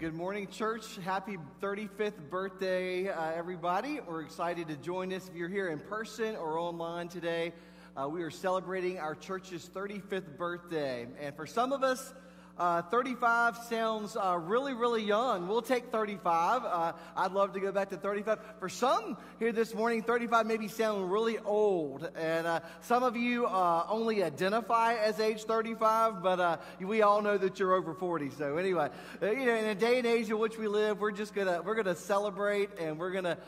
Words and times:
Good 0.00 0.14
morning, 0.14 0.48
church. 0.48 0.96
Happy 1.04 1.36
35th 1.60 2.30
birthday, 2.30 3.10
uh, 3.10 3.32
everybody. 3.32 4.00
We're 4.00 4.22
excited 4.22 4.66
to 4.68 4.76
join 4.76 5.12
us. 5.12 5.28
If 5.28 5.34
you're 5.34 5.50
here 5.50 5.68
in 5.68 5.78
person 5.78 6.36
or 6.36 6.56
online 6.56 7.08
today, 7.08 7.52
uh, 7.94 8.08
we 8.08 8.22
are 8.22 8.30
celebrating 8.30 8.98
our 8.98 9.14
church's 9.14 9.68
35th 9.68 10.38
birthday. 10.38 11.06
And 11.20 11.36
for 11.36 11.44
some 11.46 11.70
of 11.70 11.82
us, 11.82 12.14
uh, 12.60 12.82
35 12.82 13.56
sounds 13.56 14.16
uh, 14.16 14.38
really, 14.38 14.74
really 14.74 15.02
young. 15.02 15.48
We'll 15.48 15.62
take 15.62 15.90
35. 15.90 16.62
Uh, 16.62 16.92
I'd 17.16 17.32
love 17.32 17.54
to 17.54 17.60
go 17.60 17.72
back 17.72 17.88
to 17.88 17.96
35. 17.96 18.38
For 18.58 18.68
some 18.68 19.16
here 19.38 19.50
this 19.50 19.74
morning, 19.74 20.02
35 20.02 20.46
maybe 20.46 20.68
sound 20.68 21.10
really 21.10 21.38
old. 21.38 22.06
And 22.14 22.46
uh, 22.46 22.60
some 22.82 23.02
of 23.02 23.16
you 23.16 23.46
uh, 23.46 23.86
only 23.88 24.22
identify 24.22 24.96
as 24.96 25.20
age 25.20 25.44
35, 25.44 26.22
but 26.22 26.38
uh, 26.38 26.56
we 26.82 27.00
all 27.00 27.22
know 27.22 27.38
that 27.38 27.58
you're 27.58 27.72
over 27.72 27.94
40. 27.94 28.28
So 28.36 28.58
anyway, 28.58 28.90
you 29.22 29.46
know, 29.46 29.54
in 29.54 29.64
a 29.64 29.74
day 29.74 29.96
and 29.96 30.06
age 30.06 30.28
in 30.28 30.38
which 30.38 30.58
we 30.58 30.68
live, 30.68 31.00
we're 31.00 31.12
just 31.12 31.34
gonna 31.34 31.62
we're 31.62 31.76
gonna 31.76 31.96
celebrate 31.96 32.68
and 32.78 32.98
we're 32.98 33.12
gonna 33.12 33.38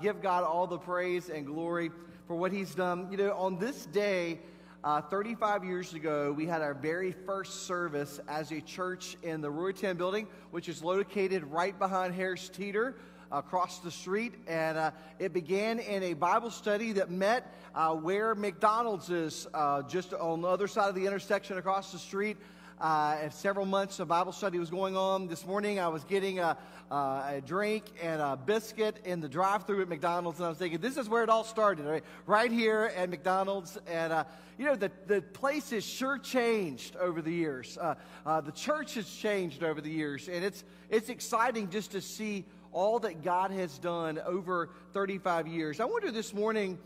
give 0.00 0.22
God 0.22 0.44
all 0.44 0.68
the 0.68 0.78
praise 0.78 1.28
and 1.28 1.44
glory 1.44 1.90
for 2.28 2.36
what 2.36 2.52
He's 2.52 2.72
done. 2.72 3.08
You 3.10 3.16
know, 3.16 3.32
on 3.32 3.58
this 3.58 3.86
day. 3.86 4.38
Uh, 4.82 5.02
35 5.02 5.62
years 5.62 5.92
ago, 5.92 6.32
we 6.32 6.46
had 6.46 6.62
our 6.62 6.72
very 6.72 7.12
first 7.12 7.66
service 7.66 8.18
as 8.26 8.50
a 8.50 8.62
church 8.62 9.14
in 9.22 9.42
the 9.42 9.48
Roytown 9.48 9.98
building, 9.98 10.26
which 10.52 10.70
is 10.70 10.82
located 10.82 11.44
right 11.44 11.78
behind 11.78 12.14
Harris 12.14 12.48
Teeter 12.48 12.96
across 13.30 13.80
the 13.80 13.90
street. 13.90 14.32
And 14.46 14.78
uh, 14.78 14.90
it 15.18 15.34
began 15.34 15.80
in 15.80 16.02
a 16.02 16.14
Bible 16.14 16.50
study 16.50 16.92
that 16.92 17.10
met 17.10 17.54
uh, 17.74 17.94
where 17.94 18.34
McDonald's 18.34 19.10
is, 19.10 19.46
uh, 19.52 19.82
just 19.82 20.14
on 20.14 20.40
the 20.40 20.48
other 20.48 20.66
side 20.66 20.88
of 20.88 20.94
the 20.94 21.04
intersection 21.04 21.58
across 21.58 21.92
the 21.92 21.98
street. 21.98 22.38
Uh, 22.80 23.28
several 23.28 23.66
months 23.66 24.00
of 24.00 24.08
Bible 24.08 24.32
study 24.32 24.58
was 24.58 24.70
going 24.70 24.96
on. 24.96 25.26
This 25.28 25.44
morning 25.46 25.78
I 25.78 25.88
was 25.88 26.02
getting 26.04 26.38
a, 26.38 26.56
uh, 26.90 27.34
a 27.34 27.42
drink 27.44 27.84
and 28.02 28.22
a 28.22 28.38
biscuit 28.38 28.96
in 29.04 29.20
the 29.20 29.28
drive 29.28 29.66
through 29.66 29.82
at 29.82 29.88
McDonald's, 29.90 30.38
and 30.38 30.46
I 30.46 30.48
was 30.48 30.56
thinking, 30.56 30.80
this 30.80 30.96
is 30.96 31.06
where 31.06 31.22
it 31.22 31.28
all 31.28 31.44
started, 31.44 31.84
right, 31.84 32.02
right 32.24 32.50
here 32.50 32.90
at 32.96 33.10
McDonald's. 33.10 33.76
And, 33.86 34.14
uh, 34.14 34.24
you 34.56 34.64
know, 34.64 34.76
the, 34.76 34.90
the 35.08 35.20
place 35.20 35.68
has 35.72 35.84
sure 35.84 36.16
changed 36.16 36.96
over 36.96 37.20
the 37.20 37.30
years. 37.30 37.76
Uh, 37.76 37.96
uh, 38.24 38.40
the 38.40 38.52
church 38.52 38.94
has 38.94 39.10
changed 39.10 39.62
over 39.62 39.82
the 39.82 39.90
years, 39.90 40.28
and 40.28 40.42
it's, 40.42 40.64
it's 40.88 41.10
exciting 41.10 41.68
just 41.68 41.90
to 41.90 42.00
see 42.00 42.46
all 42.72 42.98
that 43.00 43.22
God 43.22 43.50
has 43.50 43.78
done 43.78 44.18
over 44.24 44.70
35 44.94 45.48
years. 45.48 45.80
I 45.80 45.84
wonder 45.84 46.10
this 46.10 46.32
morning 46.32 46.78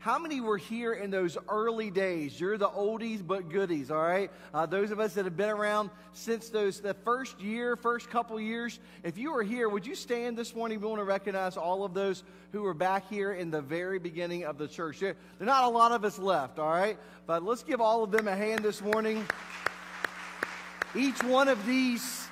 how 0.00 0.18
many 0.18 0.40
were 0.40 0.56
here 0.56 0.94
in 0.94 1.10
those 1.10 1.36
early 1.46 1.90
days? 1.90 2.40
You're 2.40 2.56
the 2.56 2.70
oldies 2.70 3.24
but 3.24 3.50
goodies, 3.50 3.90
all 3.90 4.00
right? 4.00 4.30
Uh, 4.54 4.64
those 4.64 4.90
of 4.90 4.98
us 4.98 5.12
that 5.12 5.26
have 5.26 5.36
been 5.36 5.50
around 5.50 5.90
since 6.14 6.48
those 6.48 6.80
the 6.80 6.94
first 6.94 7.38
year, 7.38 7.76
first 7.76 8.08
couple 8.08 8.40
years. 8.40 8.80
If 9.04 9.18
you 9.18 9.30
were 9.30 9.42
here, 9.42 9.68
would 9.68 9.86
you 9.86 9.94
stand 9.94 10.38
this 10.38 10.54
morning? 10.54 10.80
We 10.80 10.86
want 10.86 11.00
to 11.00 11.04
recognize 11.04 11.58
all 11.58 11.84
of 11.84 11.92
those 11.92 12.24
who 12.52 12.62
were 12.62 12.72
back 12.72 13.10
here 13.10 13.34
in 13.34 13.50
the 13.50 13.60
very 13.60 13.98
beginning 13.98 14.44
of 14.44 14.56
the 14.56 14.66
church. 14.66 15.00
There, 15.00 15.16
there 15.38 15.46
are 15.46 15.52
not 15.52 15.64
a 15.64 15.68
lot 15.68 15.92
of 15.92 16.02
us 16.02 16.18
left, 16.18 16.58
all 16.58 16.70
right? 16.70 16.96
But 17.26 17.42
let's 17.42 17.62
give 17.62 17.82
all 17.82 18.02
of 18.02 18.10
them 18.10 18.26
a 18.26 18.34
hand 18.34 18.64
this 18.64 18.80
morning. 18.80 19.22
Each 20.96 21.22
one 21.22 21.48
of 21.48 21.66
these 21.66 22.26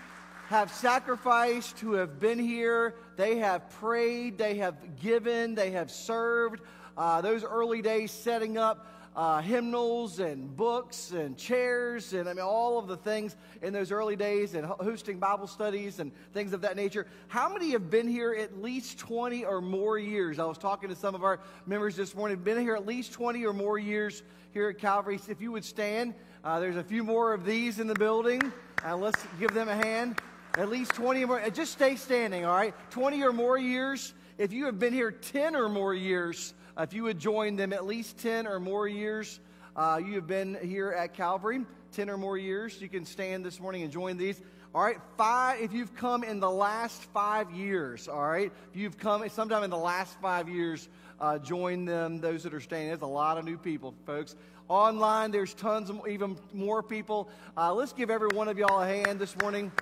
have 0.49 0.73
sacrificed, 0.73 1.79
who 1.81 1.93
have 1.93 2.19
been 2.19 2.39
here. 2.39 2.95
They 3.17 3.37
have 3.37 3.69
prayed, 3.69 4.39
they 4.39 4.55
have 4.57 4.99
given, 4.99 5.55
they 5.55 5.73
have 5.73 5.91
served 5.91 6.63
uh, 6.99 7.21
those 7.21 7.45
early 7.45 7.81
days 7.81 8.11
setting 8.11 8.59
up 8.59 8.87
uh, 9.15 9.41
hymnals 9.41 10.19
and 10.19 10.57
books 10.57 11.13
and 11.13 11.37
chairs 11.37 12.13
and 12.13 12.29
I 12.29 12.35
mean 12.35 12.45
all 12.45 12.79
of 12.79 12.87
the 12.87 12.97
things 12.97 13.37
in 13.63 13.73
those 13.73 13.91
early 13.91 14.17
days 14.17 14.55
and 14.55 14.67
hosting 14.67 15.19
Bible 15.19 15.47
studies 15.47 16.01
and 16.01 16.13
things 16.35 16.53
of 16.53 16.61
that 16.63 16.77
nature. 16.77 17.07
How 17.29 17.53
many 17.53 17.71
have 17.71 17.89
been 17.89 18.07
here 18.07 18.35
at 18.35 18.61
least 18.61 18.99
20 18.99 19.45
or 19.45 19.61
more 19.61 19.99
years? 19.99 20.39
I 20.39 20.45
was 20.45 20.59
talking 20.59 20.89
to 20.89 20.97
some 20.97 21.15
of 21.15 21.25
our 21.25 21.41
members 21.67 21.97
this 21.97 22.15
morning, 22.15 22.37
been 22.39 22.61
here 22.61 22.75
at 22.75 22.87
least 22.87 23.13
20 23.13 23.45
or 23.47 23.53
more 23.53 23.79
years 23.79 24.23
here 24.53 24.69
at 24.69 24.79
Calvary. 24.79 25.19
If 25.29 25.41
you 25.41 25.53
would 25.53 25.65
stand, 25.65 26.15
uh, 26.45 26.61
there's 26.61 26.77
a 26.77 26.85
few 26.85 27.03
more 27.03 27.33
of 27.33 27.45
these 27.45 27.79
in 27.79 27.87
the 27.87 27.95
building. 27.95 28.53
Uh, 28.85 28.97
let's 28.97 29.25
give 29.41 29.53
them 29.53 29.69
a 29.69 29.75
hand. 29.75 30.21
At 30.57 30.69
least 30.69 30.95
20 30.95 31.25
or 31.25 31.27
more. 31.27 31.41
Uh, 31.41 31.51
just 31.51 31.73
stay 31.73 31.97
standing, 31.97 32.45
all 32.45 32.55
right? 32.55 32.75
20 32.91 33.23
or 33.23 33.33
more 33.33 33.59
years. 33.59 34.15
If 34.37 34.53
you 34.53 34.67
have 34.67 34.79
been 34.79 34.93
here 34.93 35.11
10 35.11 35.57
or 35.57 35.69
more 35.69 35.95
years, 35.95 36.55
if 36.79 36.93
you 36.93 37.03
would 37.05 37.19
join 37.19 37.57
them 37.57 37.73
at 37.73 37.85
least 37.85 38.19
10 38.19 38.47
or 38.47 38.61
more 38.61 38.87
years, 38.87 39.41
uh, 39.75 40.01
you 40.05 40.15
have 40.15 40.27
been 40.27 40.57
here 40.63 40.91
at 40.91 41.15
Calvary, 41.15 41.65
10 41.93 42.09
or 42.09 42.17
more 42.17 42.39
years, 42.39 42.81
you 42.81 42.89
can 42.89 43.05
stand 43.05 43.45
this 43.45 43.59
morning 43.59 43.83
and 43.83 43.93
join 43.93 44.17
these. 44.17 44.41
All 44.75 44.83
right, 44.83 44.99
five, 45.17 45.61
if 45.61 45.73
you've 45.73 45.95
come 45.97 46.23
in 46.23 46.41
the 46.41 46.51
last 46.51 47.03
five 47.15 47.51
years, 47.51 48.07
all 48.07 48.29
right, 48.29 48.53
if 48.71 48.77
you've 48.79 48.99
come 48.99 49.29
sometime 49.31 49.65
in 49.65 49.71
the 49.71 49.77
last 49.77 50.21
five 50.21 50.49
years, 50.49 50.89
uh, 51.21 51.39
join 51.39 51.85
them, 51.85 52.21
those 52.21 52.45
that 52.45 52.55
are 52.55 52.61
staying. 52.61 52.89
There's 52.89 53.03
a 53.03 53.07
lot 53.07 53.39
of 53.39 53.45
new 53.45 53.59
people, 53.59 53.95
folks. 54.07 54.37
Online, 54.69 55.31
there's 55.31 55.55
tons 55.55 55.91
of 55.91 56.07
even 56.07 56.37
more 56.53 56.83
people. 56.83 57.29
Uh, 57.57 57.75
let's 57.75 57.93
give 57.93 58.11
every 58.11 58.29
one 58.29 58.47
of 58.47 58.59
y'all 58.59 58.83
a 58.83 58.87
hand 58.87 59.19
this 59.19 59.37
morning. 59.39 59.73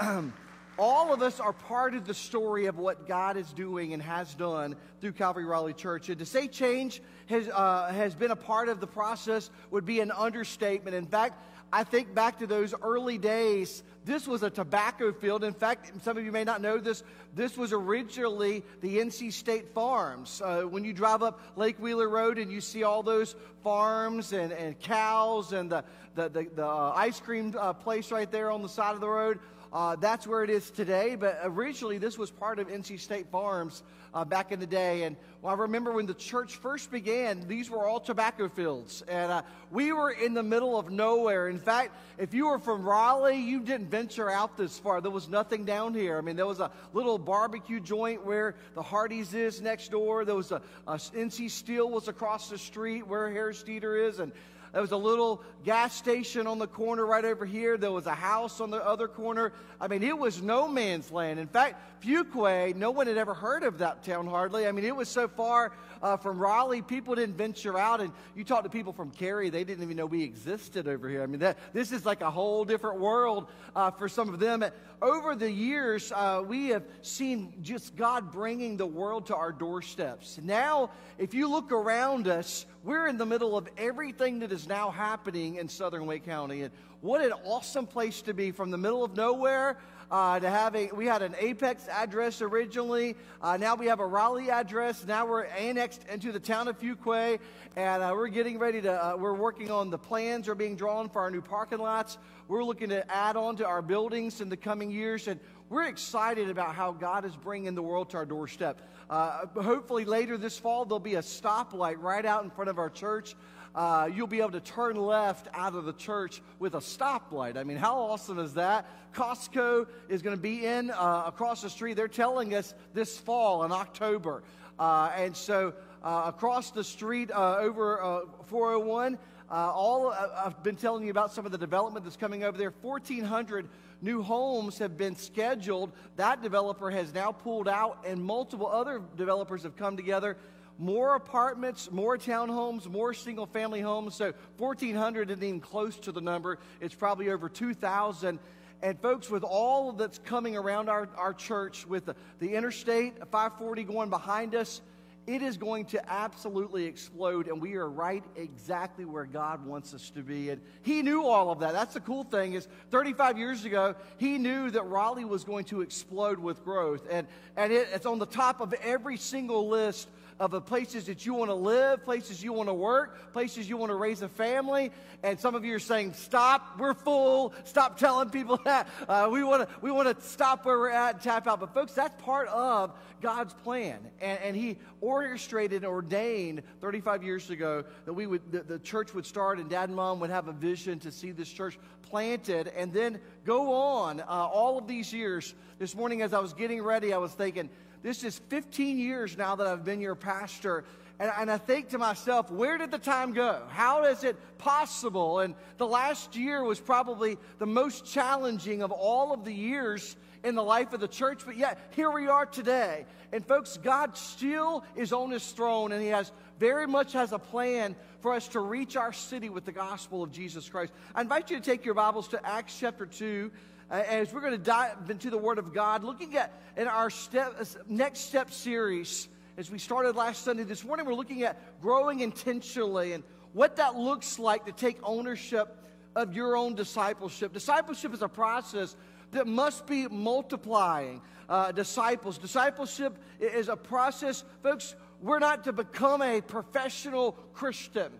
all 0.78 1.12
of 1.12 1.22
us 1.22 1.40
are 1.40 1.52
part 1.52 1.94
of 1.94 2.06
the 2.06 2.14
story 2.14 2.66
of 2.66 2.78
what 2.78 3.08
God 3.08 3.36
is 3.36 3.52
doing 3.52 3.92
and 3.92 4.02
has 4.02 4.34
done 4.34 4.76
through 5.00 5.12
Calvary 5.12 5.44
Raleigh 5.44 5.74
Church. 5.74 6.08
And 6.08 6.18
to 6.20 6.26
say 6.26 6.46
change 6.46 7.02
has, 7.26 7.48
uh, 7.48 7.88
has 7.92 8.14
been 8.14 8.30
a 8.30 8.36
part 8.36 8.68
of 8.68 8.80
the 8.80 8.86
process 8.86 9.50
would 9.70 9.84
be 9.84 10.00
an 10.00 10.12
understatement. 10.12 10.94
In 10.94 11.06
fact, 11.06 11.42
I 11.72 11.84
think 11.84 12.14
back 12.14 12.38
to 12.38 12.46
those 12.46 12.74
early 12.80 13.18
days. 13.18 13.82
This 14.06 14.26
was 14.26 14.42
a 14.42 14.48
tobacco 14.48 15.12
field. 15.12 15.44
In 15.44 15.52
fact, 15.52 15.92
some 16.02 16.16
of 16.16 16.24
you 16.24 16.32
may 16.32 16.44
not 16.44 16.62
know 16.62 16.78
this. 16.78 17.02
This 17.34 17.58
was 17.58 17.74
originally 17.74 18.64
the 18.80 18.98
NC 18.98 19.34
State 19.34 19.74
Farms. 19.74 20.40
Uh, 20.42 20.62
when 20.62 20.84
you 20.84 20.94
drive 20.94 21.22
up 21.22 21.40
Lake 21.56 21.78
Wheeler 21.78 22.08
Road 22.08 22.38
and 22.38 22.50
you 22.50 22.62
see 22.62 22.84
all 22.84 23.02
those 23.02 23.36
farms 23.62 24.32
and, 24.32 24.50
and 24.52 24.78
cows 24.80 25.52
and 25.52 25.70
the, 25.70 25.84
the, 26.14 26.30
the, 26.30 26.46
the 26.56 26.66
uh, 26.66 26.92
ice 26.96 27.20
cream 27.20 27.54
uh, 27.58 27.74
place 27.74 28.10
right 28.10 28.30
there 28.32 28.50
on 28.50 28.62
the 28.62 28.68
side 28.68 28.94
of 28.94 29.00
the 29.02 29.08
road, 29.08 29.38
uh, 29.72 29.96
that's 29.96 30.26
where 30.26 30.44
it 30.44 30.50
is 30.50 30.70
today, 30.70 31.14
but 31.14 31.40
originally 31.44 31.98
this 31.98 32.16
was 32.16 32.30
part 32.30 32.58
of 32.58 32.68
NC 32.68 33.00
State 33.00 33.26
Farms 33.30 33.82
uh, 34.14 34.24
back 34.24 34.52
in 34.52 34.60
the 34.60 34.66
day. 34.66 35.02
And 35.02 35.16
well, 35.42 35.54
I 35.54 35.58
remember 35.58 35.92
when 35.92 36.06
the 36.06 36.14
church 36.14 36.56
first 36.56 36.90
began, 36.90 37.46
these 37.46 37.70
were 37.70 37.86
all 37.86 38.00
tobacco 38.00 38.48
fields. 38.48 39.02
And 39.08 39.30
uh, 39.30 39.42
we 39.70 39.92
were 39.92 40.10
in 40.10 40.34
the 40.34 40.42
middle 40.42 40.78
of 40.78 40.90
nowhere. 40.90 41.48
In 41.48 41.58
fact, 41.58 41.92
if 42.16 42.34
you 42.34 42.46
were 42.46 42.58
from 42.58 42.84
Raleigh, 42.84 43.36
you 43.36 43.60
didn't 43.60 43.90
venture 43.90 44.30
out 44.30 44.56
this 44.56 44.78
far. 44.78 45.00
There 45.00 45.10
was 45.10 45.28
nothing 45.28 45.64
down 45.64 45.94
here. 45.94 46.18
I 46.18 46.20
mean, 46.20 46.36
there 46.36 46.46
was 46.46 46.60
a 46.60 46.70
little 46.92 47.18
barbecue 47.18 47.80
joint 47.80 48.24
where 48.24 48.54
the 48.74 48.82
Hardee's 48.82 49.34
is 49.34 49.60
next 49.60 49.90
door. 49.90 50.24
There 50.24 50.34
was 50.34 50.52
a, 50.52 50.62
a 50.86 50.94
NC 50.94 51.50
Steel 51.50 51.90
was 51.90 52.08
across 52.08 52.48
the 52.48 52.58
street 52.58 53.06
where 53.06 53.30
Harris 53.30 53.62
Teeter 53.62 53.96
is. 53.96 54.18
And 54.18 54.32
there 54.72 54.82
was 54.82 54.92
a 54.92 54.96
little 54.96 55.42
gas 55.64 55.94
station 55.94 56.46
on 56.46 56.58
the 56.58 56.66
corner 56.66 57.06
right 57.06 57.24
over 57.24 57.46
here. 57.46 57.76
There 57.76 57.92
was 57.92 58.06
a 58.06 58.14
house 58.14 58.60
on 58.60 58.70
the 58.70 58.84
other 58.84 59.08
corner. 59.08 59.52
I 59.80 59.88
mean, 59.88 60.02
it 60.02 60.16
was 60.16 60.42
no 60.42 60.68
man's 60.68 61.10
land. 61.10 61.38
In 61.38 61.46
fact, 61.46 62.02
Fuquay, 62.02 62.74
no 62.76 62.90
one 62.90 63.06
had 63.06 63.16
ever 63.16 63.34
heard 63.34 63.62
of 63.62 63.78
that 63.78 64.04
town 64.04 64.26
hardly. 64.26 64.66
I 64.66 64.72
mean, 64.72 64.84
it 64.84 64.94
was 64.94 65.08
so 65.08 65.28
far 65.28 65.72
uh, 66.02 66.16
from 66.16 66.38
Raleigh, 66.38 66.82
people 66.82 67.14
didn't 67.14 67.36
venture 67.36 67.78
out. 67.78 68.00
And 68.00 68.12
you 68.34 68.44
talk 68.44 68.64
to 68.64 68.70
people 68.70 68.92
from 68.92 69.10
Cary, 69.10 69.50
they 69.50 69.64
didn't 69.64 69.84
even 69.84 69.96
know 69.96 70.06
we 70.06 70.22
existed 70.22 70.88
over 70.88 71.08
here. 71.08 71.22
I 71.22 71.26
mean, 71.26 71.40
that, 71.40 71.58
this 71.72 71.92
is 71.92 72.04
like 72.06 72.20
a 72.20 72.30
whole 72.30 72.64
different 72.64 73.00
world 73.00 73.48
uh, 73.74 73.90
for 73.90 74.08
some 74.08 74.28
of 74.32 74.40
them. 74.40 74.64
Over 75.00 75.36
the 75.36 75.50
years, 75.50 76.10
uh, 76.12 76.42
we 76.46 76.68
have 76.68 76.84
seen 77.02 77.54
just 77.62 77.94
God 77.94 78.32
bringing 78.32 78.76
the 78.76 78.86
world 78.86 79.26
to 79.26 79.36
our 79.36 79.52
doorsteps. 79.52 80.38
Now, 80.42 80.90
if 81.18 81.34
you 81.34 81.48
look 81.48 81.70
around 81.70 82.26
us, 82.26 82.66
we're 82.82 83.06
in 83.06 83.18
the 83.18 83.26
middle 83.26 83.56
of 83.56 83.68
everything 83.76 84.40
that 84.40 84.50
is 84.50 84.66
now 84.66 84.90
happening 84.90 85.56
in 85.56 85.68
southern 85.68 86.06
Wake 86.06 86.24
County. 86.24 86.62
And 86.62 86.72
what 87.00 87.20
an 87.24 87.32
awesome 87.44 87.86
place 87.86 88.22
to 88.22 88.34
be 88.34 88.50
from 88.50 88.70
the 88.70 88.78
middle 88.78 89.04
of 89.04 89.16
nowhere 89.16 89.78
uh, 90.10 90.40
to 90.40 90.48
have 90.48 90.74
a, 90.74 90.88
we 90.94 91.06
had 91.06 91.22
an 91.22 91.34
Apex 91.38 91.86
address 91.88 92.40
originally. 92.40 93.16
Uh, 93.42 93.56
now 93.56 93.74
we 93.74 93.86
have 93.86 94.00
a 94.00 94.06
Raleigh 94.06 94.50
address. 94.50 95.04
Now 95.06 95.26
we're 95.26 95.44
annexed 95.44 96.04
into 96.10 96.32
the 96.32 96.40
town 96.40 96.68
of 96.68 96.78
Fuquay, 96.78 97.38
and 97.76 98.02
uh, 98.02 98.12
we're 98.14 98.28
getting 98.28 98.58
ready 98.58 98.80
to, 98.82 98.92
uh, 98.92 99.16
we're 99.16 99.34
working 99.34 99.70
on 99.70 99.90
the 99.90 99.98
plans 99.98 100.48
are 100.48 100.54
being 100.54 100.76
drawn 100.76 101.08
for 101.08 101.20
our 101.20 101.30
new 101.30 101.42
parking 101.42 101.78
lots. 101.78 102.18
We're 102.48 102.64
looking 102.64 102.88
to 102.88 103.10
add 103.10 103.36
on 103.36 103.56
to 103.56 103.66
our 103.66 103.82
buildings 103.82 104.40
in 104.40 104.48
the 104.48 104.56
coming 104.56 104.90
years, 104.90 105.28
and 105.28 105.38
we're 105.68 105.86
excited 105.86 106.48
about 106.48 106.74
how 106.74 106.92
God 106.92 107.26
is 107.26 107.36
bringing 107.36 107.74
the 107.74 107.82
world 107.82 108.08
to 108.10 108.16
our 108.16 108.24
doorstep. 108.24 108.80
Uh, 109.10 109.46
hopefully, 109.60 110.06
later 110.06 110.38
this 110.38 110.58
fall, 110.58 110.86
there'll 110.86 110.98
be 110.98 111.16
a 111.16 111.22
stoplight 111.22 111.96
right 111.98 112.24
out 112.24 112.44
in 112.44 112.50
front 112.50 112.70
of 112.70 112.78
our 112.78 112.88
church. 112.88 113.34
Uh, 113.74 114.08
you'll 114.12 114.26
be 114.26 114.40
able 114.40 114.50
to 114.50 114.60
turn 114.60 114.96
left 114.96 115.48
out 115.54 115.74
of 115.74 115.84
the 115.84 115.92
church 115.92 116.42
with 116.58 116.74
a 116.74 116.78
stoplight. 116.78 117.56
I 117.56 117.64
mean, 117.64 117.76
how 117.76 117.98
awesome 117.98 118.38
is 118.38 118.54
that? 118.54 118.86
Costco 119.14 119.86
is 120.08 120.22
going 120.22 120.36
to 120.36 120.42
be 120.42 120.66
in 120.66 120.90
uh, 120.90 121.24
across 121.26 121.62
the 121.62 121.70
street. 121.70 121.94
They're 121.94 122.08
telling 122.08 122.54
us 122.54 122.74
this 122.94 123.18
fall 123.18 123.64
in 123.64 123.72
October. 123.72 124.42
Uh, 124.78 125.10
and 125.16 125.36
so 125.36 125.74
uh, 126.02 126.24
across 126.26 126.70
the 126.70 126.84
street 126.84 127.30
uh, 127.32 127.56
over 127.58 128.02
uh, 128.02 128.20
401, 128.46 129.18
uh, 129.50 129.54
all 129.54 130.12
I've 130.12 130.62
been 130.62 130.76
telling 130.76 131.04
you 131.04 131.10
about 131.10 131.32
some 131.32 131.46
of 131.46 131.52
the 131.52 131.58
development 131.58 132.04
that's 132.04 132.16
coming 132.16 132.44
over 132.44 132.58
there. 132.58 132.72
1,400 132.82 133.68
new 134.02 134.22
homes 134.22 134.78
have 134.78 134.96
been 134.96 135.16
scheduled. 135.16 135.90
That 136.16 136.42
developer 136.42 136.90
has 136.90 137.14
now 137.14 137.32
pulled 137.32 137.66
out, 137.66 138.04
and 138.06 138.22
multiple 138.22 138.66
other 138.66 139.00
developers 139.16 139.62
have 139.62 139.76
come 139.76 139.96
together. 139.96 140.36
More 140.78 141.16
apartments, 141.16 141.90
more 141.90 142.16
townhomes, 142.16 142.86
more 142.86 143.12
single 143.12 143.46
family 143.46 143.80
homes. 143.80 144.14
So 144.14 144.32
1,400 144.58 145.30
isn't 145.30 145.42
even 145.42 145.60
close 145.60 145.96
to 146.00 146.12
the 146.12 146.20
number. 146.20 146.58
It's 146.80 146.94
probably 146.94 147.30
over 147.30 147.48
2,000. 147.48 148.38
And 148.80 149.00
folks, 149.00 149.28
with 149.28 149.42
all 149.42 149.90
that's 149.92 150.18
coming 150.18 150.56
around 150.56 150.88
our, 150.88 151.08
our 151.16 151.34
church, 151.34 151.84
with 151.84 152.06
the, 152.06 152.14
the 152.38 152.54
interstate 152.54 153.18
540 153.18 153.82
going 153.84 154.08
behind 154.08 154.54
us, 154.54 154.80
it 155.28 155.42
is 155.42 155.58
going 155.58 155.84
to 155.86 156.10
absolutely 156.10 156.86
explode, 156.86 157.48
and 157.48 157.60
we 157.60 157.74
are 157.74 157.86
right 157.86 158.24
exactly 158.34 159.04
where 159.04 159.26
God 159.26 159.66
wants 159.66 159.92
us 159.92 160.08
to 160.10 160.22
be. 160.22 160.48
And 160.48 160.62
He 160.82 161.02
knew 161.02 161.26
all 161.26 161.50
of 161.50 161.60
that. 161.60 161.74
That's 161.74 161.92
the 161.92 162.00
cool 162.00 162.24
thing 162.24 162.54
is 162.54 162.66
35 162.90 163.36
years 163.36 163.66
ago, 163.66 163.94
He 164.16 164.38
knew 164.38 164.70
that 164.70 164.84
Raleigh 164.84 165.26
was 165.26 165.44
going 165.44 165.66
to 165.66 165.82
explode 165.82 166.38
with 166.38 166.64
growth. 166.64 167.06
And, 167.10 167.26
and 167.58 167.70
it, 167.72 167.88
it's 167.92 168.06
on 168.06 168.18
the 168.18 168.26
top 168.26 168.62
of 168.62 168.72
every 168.82 169.18
single 169.18 169.68
list 169.68 170.08
of 170.40 170.50
the 170.50 170.60
places 170.60 171.06
that 171.06 171.26
you 171.26 171.34
want 171.34 171.50
to 171.50 171.54
live, 171.54 172.04
places 172.04 172.42
you 172.42 172.52
want 172.52 172.68
to 172.68 172.74
work, 172.74 173.32
places 173.32 173.68
you 173.68 173.76
want 173.76 173.90
to 173.90 173.96
raise 173.96 174.22
a 174.22 174.28
family. 174.28 174.92
And 175.22 175.38
some 175.38 175.54
of 175.54 175.64
you 175.64 175.74
are 175.74 175.80
saying, 175.80 176.12
"Stop! 176.12 176.78
We're 176.78 176.94
full. 176.94 177.54
Stop 177.64 177.98
telling 177.98 178.30
people 178.30 178.60
that. 178.64 178.88
Uh, 179.08 179.28
we 179.30 179.42
want 179.42 179.68
to 179.68 179.74
we 179.80 179.90
want 179.90 180.16
to 180.16 180.24
stop 180.24 180.64
where 180.64 180.78
we're 180.78 180.90
at 180.90 181.14
and 181.14 181.22
tap 181.22 181.46
out." 181.46 181.60
But 181.60 181.74
folks, 181.74 181.92
that's 181.92 182.20
part 182.22 182.48
of 182.48 182.92
God's 183.20 183.52
plan, 183.52 183.98
and, 184.20 184.38
and 184.40 184.56
He 184.56 184.78
orchestrated 185.00 185.78
and 185.78 185.86
ordained 185.86 186.62
35 186.80 187.22
years 187.22 187.50
ago 187.50 187.84
that 188.04 188.12
we 188.12 188.26
would 188.26 188.52
the, 188.52 188.60
the 188.60 188.78
church 188.78 189.14
would 189.14 189.26
start, 189.26 189.58
and 189.58 189.68
Dad 189.68 189.88
and 189.88 189.96
Mom 189.96 190.20
would 190.20 190.30
have 190.30 190.48
a 190.48 190.52
vision 190.52 190.98
to 191.00 191.10
see 191.10 191.32
this 191.32 191.48
church 191.48 191.78
planted, 192.02 192.68
and 192.76 192.92
then 192.92 193.18
go 193.44 193.72
on 193.72 194.20
uh, 194.20 194.24
all 194.24 194.78
of 194.78 194.86
these 194.86 195.12
years. 195.12 195.54
This 195.78 195.94
morning, 195.94 196.22
as 196.22 196.32
I 196.32 196.40
was 196.40 196.54
getting 196.54 196.82
ready, 196.82 197.12
I 197.12 197.18
was 197.18 197.32
thinking 197.32 197.70
this 198.02 198.24
is 198.24 198.40
15 198.48 198.98
years 198.98 199.36
now 199.36 199.56
that 199.56 199.66
I've 199.66 199.84
been 199.84 200.00
your 200.00 200.14
pastor. 200.14 200.84
And, 201.20 201.32
and, 201.36 201.50
I 201.50 201.58
think 201.58 201.88
to 201.88 201.98
myself, 201.98 202.50
where 202.50 202.78
did 202.78 202.92
the 202.92 202.98
time 202.98 203.32
go? 203.32 203.62
How 203.70 204.04
is 204.04 204.22
it 204.22 204.36
possible? 204.58 205.40
And 205.40 205.56
the 205.76 205.86
last 205.86 206.36
year 206.36 206.62
was 206.62 206.78
probably 206.78 207.38
the 207.58 207.66
most 207.66 208.06
challenging 208.06 208.82
of 208.82 208.92
all 208.92 209.34
of 209.34 209.44
the 209.44 209.52
years 209.52 210.16
in 210.44 210.54
the 210.54 210.62
life 210.62 210.92
of 210.92 211.00
the 211.00 211.08
church, 211.08 211.42
but 211.44 211.56
yet 211.56 211.78
here 211.90 212.10
we 212.10 212.28
are 212.28 212.46
today. 212.46 213.04
And 213.32 213.44
folks, 213.44 213.78
God 213.82 214.16
still 214.16 214.84
is 214.94 215.12
on 215.12 215.32
his 215.32 215.50
throne, 215.50 215.90
and 215.90 216.00
he 216.00 216.08
has 216.08 216.30
very 216.58 216.86
much 216.86 217.12
has 217.12 217.32
a 217.32 217.38
plan 217.38 217.96
for 218.20 218.34
us 218.34 218.48
to 218.48 218.60
reach 218.60 218.96
our 218.96 219.12
city 219.12 219.48
with 219.48 219.64
the 219.64 219.72
gospel 219.72 220.22
of 220.22 220.32
Jesus 220.32 220.68
Christ. 220.68 220.92
I 221.14 221.20
invite 221.20 221.50
you 221.50 221.56
to 221.58 221.62
take 221.62 221.84
your 221.84 221.94
Bibles 221.94 222.28
to 222.28 222.46
Acts 222.46 222.76
chapter 222.78 223.06
2 223.06 223.50
uh, 223.90 223.94
as 223.94 224.32
we're 224.32 224.40
going 224.40 224.52
to 224.52 224.58
dive 224.58 225.08
into 225.08 225.30
the 225.30 225.38
Word 225.38 225.58
of 225.58 225.72
God, 225.72 226.04
looking 226.04 226.36
at 226.36 226.52
in 226.76 226.86
our 226.86 227.10
step, 227.10 227.54
uh, 227.60 227.64
next 227.88 228.20
step 228.20 228.50
series, 228.50 229.28
as 229.56 229.70
we 229.70 229.78
started 229.78 230.14
last 230.14 230.44
Sunday, 230.44 230.62
this 230.62 230.84
morning 230.84 231.06
we're 231.06 231.14
looking 231.14 231.42
at 231.42 231.80
growing 231.80 232.20
intentionally 232.20 233.12
and 233.12 233.24
what 233.52 233.76
that 233.76 233.96
looks 233.96 234.38
like 234.38 234.66
to 234.66 234.72
take 234.72 234.98
ownership 235.02 235.84
of 236.14 236.34
your 236.34 236.56
own 236.56 236.74
discipleship. 236.74 237.52
Discipleship 237.52 238.12
is 238.12 238.22
a 238.22 238.28
process 238.28 238.94
that 239.30 239.46
must 239.46 239.86
be 239.86 240.06
multiplying 240.06 241.22
uh, 241.48 241.72
disciples. 241.72 242.38
Discipleship 242.38 243.16
is 243.40 243.68
a 243.68 243.76
process, 243.76 244.44
folks. 244.62 244.94
We're 245.20 245.38
not 245.38 245.64
to 245.64 245.72
become 245.72 246.22
a 246.22 246.40
professional 246.40 247.32
Christian. 247.54 248.12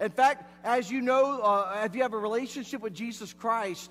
In 0.00 0.10
fact, 0.10 0.48
as 0.64 0.90
you 0.90 1.00
know, 1.00 1.40
uh, 1.40 1.82
if 1.84 1.94
you 1.94 2.02
have 2.02 2.14
a 2.14 2.18
relationship 2.18 2.80
with 2.80 2.94
Jesus 2.94 3.32
Christ, 3.32 3.90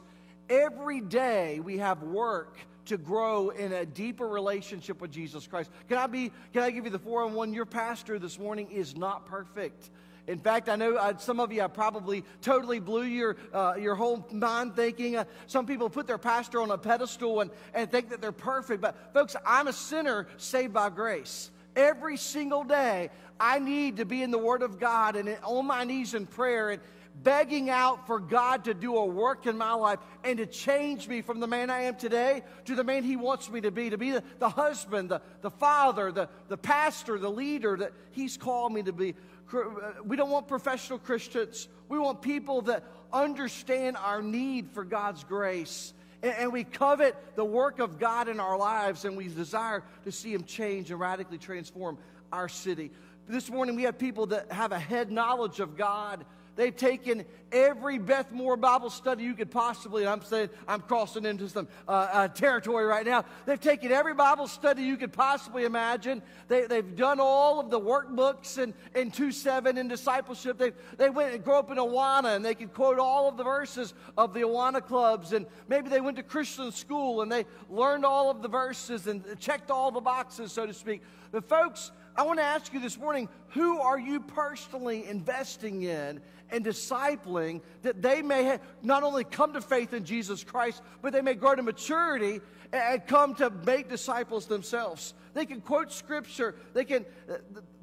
Every 0.50 1.02
day 1.02 1.60
we 1.60 1.78
have 1.80 2.04
work 2.04 2.58
to 2.86 2.98
grow 2.98 3.50
in 3.50 3.74
a 3.74 3.86
deeper 3.86 4.28
relationship 4.28 5.02
with 5.02 5.12
Jesus 5.12 5.46
Christ. 5.46 5.70
Can 5.90 5.98
I 5.98 6.08
be 6.08 6.32
can 6.54 6.64
I 6.64 6.72
give 6.72 6.86
you 6.86 6.92
the 6.92 7.00
401 7.00 7.54
your 7.54 7.66
pastor 7.66 8.18
this 8.18 8.40
morning 8.40 8.72
is 8.72 8.96
not 8.96 9.26
perfect. 9.26 9.90
In 10.28 10.40
fact, 10.40 10.68
I 10.68 10.76
know 10.76 10.96
uh, 10.96 11.18
some 11.18 11.40
of 11.40 11.54
you 11.54 11.62
I 11.62 11.68
probably 11.68 12.24
totally 12.42 12.80
blew 12.80 13.04
your, 13.04 13.38
uh, 13.54 13.76
your 13.80 13.96
whole 13.96 14.28
mind 14.32 14.76
thinking. 14.76 15.16
Uh, 15.16 15.24
some 15.48 15.66
people 15.66 15.90
put 15.90 16.06
their 16.06 16.18
pastor 16.18 16.62
on 16.62 16.70
a 16.70 16.78
pedestal 16.78 17.40
and, 17.40 17.50
and 17.74 17.90
think 17.90 18.10
that 18.10 18.20
they're 18.20 18.34
perfect. 18.34 18.82
But, 18.82 19.14
folks, 19.14 19.38
I'm 19.46 19.68
a 19.68 19.74
sinner 19.74 20.28
saved 20.36 20.74
by 20.74 20.90
grace. 20.90 21.50
Every 21.78 22.18
single 22.18 22.66
day, 22.66 23.10
I 23.40 23.60
need 23.60 23.98
to 23.98 24.06
be 24.06 24.22
in 24.22 24.32
the 24.32 24.38
Word 24.38 24.64
of 24.64 24.80
God 24.80 25.16
and 25.16 25.38
on 25.44 25.66
my 25.66 25.86
knees 25.86 26.14
in 26.14 26.26
prayer. 26.26 26.72
And, 26.72 26.82
begging 27.24 27.70
out 27.70 28.08
for 28.08 28.20
God 28.20 28.66
to 28.66 28.74
do 28.74 28.96
a 28.96 29.06
work 29.06 29.46
in 29.48 29.58
my 29.58 29.74
life 29.74 30.00
and 30.24 30.38
to 30.38 30.46
change 30.46 31.08
me 31.08 31.22
from 31.22 31.40
the 31.40 31.48
man 31.48 31.70
I 31.70 31.84
am 31.84 31.96
today 31.96 32.44
to 32.66 32.76
the 32.76 32.84
man 32.84 33.04
He 33.04 33.16
wants 33.16 33.50
me 33.50 33.62
to 33.62 33.72
be, 33.72 33.90
to 33.90 33.98
be 33.98 34.12
the, 34.12 34.24
the 34.40 34.50
husband, 34.50 35.10
the, 35.10 35.22
the 35.42 35.52
father, 35.52 36.12
the, 36.12 36.30
the 36.48 36.58
pastor, 36.58 37.18
the 37.18 37.32
leader 37.32 37.78
that 37.78 37.94
He's 38.12 38.38
called 38.38 38.74
me 38.74 38.84
to 38.84 38.94
be. 38.94 39.16
Uh, 39.54 39.64
we 40.06 40.16
don't 40.16 40.30
want 40.30 40.48
professional 40.48 41.00
Christians. 41.00 41.68
We 41.90 42.00
want 42.00 42.22
people 42.22 42.62
that 42.64 42.84
understand 43.12 43.98
our 43.98 44.22
need 44.22 44.72
for 44.72 44.84
God's 44.84 45.24
grace. 45.24 45.94
And, 46.22 46.34
and 46.34 46.54
we 46.54 46.64
covet 46.64 47.16
the 47.36 47.46
work 47.46 47.80
of 47.80 48.00
God 48.00 48.28
in 48.28 48.40
our 48.40 48.58
lives, 48.58 49.06
and 49.06 49.16
we 49.16 49.28
desire 49.28 49.84
to 50.04 50.12
see 50.12 50.34
Him 50.34 50.44
change 50.44 50.92
and 50.92 51.00
radically 51.00 51.38
transform 51.38 51.98
our 52.32 52.50
city. 52.50 52.92
This 53.28 53.50
morning, 53.50 53.76
we 53.76 53.84
have 53.84 53.98
people 53.98 54.28
that 54.28 54.52
have 54.52 54.72
a 54.72 54.80
head 54.80 55.12
knowledge 55.12 55.60
of 55.60 55.78
God 55.78 56.26
They've 56.58 56.76
taken 56.76 57.24
every 57.52 58.00
Beth 58.00 58.32
Moore 58.32 58.58
Bible 58.58 58.90
study 58.90 59.24
you 59.24 59.36
could 59.36 59.52
possibly, 59.52 60.02
and 60.02 60.10
I'm 60.10 60.24
saying 60.24 60.50
I'm 60.68 60.82
crossing 60.82 61.24
into 61.24 61.48
some 61.48 61.68
uh, 61.88 61.92
uh, 62.12 62.28
territory 62.30 62.86
right 62.86 63.06
now. 63.06 63.26
They've 63.46 63.60
taken 63.60 63.92
every 63.92 64.16
Bible 64.16 64.48
study 64.48 64.82
you 64.82 64.98
could 64.98 65.14
possibly 65.14 65.66
imagine. 65.66 66.24
They, 66.48 66.62
have 66.68 66.96
done 66.96 67.20
all 67.20 67.60
of 67.60 67.70
the 67.70 67.80
workbooks 67.80 68.58
and 68.58 68.74
in 68.96 69.12
2 69.12 69.32
7 69.32 69.78
in 69.78 69.88
discipleship. 69.88 70.58
They, 70.58 70.72
they 70.98 71.12
went 71.12 71.36
and 71.36 71.44
grew 71.44 71.54
up 71.54 71.70
in 71.70 71.78
Awana 71.78 72.36
and 72.36 72.44
they 72.44 72.56
could 72.56 72.74
quote 72.74 72.98
all 72.98 73.30
of 73.30 73.38
the 73.38 73.44
verses 73.44 73.94
of 74.18 74.34
the 74.34 74.42
Awana 74.42 74.84
clubs. 74.84 75.34
And 75.34 75.46
maybe 75.68 75.90
they 75.90 76.02
went 76.02 76.18
to 76.18 76.24
Christian 76.24 76.72
school 76.72 77.22
and 77.22 77.32
they 77.32 77.46
learned 77.70 78.04
all 78.04 78.32
of 78.32 78.42
the 78.42 78.50
verses 78.50 79.06
and 79.06 79.24
checked 79.40 79.70
all 79.70 79.92
the 79.92 80.02
boxes, 80.02 80.52
so 80.52 80.66
to 80.66 80.74
speak. 80.74 81.04
The 81.32 81.42
folks, 81.42 81.92
I 82.18 82.24
want 82.24 82.40
to 82.40 82.44
ask 82.44 82.74
you 82.74 82.80
this 82.80 82.98
morning 82.98 83.30
who 83.50 83.80
are 83.80 84.00
you 84.00 84.20
personally 84.20 85.06
investing 85.06 85.84
in 85.84 86.20
and 86.50 86.66
discipling 86.66 87.62
that 87.84 88.02
they 88.02 88.24
may 88.24 88.58
not 88.82 89.04
only 89.04 89.24
come 89.24 89.54
to 89.54 89.62
faith 89.62 89.94
in 89.94 90.04
Jesus 90.04 90.44
Christ, 90.44 90.82
but 91.04 91.14
they 91.14 91.22
may 91.22 91.36
grow 91.36 91.54
to 91.54 91.62
maturity 91.62 92.42
and 92.74 93.06
come 93.06 93.36
to 93.36 93.52
make 93.52 93.88
disciples 93.88 94.48
themselves? 94.48 95.14
They 95.36 95.46
can 95.46 95.62
quote 95.62 95.92
scripture, 95.92 96.56
they 96.74 96.86
can. 96.86 97.06
Uh, 97.32 97.36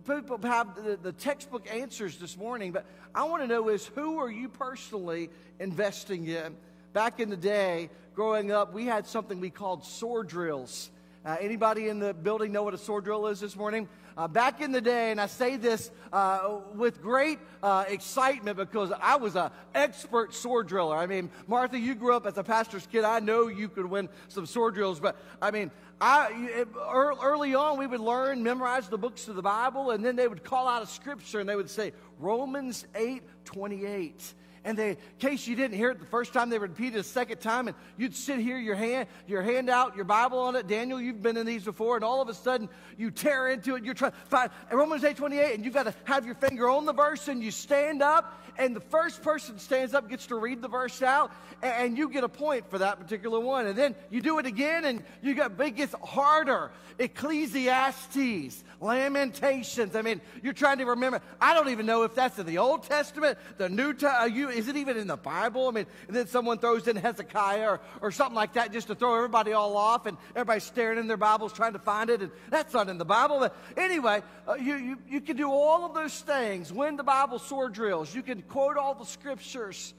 people 0.04 0.38
have 0.42 0.74
the, 0.74 0.98
the 1.00 1.12
textbook 1.12 1.72
answers 1.72 2.18
this 2.18 2.36
morning, 2.36 2.72
but 2.72 2.84
I 3.14 3.22
want 3.24 3.42
to 3.42 3.46
know 3.46 3.68
is 3.68 3.86
who 3.86 4.18
are 4.18 4.30
you 4.30 4.48
personally 4.48 5.30
investing 5.60 6.26
in? 6.26 6.56
Back 6.92 7.20
in 7.20 7.30
the 7.30 7.36
day, 7.36 7.88
growing 8.14 8.50
up, 8.50 8.74
we 8.74 8.84
had 8.86 9.06
something 9.06 9.38
we 9.38 9.50
called 9.50 9.84
sword 9.84 10.26
drills. 10.26 10.90
Uh, 11.24 11.36
anybody 11.40 11.88
in 11.88 12.00
the 12.00 12.12
building 12.12 12.52
know 12.52 12.62
what 12.64 12.74
a 12.74 12.78
sword 12.78 13.04
drill 13.04 13.28
is 13.28 13.40
this 13.40 13.56
morning? 13.56 13.88
Uh, 14.16 14.28
back 14.28 14.60
in 14.60 14.70
the 14.70 14.80
day, 14.80 15.10
and 15.10 15.20
I 15.20 15.26
say 15.26 15.56
this 15.56 15.90
uh, 16.12 16.58
with 16.74 17.02
great 17.02 17.40
uh, 17.62 17.84
excitement 17.88 18.56
because 18.56 18.92
I 19.00 19.16
was 19.16 19.34
an 19.34 19.50
expert 19.74 20.32
sword 20.32 20.68
driller. 20.68 20.96
I 20.96 21.06
mean, 21.06 21.30
Martha, 21.48 21.76
you 21.78 21.96
grew 21.96 22.14
up 22.14 22.24
as 22.24 22.38
a 22.38 22.44
pastor's 22.44 22.86
kid. 22.86 23.02
I 23.02 23.18
know 23.18 23.48
you 23.48 23.68
could 23.68 23.86
win 23.86 24.08
some 24.28 24.46
sword 24.46 24.74
drills, 24.74 25.00
but 25.00 25.16
I 25.42 25.50
mean, 25.50 25.72
I, 26.00 26.64
early 26.92 27.56
on, 27.56 27.78
we 27.78 27.88
would 27.88 28.00
learn, 28.00 28.42
memorize 28.42 28.88
the 28.88 28.98
books 28.98 29.26
of 29.26 29.34
the 29.34 29.42
Bible, 29.42 29.90
and 29.90 30.04
then 30.04 30.14
they 30.14 30.28
would 30.28 30.44
call 30.44 30.68
out 30.68 30.82
a 30.82 30.86
scripture 30.86 31.40
and 31.40 31.48
they 31.48 31.56
would 31.56 31.70
say, 31.70 31.92
Romans 32.20 32.86
8 32.94 33.22
28 33.44 34.34
and 34.64 34.78
they, 34.78 34.90
in 34.90 34.96
case 35.18 35.46
you 35.46 35.56
didn't 35.56 35.76
hear 35.76 35.90
it 35.90 36.00
the 36.00 36.06
first 36.06 36.32
time, 36.32 36.48
they 36.48 36.58
repeated 36.58 36.98
a 36.98 37.02
second 37.02 37.38
time, 37.38 37.68
and 37.68 37.76
you'd 37.98 38.16
sit 38.16 38.38
here, 38.38 38.58
your 38.58 38.74
hand, 38.74 39.08
your 39.26 39.42
hand 39.42 39.68
out, 39.68 39.94
your 39.94 40.06
Bible 40.06 40.38
on 40.38 40.56
it. 40.56 40.66
Daniel, 40.66 40.98
you've 40.98 41.22
been 41.22 41.36
in 41.36 41.44
these 41.44 41.64
before, 41.64 41.96
and 41.96 42.04
all 42.04 42.22
of 42.22 42.30
a 42.30 42.34
sudden 42.34 42.70
you 42.96 43.10
tear 43.10 43.50
into 43.50 43.76
it. 43.76 43.84
You're 43.84 43.94
trying 43.94 44.12
to 44.12 44.16
find 44.26 44.50
Romans 44.72 45.04
8 45.04 45.16
28, 45.16 45.54
and 45.54 45.64
you've 45.64 45.74
got 45.74 45.84
to 45.84 45.94
have 46.04 46.24
your 46.24 46.34
finger 46.34 46.68
on 46.68 46.86
the 46.86 46.94
verse, 46.94 47.28
and 47.28 47.42
you 47.42 47.50
stand 47.50 48.02
up, 48.02 48.42
and 48.56 48.74
the 48.74 48.80
first 48.80 49.22
person 49.22 49.58
stands 49.58 49.92
up 49.92 50.08
gets 50.08 50.26
to 50.28 50.36
read 50.36 50.62
the 50.62 50.68
verse 50.68 51.02
out, 51.02 51.30
and 51.62 51.98
you 51.98 52.08
get 52.08 52.24
a 52.24 52.28
point 52.28 52.70
for 52.70 52.78
that 52.78 52.98
particular 52.98 53.40
one. 53.40 53.66
And 53.66 53.76
then 53.76 53.94
you 54.10 54.22
do 54.22 54.38
it 54.38 54.46
again, 54.46 54.86
and 54.86 55.02
you 55.22 55.34
get 55.34 55.60
it 55.60 55.76
gets 55.76 55.94
harder. 56.02 56.70
Ecclesiastes, 56.98 58.64
Lamentations. 58.80 59.96
I 59.96 60.02
mean, 60.02 60.20
you're 60.42 60.52
trying 60.52 60.78
to 60.78 60.86
remember. 60.86 61.20
I 61.40 61.52
don't 61.52 61.68
even 61.68 61.84
know 61.84 62.04
if 62.04 62.14
that's 62.14 62.38
in 62.38 62.46
the 62.46 62.58
Old 62.58 62.84
Testament, 62.84 63.36
the 63.58 63.68
New 63.68 63.92
Testament. 63.92 64.14
mean, 64.32 64.53
uh, 64.53 64.53
is 64.54 64.68
it 64.68 64.76
even 64.76 64.96
in 64.96 65.06
the 65.06 65.16
Bible? 65.16 65.68
I 65.68 65.70
mean, 65.72 65.86
and 66.06 66.16
then 66.16 66.26
someone 66.26 66.58
throws 66.58 66.88
in 66.88 66.96
Hezekiah 66.96 67.68
or, 67.68 67.80
or 68.00 68.10
something 68.10 68.34
like 68.34 68.54
that 68.54 68.72
just 68.72 68.86
to 68.88 68.94
throw 68.94 69.16
everybody 69.16 69.52
all 69.52 69.76
off, 69.76 70.06
and 70.06 70.16
everybody's 70.30 70.64
staring 70.64 70.98
in 70.98 71.06
their 71.06 71.16
Bibles 71.16 71.52
trying 71.52 71.72
to 71.74 71.78
find 71.78 72.10
it, 72.10 72.22
and 72.22 72.30
that's 72.50 72.72
not 72.72 72.88
in 72.88 72.98
the 72.98 73.04
Bible. 73.04 73.40
But 73.40 73.56
anyway, 73.76 74.22
uh, 74.48 74.54
you, 74.54 74.76
you, 74.76 74.98
you 75.08 75.20
can 75.20 75.36
do 75.36 75.50
all 75.50 75.84
of 75.84 75.94
those 75.94 76.18
things, 76.20 76.72
win 76.72 76.96
the 76.96 77.04
Bible 77.04 77.38
sword 77.38 77.72
drills, 77.72 78.14
you 78.14 78.22
can 78.22 78.42
quote 78.42 78.76
all 78.76 78.94
the 78.94 79.04
scriptures. 79.04 79.94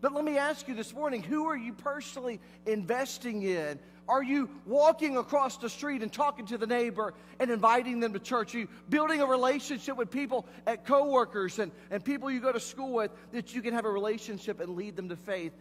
But 0.00 0.12
let 0.12 0.24
me 0.24 0.36
ask 0.36 0.68
you 0.68 0.74
this 0.74 0.92
morning 0.92 1.22
who 1.22 1.46
are 1.46 1.56
you 1.56 1.72
personally 1.72 2.38
investing 2.66 3.42
in? 3.42 3.78
Are 4.08 4.22
you 4.22 4.50
walking 4.66 5.16
across 5.16 5.56
the 5.56 5.70
street 5.70 6.02
and 6.02 6.12
talking 6.12 6.46
to 6.46 6.58
the 6.58 6.66
neighbor 6.66 7.14
and 7.40 7.50
inviting 7.50 8.00
them 8.00 8.12
to 8.12 8.18
church? 8.18 8.54
Are 8.54 8.58
you 8.58 8.68
building 8.88 9.20
a 9.20 9.26
relationship 9.26 9.96
with 9.96 10.10
people 10.10 10.46
at 10.66 10.84
coworkers 10.84 11.58
and, 11.58 11.72
and 11.90 12.04
people 12.04 12.30
you 12.30 12.40
go 12.40 12.52
to 12.52 12.60
school 12.60 12.92
with 12.92 13.10
that 13.32 13.54
you 13.54 13.62
can 13.62 13.72
have 13.72 13.86
a 13.86 13.90
relationship 13.90 14.60
and 14.60 14.76
lead 14.76 14.96
them 14.96 15.08
to 15.08 15.16
faith 15.16 15.52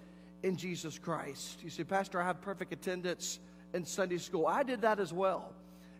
in 0.44 0.58
Jesus 0.58 1.00
Christ? 1.00 1.64
You 1.64 1.70
say, 1.70 1.84
Pastor, 1.84 2.22
I 2.22 2.26
have 2.26 2.42
perfect 2.42 2.74
attendance 2.74 3.40
in 3.74 3.86
Sunday 3.86 4.18
school. 4.18 4.46
I 4.46 4.64
did 4.64 4.82
that 4.82 5.00
as 5.00 5.14
well. 5.14 5.54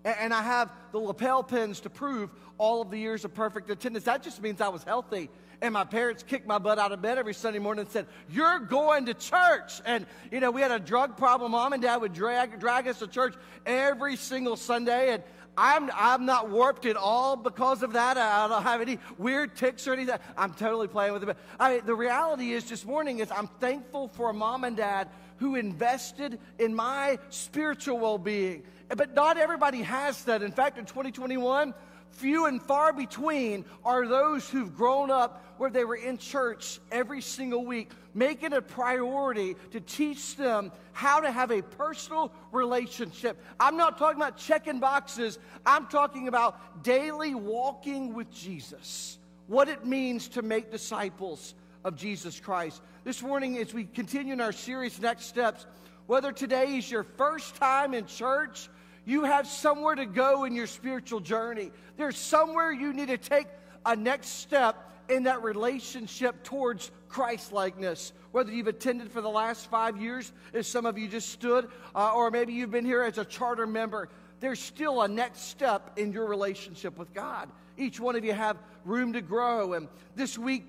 And, 0.04 0.16
and 0.20 0.34
I 0.34 0.44
have 0.44 0.72
the 0.92 1.00
lapel 1.00 1.44
pins 1.44 1.80
to 1.82 1.90
prove 1.90 2.30
all 2.58 2.82
of 2.82 2.92
the 2.92 2.98
years 2.98 3.24
of 3.24 3.34
perfect 3.34 3.70
attendance. 3.70 4.06
That 4.06 4.22
just 4.22 4.42
means 4.42 4.60
I 4.60 4.68
was 4.68 4.84
healthy 4.84 5.30
and 5.64 5.74
my 5.74 5.86
parents 5.86 6.24
kicked 6.24 6.46
my 6.46 6.58
butt 6.60 6.78
out 6.78 6.92
of 6.92 7.02
bed 7.02 7.18
every 7.18 7.34
Sunday 7.34 7.58
morning 7.58 7.86
and 7.86 7.90
said, 7.90 8.06
You're 8.30 8.60
going 8.60 9.06
to 9.06 9.14
church. 9.14 9.82
And, 9.86 10.06
you 10.30 10.42
know, 10.42 10.52
we 10.52 10.60
had 10.60 10.72
a 10.72 10.80
drug 10.80 11.18
problem. 11.18 11.54
Mom 11.54 11.72
and 11.72 11.82
dad 11.82 12.02
would 12.02 12.14
drag, 12.14 12.60
drag 12.60 12.86
us 12.86 13.00
to 13.00 13.08
church 13.08 13.34
every 13.66 14.18
single 14.18 14.58
Sunday. 14.58 15.14
And 15.14 15.24
I'm, 15.58 15.90
I'm 15.96 16.26
not 16.26 16.50
warped 16.50 16.86
at 16.86 16.98
all 16.98 17.38
because 17.38 17.82
of 17.82 17.94
that. 17.94 18.18
I 18.18 18.50
don't 18.50 18.64
have 18.64 18.82
any 18.82 19.00
weird 19.18 19.56
ticks 19.56 19.88
or 19.88 19.94
anything. 19.94 20.18
I'm 20.36 20.54
totally 20.54 20.90
playing 20.90 21.14
with 21.14 21.30
it. 21.30 21.38
I, 21.58 21.80
the 21.80 21.96
reality 21.96 22.52
is, 22.52 22.66
this 22.66 22.86
morning, 22.86 23.20
is 23.20 23.32
I'm 23.32 23.48
thankful 23.62 24.10
for 24.10 24.34
mom 24.34 24.66
and 24.66 24.76
dad 24.76 25.08
who 25.38 25.56
invested 25.56 26.40
in 26.60 26.76
my 26.76 27.20
spiritual 27.30 28.00
well 28.00 28.18
being. 28.18 28.64
But 28.90 29.16
not 29.16 29.38
everybody 29.38 29.82
has 29.82 30.26
that. 30.26 30.44
In 30.44 30.52
fact, 30.52 30.78
in 30.78 30.86
2021, 30.86 31.74
few 32.14 32.46
and 32.46 32.62
far 32.62 32.94
between 32.94 33.66
are 33.84 34.08
those 34.08 34.50
who've 34.50 34.76
grown 34.76 35.12
up 35.12 35.44
where 35.58 35.70
they 35.70 35.86
were 35.86 35.96
in 35.96 36.18
church 36.18 36.80
every 36.92 37.22
single 37.22 37.66
week, 37.66 37.92
making 38.14 38.54
a 38.54 38.62
priority 38.62 39.56
to 39.72 39.80
teach 39.80 40.36
them 40.36 40.72
how 40.94 41.20
to 41.20 41.32
have 41.32 41.52
a 41.52 41.62
personal 41.62 42.32
relationship. 42.52 43.42
I'm 43.60 43.78
not 43.78 43.98
talking 43.98 44.18
about 44.18 44.38
checking 44.38 44.80
boxes, 44.80 45.40
I'm 45.66 45.88
talking 45.88 46.28
about 46.28 46.84
daily 46.84 47.36
walking 47.36 48.14
with 48.14 48.32
Jesus, 48.32 49.18
what 49.48 49.70
it 49.70 49.86
means 49.86 50.28
to 50.30 50.42
make 50.42 50.72
disciples 50.72 51.56
of 51.84 51.96
Jesus 51.96 52.40
Christ. 52.40 52.82
This 53.04 53.22
morning, 53.22 53.58
as 53.58 53.74
we 53.74 53.86
continue 53.86 54.34
in 54.34 54.42
our 54.42 54.54
series, 54.54 55.00
Next 55.00 55.26
Steps, 55.26 55.66
whether 56.08 56.32
today 56.32 56.78
is 56.78 56.90
your 56.90 57.04
first 57.04 57.56
time 57.56 57.94
in 57.94 58.06
church, 58.06 58.70
you 59.06 59.24
have 59.24 59.48
somewhere 59.48 59.96
to 59.96 60.06
go 60.06 60.46
in 60.46 60.56
your 60.56 60.68
spiritual 60.68 61.20
journey. 61.20 61.72
There's 61.98 62.18
somewhere 62.18 62.72
you 62.72 62.94
need 62.94 63.10
to 63.10 63.18
take 63.18 63.48
a 63.86 63.96
next 63.96 64.28
step 64.40 64.92
in 65.10 65.24
that 65.24 65.44
relationship 65.44 66.44
towards 66.44 66.92
Christ 67.10 67.52
likeness. 67.52 68.14
Whether 68.32 68.52
you've 68.52 68.68
attended 68.68 69.12
for 69.12 69.22
the 69.22 69.30
last 69.30 69.70
five 69.70 70.02
years, 70.02 70.32
as 70.54 70.68
some 70.68 70.86
of 70.86 70.98
you 70.98 71.08
just 71.08 71.30
stood, 71.30 71.70
uh, 71.94 72.14
or 72.14 72.32
maybe 72.32 72.54
you've 72.54 72.72
been 72.72 72.86
here 72.86 73.04
as 73.04 73.18
a 73.18 73.26
charter 73.26 73.68
member, 73.68 74.10
there's 74.40 74.60
still 74.60 75.02
a 75.02 75.08
next 75.08 75.50
step 75.50 75.98
in 75.98 76.12
your 76.12 76.26
relationship 76.26 76.98
with 76.98 77.14
God. 77.14 77.50
Each 77.78 78.00
one 78.00 78.16
of 78.16 78.26
you 78.26 78.34
have 78.34 78.58
room 78.86 79.14
to 79.14 79.22
grow. 79.22 79.74
And 79.74 79.88
this 80.16 80.38
week, 80.38 80.66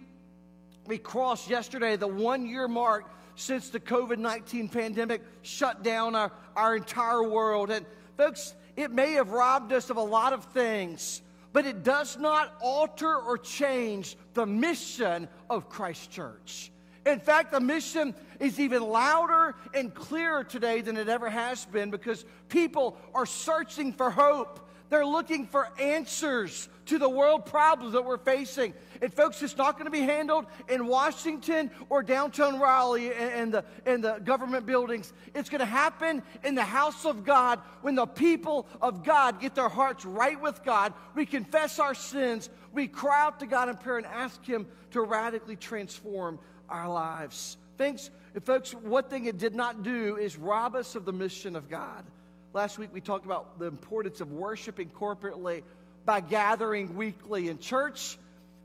we 0.86 0.98
crossed 0.98 1.48
yesterday 1.48 1.96
the 1.96 2.08
one 2.08 2.46
year 2.46 2.68
mark 2.68 3.10
since 3.36 3.70
the 3.70 3.80
COVID 3.80 4.18
19 4.18 4.68
pandemic 4.68 5.22
shut 5.42 5.82
down 5.82 6.14
our, 6.14 6.30
our 6.54 6.76
entire 6.76 7.22
world. 7.22 7.70
And 7.70 7.84
folks, 8.16 8.54
it 8.76 8.90
may 8.90 9.12
have 9.12 9.30
robbed 9.30 9.72
us 9.72 9.90
of 9.90 9.96
a 9.96 10.02
lot 10.02 10.32
of 10.32 10.44
things, 10.46 11.22
but 11.52 11.66
it 11.66 11.82
does 11.82 12.18
not 12.18 12.54
alter 12.60 13.16
or 13.16 13.38
change 13.38 14.16
the 14.34 14.46
mission 14.46 15.28
of 15.48 15.68
Christ 15.68 16.10
Church. 16.10 16.70
In 17.06 17.20
fact, 17.20 17.52
the 17.52 17.60
mission 17.60 18.14
is 18.40 18.58
even 18.58 18.82
louder 18.82 19.54
and 19.74 19.94
clearer 19.94 20.42
today 20.42 20.80
than 20.80 20.96
it 20.96 21.08
ever 21.08 21.28
has 21.28 21.66
been 21.66 21.90
because 21.90 22.24
people 22.48 22.96
are 23.14 23.26
searching 23.26 23.92
for 23.92 24.10
hope. 24.10 24.68
They're 24.94 25.04
looking 25.04 25.48
for 25.48 25.68
answers 25.80 26.68
to 26.86 27.00
the 27.00 27.08
world 27.08 27.46
problems 27.46 27.94
that 27.94 28.04
we're 28.04 28.16
facing. 28.16 28.74
And 29.02 29.12
folks, 29.12 29.42
it's 29.42 29.56
not 29.56 29.72
going 29.72 29.86
to 29.86 29.90
be 29.90 30.02
handled 30.02 30.46
in 30.68 30.86
Washington 30.86 31.72
or 31.88 32.04
downtown 32.04 32.60
Raleigh 32.60 33.12
and 33.12 33.52
the, 33.52 33.64
and 33.86 34.04
the 34.04 34.20
government 34.20 34.66
buildings. 34.66 35.12
It's 35.34 35.50
going 35.50 35.58
to 35.58 35.64
happen 35.64 36.22
in 36.44 36.54
the 36.54 36.62
house 36.62 37.04
of 37.04 37.24
God 37.24 37.58
when 37.82 37.96
the 37.96 38.06
people 38.06 38.68
of 38.80 39.02
God 39.02 39.40
get 39.40 39.56
their 39.56 39.68
hearts 39.68 40.04
right 40.04 40.40
with 40.40 40.62
God. 40.62 40.92
We 41.16 41.26
confess 41.26 41.80
our 41.80 41.96
sins. 41.96 42.48
We 42.72 42.86
cry 42.86 43.24
out 43.24 43.40
to 43.40 43.46
God 43.46 43.68
in 43.68 43.76
prayer 43.78 43.98
and 43.98 44.06
ask 44.06 44.44
Him 44.44 44.64
to 44.92 45.00
radically 45.00 45.56
transform 45.56 46.38
our 46.68 46.88
lives. 46.88 47.56
Thanks, 47.78 48.10
folks, 48.44 48.72
one 48.72 49.02
thing 49.02 49.24
it 49.24 49.38
did 49.38 49.56
not 49.56 49.82
do 49.82 50.18
is 50.18 50.38
rob 50.38 50.76
us 50.76 50.94
of 50.94 51.04
the 51.04 51.12
mission 51.12 51.56
of 51.56 51.68
God. 51.68 52.04
Last 52.54 52.78
week 52.78 52.90
we 52.92 53.00
talked 53.00 53.26
about 53.26 53.58
the 53.58 53.66
importance 53.66 54.20
of 54.20 54.30
worshiping 54.30 54.88
corporately 54.88 55.64
by 56.04 56.20
gathering 56.20 56.94
weekly 56.94 57.48
in 57.48 57.58
church. 57.58 58.16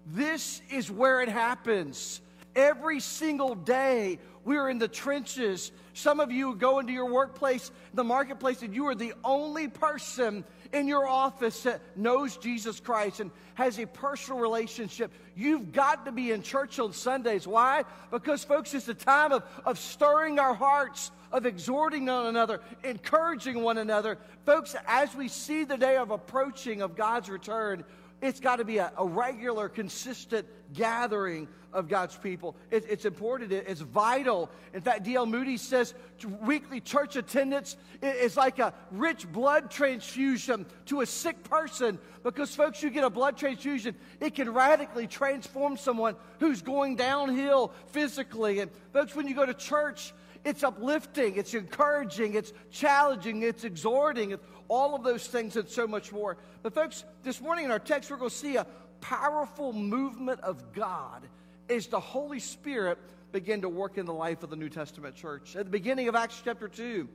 This 0.06 0.62
is 0.70 0.92
where 0.92 1.22
it 1.22 1.30
happens. 1.30 2.22
Every 2.56 3.00
single 3.00 3.56
day, 3.56 4.20
we're 4.46 4.70
in 4.70 4.78
the 4.78 4.88
trenches. 4.88 5.72
Some 5.96 6.20
of 6.20 6.32
you 6.32 6.54
go 6.54 6.78
into 6.78 6.94
your 6.94 7.12
workplace, 7.12 7.72
the 7.96 8.04
marketplace, 8.04 8.62
and 8.62 8.76
you 8.76 8.86
are 8.86 8.96
the 8.96 9.16
only 9.24 9.68
person 9.68 10.44
in 10.72 10.88
your 10.88 11.08
office 11.08 11.64
that 11.64 11.82
knows 11.96 12.38
Jesus 12.38 12.80
Christ 12.80 13.22
and 13.22 13.32
has 13.56 13.80
a 13.80 13.88
personal 13.88 14.40
relationship. 14.40 15.12
You've 15.36 15.72
got 15.72 16.06
to 16.06 16.12
be 16.12 16.32
in 16.32 16.44
church 16.44 16.78
on 16.78 16.94
Sundays. 16.94 17.48
Why? 17.48 17.86
Because, 18.12 18.44
folks, 18.44 18.76
it's 18.76 18.88
a 18.88 18.94
time 18.94 19.32
of, 19.32 19.44
of 19.66 19.80
stirring 19.80 20.38
our 20.38 20.54
hearts, 20.54 21.10
of 21.32 21.46
exhorting 21.46 22.06
one 22.06 22.28
another, 22.28 22.62
encouraging 22.84 23.62
one 23.62 23.78
another. 23.78 24.18
Folks, 24.46 24.76
as 24.88 25.16
we 25.16 25.28
see 25.28 25.64
the 25.64 25.78
day 25.78 25.98
of 25.98 26.12
approaching 26.12 26.82
of 26.82 26.96
God's 26.96 27.30
return, 27.30 27.84
it's 28.22 28.40
got 28.40 28.58
to 28.58 28.66
be 28.66 28.80
a, 28.80 28.92
a, 28.98 29.06
regular, 29.06 29.70
consistent 29.70 30.46
gathering 30.74 31.48
of 31.72 31.88
God's 31.88 32.18
people. 32.18 32.56
It, 32.70 32.86
it's 32.90 33.06
important, 33.06 33.52
it, 33.52 33.66
it's 33.68 33.82
vital. 33.82 34.50
In 34.74 34.82
fact, 34.82 35.04
D.L. 35.04 35.26
Moody 35.26 35.58
says 35.58 35.94
weekly 36.42 36.82
church 36.82 37.16
attendance 37.16 37.78
is 38.02 38.36
like 38.36 38.60
a 38.60 38.74
rich 38.92 39.32
blood 39.32 39.72
transfusion 39.72 40.66
to 40.88 41.02
a 41.02 41.06
sick 41.06 41.44
person 41.44 41.98
because, 42.24 42.54
folks, 42.54 42.84
you 42.84 42.90
get 42.90 43.04
a 43.04 43.10
blood 43.10 43.38
transfusion, 43.38 43.96
it 44.20 44.36
can 44.36 44.54
radically 44.54 45.08
transform 45.08 45.78
someone 45.78 46.16
who's 46.40 46.62
going 46.62 46.96
downhill 46.98 47.72
physically. 47.88 48.60
And, 48.60 48.70
folks, 48.92 49.16
when 49.16 49.28
you 49.28 49.36
go 49.36 49.46
to 49.46 49.54
church, 49.54 50.14
it's 50.44 50.64
uplifting, 50.64 51.36
it's 51.36 51.54
encouraging, 51.54 52.36
it's 52.36 52.54
challenging, 52.72 53.44
it's 53.44 53.64
exhorting, 53.64 54.32
it's 54.32 54.44
all 54.68 54.96
of 54.96 55.04
those 55.04 55.28
things 55.28 55.56
and 55.56 55.68
so 55.68 55.88
much 55.88 56.12
more. 56.12 56.38
But, 56.64 56.74
folks, 56.74 57.04
this 57.24 57.42
morning 57.42 57.66
in 57.66 57.72
our 57.72 57.80
text, 57.80 58.10
we're 58.10 58.18
going 58.18 58.30
to 58.30 58.36
see 58.36 58.56
a 58.56 58.66
powerful 59.02 59.74
movement 59.74 60.40
of 60.42 60.74
God 60.74 61.28
as 61.70 61.88
the 61.88 62.00
Holy 62.00 62.40
Spirit 62.40 62.98
begin 63.32 63.62
to 63.62 63.70
work 63.70 63.98
in 63.98 64.06
the 64.06 64.14
life 64.14 64.44
of 64.44 64.50
the 64.50 64.56
New 64.56 64.70
Testament 64.70 65.16
church. 65.16 65.56
At 65.56 65.66
the 65.66 65.72
beginning 65.72 66.08
of 66.08 66.16
Acts 66.16 66.42
chapter 66.44 66.68
2, 66.68 67.08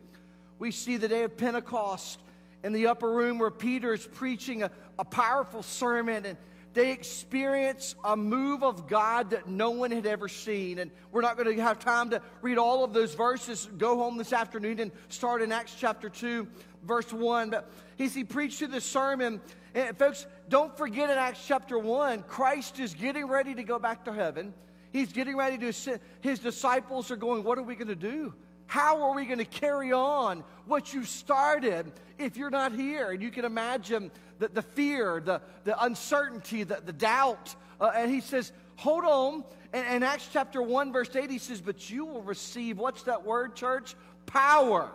we 0.58 0.70
see 0.70 0.96
the 0.96 1.08
day 1.08 1.24
of 1.24 1.36
Pentecost 1.36 2.20
in 2.62 2.72
the 2.72 2.86
upper 2.86 3.10
room 3.10 3.38
where 3.38 3.50
Peter 3.50 3.92
is 3.92 4.06
preaching 4.06 4.62
a, 4.62 4.70
a 4.98 5.04
powerful 5.04 5.62
sermon 5.62 6.24
and 6.24 6.36
they 6.74 6.90
experience 6.90 7.94
a 8.04 8.16
move 8.16 8.64
of 8.64 8.88
God 8.88 9.30
that 9.30 9.48
no 9.48 9.70
one 9.70 9.92
had 9.92 10.06
ever 10.06 10.28
seen. 10.28 10.80
And 10.80 10.90
we're 11.12 11.22
not 11.22 11.36
going 11.36 11.56
to 11.56 11.62
have 11.62 11.78
time 11.78 12.10
to 12.10 12.20
read 12.42 12.58
all 12.58 12.84
of 12.84 12.92
those 12.92 13.14
verses. 13.14 13.68
Go 13.78 13.96
home 13.96 14.18
this 14.18 14.32
afternoon 14.32 14.80
and 14.80 14.90
start 15.08 15.40
in 15.40 15.52
Acts 15.52 15.76
chapter 15.78 16.08
2, 16.08 16.46
verse 16.82 17.12
1. 17.12 17.50
But 17.50 17.70
he, 17.96 18.08
he 18.08 18.24
preached 18.24 18.58
through 18.58 18.68
this 18.68 18.84
sermon. 18.84 19.40
And 19.74 19.96
folks, 19.96 20.26
don't 20.48 20.76
forget 20.76 21.10
in 21.10 21.16
Acts 21.16 21.44
chapter 21.46 21.78
1, 21.78 22.24
Christ 22.24 22.80
is 22.80 22.92
getting 22.92 23.26
ready 23.26 23.54
to 23.54 23.62
go 23.62 23.78
back 23.78 24.04
to 24.06 24.12
heaven. 24.12 24.52
He's 24.92 25.12
getting 25.12 25.36
ready 25.36 25.58
to, 25.58 26.00
his 26.20 26.38
disciples 26.40 27.10
are 27.10 27.16
going, 27.16 27.44
What 27.44 27.58
are 27.58 27.62
we 27.62 27.76
going 27.76 27.88
to 27.88 27.94
do? 27.94 28.34
How 28.66 29.02
are 29.02 29.14
we 29.14 29.26
going 29.26 29.38
to 29.38 29.44
carry 29.44 29.92
on 29.92 30.42
what 30.66 30.94
you 30.94 31.04
started 31.04 31.92
if 32.18 32.36
you're 32.36 32.50
not 32.50 32.72
here? 32.72 33.10
And 33.10 33.22
you 33.22 33.30
can 33.30 33.44
imagine 33.44 34.10
the, 34.46 34.54
the 34.54 34.62
fear, 34.62 35.20
the, 35.24 35.40
the 35.64 35.82
uncertainty, 35.82 36.62
the, 36.64 36.80
the 36.84 36.92
doubt. 36.92 37.54
Uh, 37.80 37.92
and 37.94 38.10
he 38.10 38.20
says, 38.20 38.52
hold 38.76 39.04
on. 39.04 39.44
And 39.72 39.96
in 39.96 40.02
Acts 40.02 40.28
chapter 40.32 40.62
1, 40.62 40.92
verse 40.92 41.14
8, 41.14 41.30
he 41.30 41.38
says, 41.38 41.60
But 41.60 41.90
you 41.90 42.04
will 42.04 42.22
receive, 42.22 42.78
what's 42.78 43.02
that 43.04 43.24
word, 43.24 43.56
church? 43.56 43.94
Power. 44.26 44.90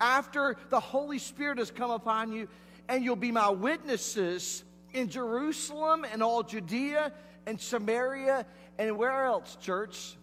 After 0.00 0.56
the 0.70 0.80
Holy 0.80 1.18
Spirit 1.18 1.58
has 1.58 1.70
come 1.70 1.90
upon 1.90 2.32
you, 2.32 2.48
and 2.88 3.04
you'll 3.04 3.16
be 3.16 3.32
my 3.32 3.50
witnesses 3.50 4.64
in 4.92 5.08
Jerusalem 5.08 6.06
and 6.10 6.22
all 6.22 6.42
Judea 6.42 7.12
and 7.46 7.60
Samaria 7.60 8.46
and 8.78 8.96
where 8.96 9.24
else, 9.24 9.56
church? 9.60 10.16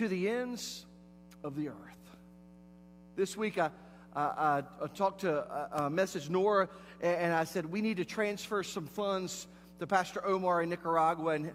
to 0.00 0.08
the 0.08 0.30
ends 0.30 0.86
of 1.44 1.56
the 1.56 1.68
earth. 1.68 1.76
This 3.16 3.36
week, 3.36 3.58
I, 3.58 3.70
I, 4.14 4.62
I 4.82 4.86
talked 4.88 5.20
to 5.20 5.38
a, 5.38 5.84
a 5.84 5.90
message 5.90 6.28
Nora, 6.28 6.68
and 7.00 7.32
I 7.32 7.44
said, 7.44 7.66
We 7.66 7.80
need 7.80 7.98
to 7.98 8.04
transfer 8.04 8.62
some 8.62 8.86
funds 8.86 9.46
to 9.78 9.86
Pastor 9.86 10.24
Omar 10.26 10.62
in 10.62 10.68
Nicaragua. 10.70 11.32
And 11.32 11.52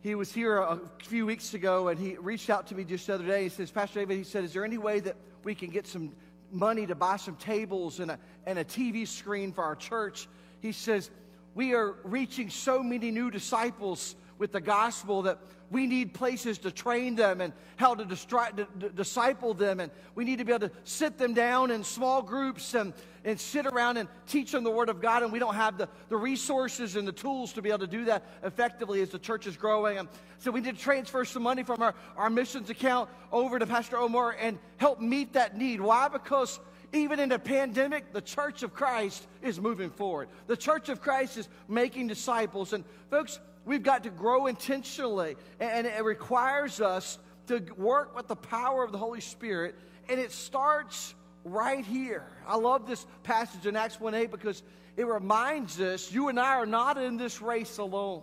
he 0.00 0.14
was 0.14 0.32
here 0.32 0.58
a 0.58 0.80
few 1.04 1.26
weeks 1.26 1.54
ago, 1.54 1.88
and 1.88 1.98
he 1.98 2.16
reached 2.16 2.50
out 2.50 2.68
to 2.68 2.74
me 2.74 2.84
just 2.84 3.06
the 3.06 3.14
other 3.14 3.26
day. 3.26 3.42
He 3.44 3.48
says, 3.48 3.70
Pastor 3.70 4.00
David, 4.00 4.16
he 4.16 4.24
said, 4.24 4.44
Is 4.44 4.52
there 4.52 4.64
any 4.64 4.78
way 4.78 5.00
that 5.00 5.16
we 5.44 5.54
can 5.54 5.70
get 5.70 5.86
some 5.86 6.12
money 6.50 6.86
to 6.86 6.94
buy 6.94 7.16
some 7.16 7.36
tables 7.36 8.00
and 8.00 8.12
a, 8.12 8.18
and 8.46 8.58
a 8.58 8.64
TV 8.64 9.06
screen 9.06 9.52
for 9.52 9.64
our 9.64 9.76
church? 9.76 10.28
He 10.60 10.72
says, 10.72 11.10
We 11.54 11.74
are 11.74 11.96
reaching 12.04 12.48
so 12.48 12.82
many 12.82 13.10
new 13.10 13.30
disciples 13.30 14.16
with 14.38 14.52
the 14.52 14.60
gospel 14.60 15.22
that 15.22 15.38
we 15.70 15.86
need 15.86 16.14
places 16.14 16.58
to 16.58 16.70
train 16.70 17.14
them 17.14 17.40
and 17.40 17.52
how 17.76 17.94
to 17.94 18.04
distri- 18.04 18.66
disciple 18.94 19.52
them. 19.52 19.80
And 19.80 19.92
we 20.14 20.24
need 20.24 20.38
to 20.38 20.44
be 20.44 20.52
able 20.52 20.68
to 20.68 20.74
sit 20.84 21.18
them 21.18 21.34
down 21.34 21.70
in 21.70 21.84
small 21.84 22.22
groups 22.22 22.74
and, 22.74 22.94
and 23.24 23.38
sit 23.38 23.66
around 23.66 23.98
and 23.98 24.08
teach 24.26 24.52
them 24.52 24.64
the 24.64 24.70
Word 24.70 24.88
of 24.88 25.02
God. 25.02 25.22
And 25.22 25.32
we 25.32 25.38
don't 25.38 25.54
have 25.54 25.76
the, 25.76 25.88
the 26.08 26.16
resources 26.16 26.96
and 26.96 27.06
the 27.06 27.12
tools 27.12 27.52
to 27.54 27.62
be 27.62 27.68
able 27.68 27.80
to 27.80 27.86
do 27.86 28.06
that 28.06 28.24
effectively 28.42 29.02
as 29.02 29.10
the 29.10 29.18
church 29.18 29.46
is 29.46 29.56
growing. 29.56 29.98
And 29.98 30.08
so 30.38 30.50
we 30.50 30.60
need 30.60 30.76
to 30.76 30.82
transfer 30.82 31.24
some 31.24 31.42
money 31.42 31.62
from 31.62 31.82
our, 31.82 31.94
our 32.16 32.30
missions 32.30 32.70
account 32.70 33.10
over 33.30 33.58
to 33.58 33.66
Pastor 33.66 33.98
Omar 33.98 34.36
and 34.40 34.58
help 34.78 35.00
meet 35.00 35.34
that 35.34 35.58
need. 35.58 35.80
Why? 35.80 36.08
Because 36.08 36.60
even 36.92 37.20
in 37.20 37.32
a 37.32 37.38
pandemic, 37.38 38.12
the 38.12 38.22
church 38.22 38.62
of 38.62 38.72
Christ 38.72 39.26
is 39.42 39.60
moving 39.60 39.90
forward. 39.90 40.28
The 40.46 40.56
church 40.56 40.88
of 40.88 41.02
Christ 41.02 41.36
is 41.36 41.48
making 41.68 42.06
disciples. 42.06 42.72
And 42.72 42.84
folks, 43.10 43.38
We've 43.68 43.82
got 43.82 44.04
to 44.04 44.10
grow 44.10 44.46
intentionally, 44.46 45.36
and 45.60 45.86
it 45.86 46.02
requires 46.02 46.80
us 46.80 47.18
to 47.48 47.62
work 47.76 48.16
with 48.16 48.26
the 48.26 48.34
power 48.34 48.82
of 48.82 48.92
the 48.92 48.98
Holy 48.98 49.20
Spirit, 49.20 49.74
and 50.08 50.18
it 50.18 50.32
starts 50.32 51.14
right 51.44 51.84
here. 51.84 52.24
I 52.46 52.56
love 52.56 52.86
this 52.86 53.04
passage 53.24 53.66
in 53.66 53.76
Acts 53.76 54.00
1 54.00 54.14
8 54.14 54.30
because 54.30 54.62
it 54.96 55.06
reminds 55.06 55.78
us 55.82 56.10
you 56.10 56.28
and 56.28 56.40
I 56.40 56.54
are 56.54 56.64
not 56.64 56.96
in 56.96 57.18
this 57.18 57.42
race 57.42 57.76
alone. 57.76 58.22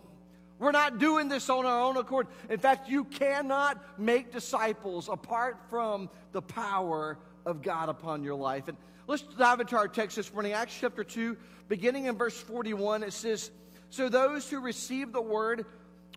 We're 0.58 0.72
not 0.72 0.98
doing 0.98 1.30
this 1.30 1.48
on 1.48 1.64
our 1.68 1.80
own 1.80 1.98
accord. 1.98 2.26
In 2.50 2.58
fact, 2.58 2.90
you 2.90 3.04
cannot 3.04 4.00
make 4.00 4.32
disciples 4.32 5.10
apart 5.10 5.58
from 5.70 6.10
the 6.32 6.42
power 6.42 7.20
of 7.46 7.62
God 7.62 7.90
upon 7.90 8.24
your 8.24 8.36
life. 8.36 8.68
And 8.68 8.78
let's 9.06 9.22
dive 9.22 9.60
into 9.60 9.76
our 9.76 9.88
text 9.88 10.16
this 10.16 10.34
morning, 10.34 10.54
Acts 10.54 10.76
chapter 10.82 11.04
2, 11.04 11.38
beginning 11.68 12.06
in 12.06 12.18
verse 12.18 12.36
41. 12.36 13.04
It 13.04 13.14
says, 13.14 13.52
so 13.96 14.10
those 14.10 14.50
who 14.50 14.60
received 14.60 15.14
the 15.14 15.22
word 15.22 15.66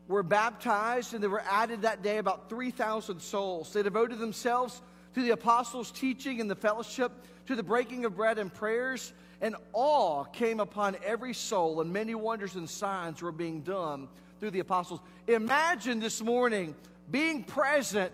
were 0.09 0.25
baptized, 0.25 1.15
and 1.15 1.23
there 1.23 1.31
were 1.31 1.45
added 1.49 1.83
that 1.83 2.03
day 2.03 2.19
about 2.19 2.49
3,000 2.49 3.21
souls. 3.21 3.73
They 3.73 3.85
devoted 3.85 4.19
themselves 4.19 4.83
to 5.15 5.23
the 5.23 5.31
apostles' 5.31 5.93
teaching 5.93 6.41
and 6.41 6.51
the 6.51 6.57
fellowship, 6.57 7.13
to 7.47 7.55
the 7.55 7.63
breaking 7.63 8.05
of 8.05 8.17
bread 8.17 8.39
and 8.39 8.53
prayers, 8.53 9.13
and 9.41 9.55
awe 9.73 10.25
came 10.25 10.59
upon 10.59 10.97
every 11.05 11.33
soul, 11.33 11.81
and 11.81 11.93
many 11.93 12.17
wonders 12.17 12.57
and 12.57 12.69
signs 12.69 13.23
were 13.23 13.31
being 13.31 13.61
done 13.61 14.09
through 14.41 14.51
the 14.51 14.61
apostles. 14.61 14.99
Imagine 15.29 16.01
this 16.01 16.21
morning 16.21 16.75
being 17.13 17.45
present 17.45 18.11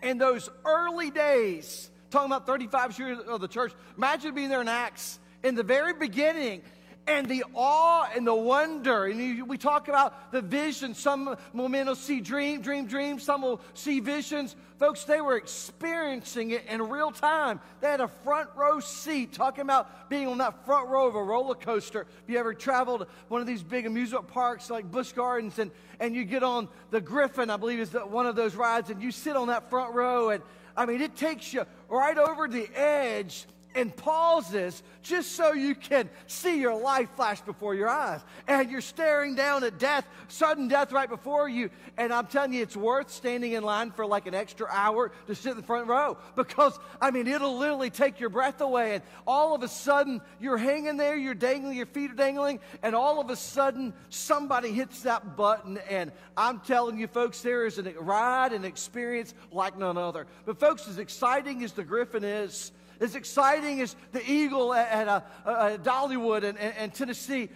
in 0.00 0.16
those 0.16 0.48
early 0.64 1.10
days, 1.10 1.90
talking 2.10 2.30
about 2.30 2.46
35 2.46 2.98
years 3.00 3.18
of 3.18 3.40
the 3.40 3.48
church. 3.48 3.72
Imagine 3.96 4.32
being 4.32 4.48
there 4.48 4.60
in 4.60 4.68
Acts 4.68 5.18
in 5.42 5.56
the 5.56 5.64
very 5.64 5.92
beginning 5.92 6.62
and 7.06 7.28
the 7.28 7.44
awe 7.54 8.08
and 8.14 8.26
the 8.26 8.34
wonder. 8.34 9.06
And 9.06 9.48
we 9.48 9.58
talk 9.58 9.88
about 9.88 10.32
the 10.32 10.40
vision. 10.40 10.94
Some 10.94 11.36
men 11.52 11.86
will 11.86 11.94
see 11.94 12.20
dream, 12.20 12.60
dream, 12.60 12.86
dreams. 12.86 13.22
Some 13.22 13.42
will 13.42 13.60
see 13.74 14.00
visions. 14.00 14.54
Folks, 14.78 15.04
they 15.04 15.20
were 15.20 15.36
experiencing 15.36 16.52
it 16.52 16.64
in 16.68 16.80
real 16.88 17.10
time. 17.10 17.60
They 17.80 17.88
had 17.88 18.00
a 18.00 18.08
front 18.08 18.48
row 18.56 18.80
seat 18.80 19.32
talking 19.32 19.62
about 19.62 20.08
being 20.08 20.26
on 20.28 20.38
that 20.38 20.64
front 20.64 20.88
row 20.88 21.06
of 21.06 21.14
a 21.14 21.22
roller 21.22 21.54
coaster. 21.54 22.06
If 22.22 22.30
you 22.30 22.38
ever 22.38 22.54
traveled 22.54 23.06
one 23.28 23.40
of 23.40 23.46
these 23.46 23.62
big 23.62 23.86
amusement 23.86 24.28
parks 24.28 24.70
like 24.70 24.90
Busch 24.90 25.12
Gardens 25.12 25.58
and, 25.58 25.70
and 25.98 26.14
you 26.14 26.24
get 26.24 26.42
on 26.42 26.68
the 26.90 27.00
Griffon, 27.00 27.50
I 27.50 27.56
believe 27.56 27.80
is 27.80 27.90
the, 27.90 28.00
one 28.00 28.26
of 28.26 28.36
those 28.36 28.54
rides, 28.54 28.90
and 28.90 29.02
you 29.02 29.10
sit 29.10 29.36
on 29.36 29.48
that 29.48 29.68
front 29.68 29.94
row 29.94 30.30
and 30.30 30.42
I 30.76 30.86
mean, 30.86 31.02
it 31.02 31.16
takes 31.16 31.52
you 31.52 31.66
right 31.88 32.16
over 32.16 32.48
the 32.48 32.68
edge 32.74 33.46
and 33.74 33.94
pauses 33.94 34.82
just 35.02 35.32
so 35.32 35.52
you 35.52 35.74
can 35.74 36.08
see 36.26 36.60
your 36.60 36.78
life 36.80 37.08
flash 37.16 37.40
before 37.40 37.74
your 37.74 37.88
eyes. 37.88 38.20
And 38.46 38.70
you're 38.70 38.80
staring 38.80 39.34
down 39.34 39.64
at 39.64 39.78
death, 39.78 40.06
sudden 40.28 40.68
death 40.68 40.92
right 40.92 41.08
before 41.08 41.48
you. 41.48 41.70
And 41.96 42.12
I'm 42.12 42.26
telling 42.26 42.52
you, 42.52 42.62
it's 42.62 42.76
worth 42.76 43.10
standing 43.10 43.52
in 43.52 43.62
line 43.62 43.92
for 43.92 44.04
like 44.06 44.26
an 44.26 44.34
extra 44.34 44.66
hour 44.70 45.12
to 45.26 45.34
sit 45.34 45.52
in 45.52 45.56
the 45.56 45.62
front 45.62 45.86
row 45.86 46.18
because, 46.36 46.78
I 47.00 47.10
mean, 47.10 47.26
it'll 47.26 47.56
literally 47.56 47.90
take 47.90 48.20
your 48.20 48.30
breath 48.30 48.60
away. 48.60 48.94
And 48.94 49.02
all 49.26 49.54
of 49.54 49.62
a 49.62 49.68
sudden, 49.68 50.20
you're 50.40 50.58
hanging 50.58 50.96
there, 50.96 51.16
you're 51.16 51.34
dangling, 51.34 51.76
your 51.76 51.86
feet 51.86 52.10
are 52.10 52.14
dangling, 52.14 52.60
and 52.82 52.94
all 52.94 53.20
of 53.20 53.30
a 53.30 53.36
sudden, 53.36 53.94
somebody 54.08 54.72
hits 54.72 55.02
that 55.02 55.36
button. 55.36 55.78
And 55.88 56.12
I'm 56.36 56.60
telling 56.60 56.98
you, 56.98 57.06
folks, 57.06 57.40
there 57.42 57.66
is 57.66 57.78
a 57.78 57.82
ride 58.00 58.52
and 58.52 58.64
experience 58.64 59.34
like 59.52 59.78
none 59.78 59.96
other. 59.96 60.26
But, 60.44 60.58
folks, 60.58 60.88
as 60.88 60.98
exciting 60.98 61.62
as 61.62 61.72
the 61.72 61.84
Griffon 61.84 62.24
is, 62.24 62.72
as 63.00 63.14
exciting 63.14 63.80
as 63.80 63.96
the 64.12 64.30
Eagle 64.30 64.74
at, 64.74 65.08
uh, 65.08 65.20
uh, 65.44 65.76
Dollywood 65.78 66.44
and, 66.44 66.58
and, 66.58 66.74
and 66.76 66.94
Tennessee, 66.94 67.48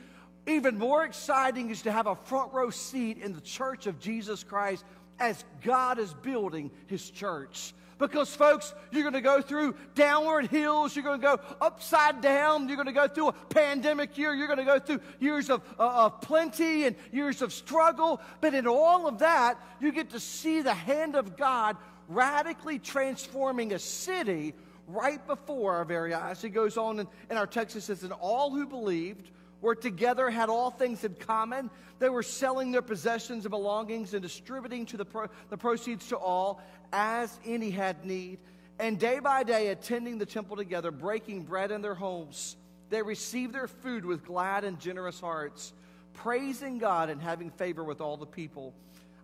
even 0.46 0.78
more 0.78 1.04
exciting 1.04 1.70
is 1.70 1.82
to 1.82 1.92
have 1.92 2.06
a 2.06 2.16
front 2.16 2.52
row 2.52 2.70
seat 2.70 3.18
in 3.18 3.32
the 3.32 3.40
church 3.40 3.86
of 3.86 3.98
Jesus 3.98 4.42
Christ 4.42 4.84
as 5.18 5.44
God 5.62 5.98
is 5.98 6.12
building 6.14 6.70
his 6.86 7.10
church. 7.10 7.74
Because, 7.96 8.34
folks, 8.34 8.74
you're 8.90 9.02
going 9.02 9.14
to 9.14 9.20
go 9.20 9.40
through 9.40 9.76
downward 9.94 10.48
hills. 10.48 10.96
You're 10.96 11.04
going 11.04 11.20
to 11.20 11.24
go 11.24 11.40
upside 11.60 12.20
down. 12.20 12.66
You're 12.66 12.76
going 12.76 12.86
to 12.86 12.92
go 12.92 13.06
through 13.06 13.28
a 13.28 13.32
pandemic 13.32 14.18
year. 14.18 14.34
You're 14.34 14.48
going 14.48 14.58
to 14.58 14.64
go 14.64 14.80
through 14.80 15.00
years 15.20 15.48
of, 15.48 15.62
uh, 15.78 16.06
of 16.06 16.20
plenty 16.20 16.84
and 16.84 16.96
years 17.12 17.40
of 17.40 17.52
struggle. 17.52 18.20
But 18.40 18.52
in 18.52 18.66
all 18.66 19.06
of 19.06 19.20
that, 19.20 19.60
you 19.80 19.92
get 19.92 20.10
to 20.10 20.20
see 20.20 20.60
the 20.60 20.74
hand 20.74 21.14
of 21.14 21.36
God 21.36 21.76
radically 22.08 22.80
transforming 22.80 23.72
a 23.72 23.78
city 23.78 24.54
right 24.86 25.24
before 25.26 25.74
our 25.74 25.84
very 25.84 26.14
eyes. 26.14 26.42
He 26.42 26.48
goes 26.48 26.76
on 26.76 27.00
in, 27.00 27.08
in 27.30 27.36
our 27.36 27.46
text, 27.46 27.76
it 27.76 27.82
says, 27.82 28.02
And 28.02 28.12
all 28.12 28.50
who 28.50 28.66
believed 28.66 29.30
were 29.60 29.74
together, 29.74 30.30
had 30.30 30.48
all 30.48 30.70
things 30.70 31.04
in 31.04 31.14
common. 31.14 31.70
They 31.98 32.10
were 32.10 32.22
selling 32.22 32.70
their 32.70 32.82
possessions 32.82 33.44
and 33.44 33.50
belongings 33.50 34.12
and 34.12 34.22
distributing 34.22 34.84
to 34.86 34.96
the, 34.96 35.04
pro- 35.04 35.28
the 35.48 35.56
proceeds 35.56 36.08
to 36.08 36.16
all 36.16 36.60
as 36.92 37.38
any 37.46 37.70
had 37.70 38.04
need. 38.04 38.38
And 38.78 38.98
day 38.98 39.20
by 39.20 39.44
day, 39.44 39.68
attending 39.68 40.18
the 40.18 40.26
temple 40.26 40.56
together, 40.56 40.90
breaking 40.90 41.44
bread 41.44 41.70
in 41.70 41.80
their 41.80 41.94
homes, 41.94 42.56
they 42.90 43.02
received 43.02 43.54
their 43.54 43.68
food 43.68 44.04
with 44.04 44.24
glad 44.24 44.64
and 44.64 44.78
generous 44.78 45.20
hearts, 45.20 45.72
praising 46.12 46.78
God 46.78 47.08
and 47.08 47.20
having 47.20 47.50
favor 47.50 47.84
with 47.84 48.00
all 48.00 48.16
the 48.16 48.26
people. 48.26 48.74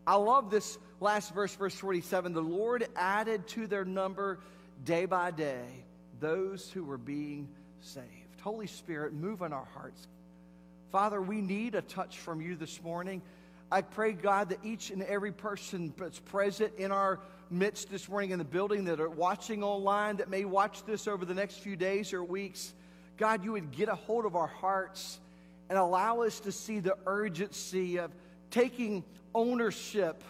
I 0.06 0.14
love 0.16 0.50
this 0.50 0.78
last 1.00 1.34
verse, 1.34 1.54
verse 1.54 1.74
47. 1.74 2.32
The 2.32 2.40
Lord 2.40 2.86
added 2.96 3.46
to 3.48 3.66
their 3.66 3.84
number 3.84 4.38
day 4.84 5.06
by 5.06 5.30
day 5.30 5.84
those 6.20 6.70
who 6.70 6.84
were 6.84 6.98
being 6.98 7.48
saved. 7.80 8.06
Holy 8.42 8.66
Spirit, 8.66 9.12
move 9.12 9.42
in 9.42 9.52
our 9.52 9.68
hearts. 9.74 10.06
Father, 10.90 11.20
we 11.20 11.40
need 11.40 11.74
a 11.74 11.82
touch 11.82 12.18
from 12.18 12.40
you 12.40 12.56
this 12.56 12.82
morning. 12.82 13.22
I 13.70 13.82
pray, 13.82 14.12
God, 14.12 14.48
that 14.48 14.58
each 14.64 14.90
and 14.90 15.02
every 15.02 15.32
person 15.32 15.94
that's 15.96 16.18
present 16.18 16.74
in 16.76 16.90
our 16.90 17.20
midst 17.50 17.90
this 17.90 18.08
morning 18.08 18.30
in 18.30 18.38
the 18.38 18.44
building 18.44 18.84
that 18.84 19.00
are 19.00 19.10
watching 19.10 19.62
online, 19.62 20.16
that 20.16 20.28
may 20.28 20.44
watch 20.44 20.84
this 20.84 21.06
over 21.06 21.24
the 21.24 21.34
next 21.34 21.58
few 21.58 21.76
days 21.76 22.12
or 22.12 22.24
weeks, 22.24 22.74
God, 23.16 23.44
you 23.44 23.52
would 23.52 23.70
get 23.70 23.88
a 23.88 23.94
hold 23.94 24.24
of 24.24 24.34
our 24.34 24.46
hearts 24.46 25.20
and 25.68 25.78
allow 25.78 26.22
us 26.22 26.40
to 26.40 26.52
see 26.52 26.80
the 26.80 26.96
urgency 27.06 27.98
of 27.98 28.10
taking 28.50 29.04
ownership 29.34 30.24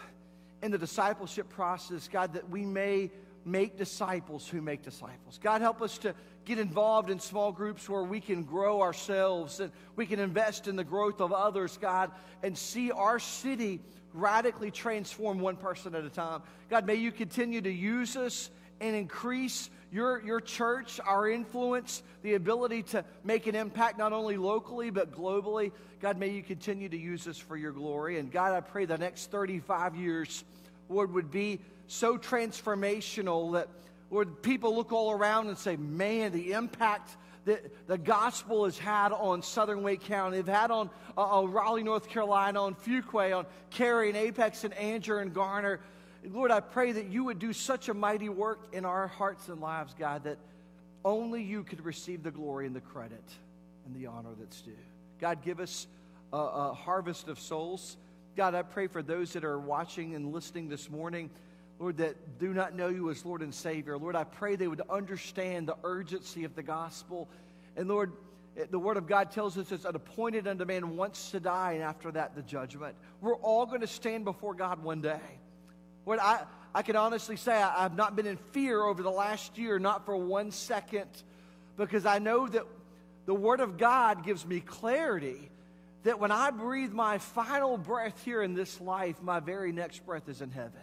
in 0.61 0.71
the 0.71 0.77
discipleship 0.77 1.49
process, 1.49 2.07
God, 2.07 2.33
that 2.33 2.49
we 2.49 2.65
may 2.65 3.09
make 3.45 3.77
disciples 3.77 4.47
who 4.47 4.61
make 4.61 4.83
disciples. 4.83 5.39
God, 5.41 5.61
help 5.61 5.81
us 5.81 5.97
to 5.99 6.13
get 6.45 6.59
involved 6.59 7.09
in 7.09 7.19
small 7.19 7.51
groups 7.51 7.87
where 7.87 8.03
we 8.03 8.19
can 8.19 8.43
grow 8.43 8.81
ourselves 8.81 9.59
and 9.59 9.71
we 9.95 10.05
can 10.05 10.19
invest 10.19 10.67
in 10.67 10.75
the 10.75 10.83
growth 10.83 11.21
of 11.21 11.31
others, 11.31 11.77
God, 11.79 12.11
and 12.43 12.57
see 12.57 12.91
our 12.91 13.19
city 13.19 13.79
radically 14.13 14.71
transform 14.71 15.39
one 15.39 15.55
person 15.55 15.95
at 15.95 16.03
a 16.03 16.09
time. 16.09 16.41
God, 16.69 16.85
may 16.85 16.95
you 16.95 17.11
continue 17.11 17.61
to 17.61 17.71
use 17.71 18.15
us 18.15 18.49
and 18.79 18.95
increase 18.95 19.69
your, 19.91 20.23
your 20.23 20.41
church, 20.41 20.99
our 21.05 21.29
influence, 21.29 22.01
the 22.23 22.33
ability 22.33 22.83
to 22.83 23.05
make 23.23 23.47
an 23.47 23.55
impact 23.55 23.97
not 23.97 24.13
only 24.13 24.37
locally 24.37 24.89
but 24.89 25.11
globally. 25.11 25.71
God, 26.01 26.17
may 26.17 26.29
you 26.29 26.41
continue 26.41 26.89
to 26.89 26.97
use 26.97 27.27
us 27.27 27.37
for 27.37 27.55
your 27.55 27.71
glory. 27.71 28.17
And 28.17 28.31
God, 28.31 28.53
I 28.53 28.61
pray 28.61 28.85
the 28.85 28.97
next 28.97 29.29
35 29.29 29.95
years, 29.95 30.43
Lord, 30.89 31.13
would 31.13 31.29
be 31.29 31.59
so 31.91 32.17
transformational 32.17 33.53
that 33.53 33.67
Lord, 34.09 34.41
people 34.41 34.75
look 34.75 34.91
all 34.91 35.11
around 35.11 35.47
and 35.47 35.57
say, 35.57 35.75
man, 35.77 36.31
the 36.31 36.51
impact 36.51 37.15
that 37.45 37.87
the 37.87 37.97
gospel 37.97 38.65
has 38.65 38.77
had 38.77 39.11
on 39.11 39.41
Southern 39.41 39.83
Wake 39.83 40.01
County, 40.01 40.37
they've 40.37 40.47
had 40.47 40.69
on, 40.69 40.89
uh, 41.17 41.21
on 41.21 41.51
Raleigh, 41.51 41.83
North 41.83 42.09
Carolina, 42.09 42.61
on 42.61 42.75
Fuquay, 42.75 43.35
on 43.35 43.45
Cary 43.69 44.09
and 44.09 44.17
Apex 44.17 44.63
and 44.63 44.73
Angier 44.77 45.19
and 45.19 45.33
Garner. 45.33 45.79
Lord, 46.25 46.51
I 46.51 46.59
pray 46.59 46.91
that 46.91 47.07
you 47.07 47.23
would 47.23 47.39
do 47.39 47.51
such 47.51 47.89
a 47.89 47.93
mighty 47.93 48.29
work 48.29 48.59
in 48.73 48.85
our 48.85 49.07
hearts 49.07 49.47
and 49.47 49.59
lives, 49.59 49.95
God, 49.97 50.25
that 50.25 50.37
only 51.03 51.41
you 51.41 51.63
could 51.63 51.83
receive 51.83 52.21
the 52.21 52.31
glory 52.31 52.67
and 52.67 52.75
the 52.75 52.81
credit 52.81 53.23
and 53.85 53.95
the 53.95 54.07
honor 54.07 54.31
that's 54.39 54.61
due. 54.61 54.71
God, 55.19 55.41
give 55.43 55.59
us 55.59 55.87
a, 56.31 56.37
a 56.37 56.73
harvest 56.73 57.27
of 57.27 57.39
souls. 57.39 57.97
God, 58.37 58.55
I 58.55 58.61
pray 58.61 58.87
for 58.87 59.01
those 59.01 59.33
that 59.33 59.43
are 59.43 59.59
watching 59.59 60.15
and 60.15 60.31
listening 60.31 60.69
this 60.69 60.89
morning, 60.89 61.29
Lord, 61.81 61.97
that 61.97 62.37
do 62.37 62.53
not 62.53 62.75
know 62.75 62.89
you 62.89 63.09
as 63.09 63.25
Lord 63.25 63.41
and 63.41 63.53
Savior. 63.53 63.97
Lord, 63.97 64.15
I 64.15 64.23
pray 64.23 64.55
they 64.55 64.67
would 64.67 64.83
understand 64.87 65.67
the 65.67 65.75
urgency 65.83 66.43
of 66.43 66.53
the 66.53 66.61
gospel. 66.61 67.27
And 67.75 67.89
Lord, 67.89 68.11
the 68.69 68.77
Word 68.77 68.97
of 68.97 69.07
God 69.07 69.31
tells 69.31 69.57
us 69.57 69.71
it's 69.71 69.85
an 69.85 69.95
appointed 69.95 70.47
unto 70.47 70.63
man 70.63 70.95
once 70.95 71.31
to 71.31 71.39
die, 71.39 71.71
and 71.71 71.81
after 71.81 72.11
that, 72.11 72.35
the 72.35 72.43
judgment. 72.43 72.95
We're 73.19 73.37
all 73.37 73.65
going 73.65 73.81
to 73.81 73.87
stand 73.87 74.25
before 74.25 74.53
God 74.53 74.83
one 74.83 75.01
day. 75.01 75.19
Lord, 76.05 76.19
I, 76.19 76.43
I 76.75 76.83
can 76.83 76.95
honestly 76.95 77.35
say 77.35 77.53
I, 77.53 77.83
I've 77.83 77.95
not 77.95 78.15
been 78.15 78.27
in 78.27 78.37
fear 78.51 78.83
over 78.83 79.01
the 79.01 79.09
last 79.09 79.57
year, 79.57 79.79
not 79.79 80.05
for 80.05 80.15
one 80.15 80.51
second, 80.51 81.09
because 81.77 82.05
I 82.05 82.19
know 82.19 82.47
that 82.47 82.67
the 83.25 83.33
Word 83.33 83.59
of 83.59 83.79
God 83.79 84.23
gives 84.23 84.45
me 84.45 84.59
clarity 84.59 85.49
that 86.03 86.19
when 86.19 86.29
I 86.29 86.51
breathe 86.51 86.91
my 86.91 87.17
final 87.17 87.75
breath 87.75 88.23
here 88.23 88.43
in 88.43 88.53
this 88.53 88.79
life, 88.79 89.15
my 89.23 89.39
very 89.39 89.71
next 89.71 90.05
breath 90.05 90.29
is 90.29 90.41
in 90.41 90.51
heaven. 90.51 90.81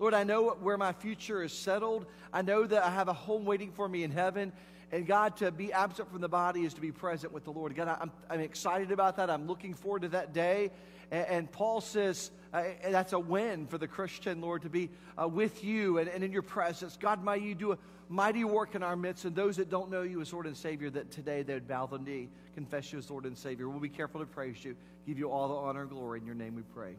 Lord, 0.00 0.14
I 0.14 0.24
know 0.24 0.56
where 0.62 0.78
my 0.78 0.94
future 0.94 1.42
is 1.42 1.52
settled. 1.52 2.06
I 2.32 2.40
know 2.40 2.66
that 2.66 2.82
I 2.82 2.90
have 2.90 3.08
a 3.08 3.12
home 3.12 3.44
waiting 3.44 3.70
for 3.70 3.86
me 3.86 4.02
in 4.02 4.10
heaven. 4.10 4.50
And 4.90 5.06
God, 5.06 5.36
to 5.36 5.52
be 5.52 5.74
absent 5.74 6.10
from 6.10 6.22
the 6.22 6.28
body 6.28 6.64
is 6.64 6.72
to 6.74 6.80
be 6.80 6.90
present 6.90 7.34
with 7.34 7.44
the 7.44 7.52
Lord. 7.52 7.76
God, 7.76 7.98
I'm, 8.00 8.10
I'm 8.30 8.40
excited 8.40 8.92
about 8.92 9.16
that. 9.18 9.28
I'm 9.28 9.46
looking 9.46 9.74
forward 9.74 10.02
to 10.02 10.08
that 10.08 10.32
day. 10.32 10.70
And, 11.10 11.26
and 11.26 11.52
Paul 11.52 11.82
says 11.82 12.30
uh, 12.54 12.64
that's 12.88 13.12
a 13.12 13.18
win 13.18 13.66
for 13.66 13.76
the 13.76 13.86
Christian, 13.86 14.40
Lord, 14.40 14.62
to 14.62 14.70
be 14.70 14.88
uh, 15.20 15.28
with 15.28 15.62
you 15.62 15.98
and, 15.98 16.08
and 16.08 16.24
in 16.24 16.32
your 16.32 16.42
presence. 16.42 16.96
God, 16.96 17.22
may 17.22 17.36
you 17.36 17.54
do 17.54 17.72
a 17.72 17.78
mighty 18.08 18.42
work 18.42 18.74
in 18.74 18.82
our 18.82 18.96
midst. 18.96 19.26
And 19.26 19.36
those 19.36 19.58
that 19.58 19.68
don't 19.68 19.90
know 19.90 20.00
you 20.00 20.22
as 20.22 20.32
Lord 20.32 20.46
and 20.46 20.56
Savior, 20.56 20.88
that 20.90 21.10
today 21.10 21.42
they 21.42 21.52
would 21.52 21.68
bow 21.68 21.84
the 21.84 21.98
knee, 21.98 22.30
confess 22.54 22.90
you 22.90 22.98
as 22.98 23.10
Lord 23.10 23.26
and 23.26 23.36
Savior. 23.36 23.68
We'll 23.68 23.80
be 23.80 23.90
careful 23.90 24.20
to 24.20 24.26
praise 24.26 24.64
you, 24.64 24.76
give 25.06 25.18
you 25.18 25.30
all 25.30 25.48
the 25.48 25.54
honor 25.54 25.82
and 25.82 25.90
glory. 25.90 26.20
In 26.20 26.26
your 26.26 26.34
name 26.34 26.56
we 26.56 26.62
pray. 26.74 26.94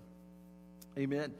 Amen. 1.00 1.34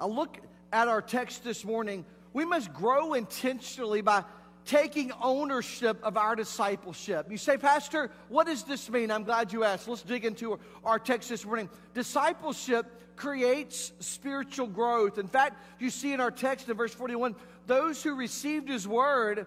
I 0.00 0.06
look 0.06 0.38
at 0.74 0.88
our 0.88 1.00
text 1.00 1.44
this 1.44 1.64
morning. 1.64 2.04
We 2.32 2.44
must 2.44 2.74
grow 2.74 3.14
intentionally 3.14 4.00
by 4.00 4.24
taking 4.66 5.12
ownership 5.22 6.02
of 6.02 6.16
our 6.16 6.34
discipleship. 6.34 7.30
You 7.30 7.36
say, 7.36 7.56
Pastor, 7.56 8.10
what 8.28 8.48
does 8.48 8.64
this 8.64 8.90
mean? 8.90 9.12
I'm 9.12 9.22
glad 9.22 9.52
you 9.52 9.62
asked. 9.62 9.86
Let's 9.86 10.02
dig 10.02 10.24
into 10.24 10.58
our 10.82 10.98
text 10.98 11.28
this 11.28 11.44
morning. 11.44 11.70
Discipleship 11.94 12.86
creates 13.14 13.92
spiritual 14.00 14.66
growth. 14.66 15.18
In 15.18 15.28
fact, 15.28 15.62
you 15.78 15.90
see 15.90 16.12
in 16.12 16.20
our 16.20 16.32
text 16.32 16.68
in 16.68 16.76
verse 16.76 16.92
41 16.92 17.36
those 17.68 18.02
who 18.02 18.16
received 18.16 18.68
his 18.68 18.88
word, 18.88 19.46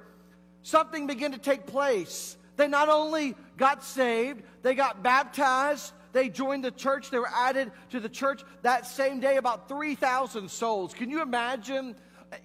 something 0.61 1.07
began 1.07 1.33
to 1.33 1.37
take 1.37 1.65
place. 1.65 2.37
They 2.55 2.69
not 2.69 2.87
only 2.87 3.35
got 3.57 3.83
saved, 3.83 4.43
they 4.63 4.75
got 4.75 5.03
baptized, 5.03 5.91
they 6.17 6.29
joined 6.29 6.63
the 6.63 6.71
church, 6.71 7.09
they 7.11 7.19
were 7.19 7.29
added 7.33 7.71
to 7.91 7.99
the 7.99 8.09
church 8.09 8.43
that 8.63 8.87
same 8.87 9.19
day, 9.19 9.37
about 9.37 9.69
3,000 9.69 10.49
souls. 10.49 10.93
Can 10.93 11.09
you 11.09 11.21
imagine 11.21 11.95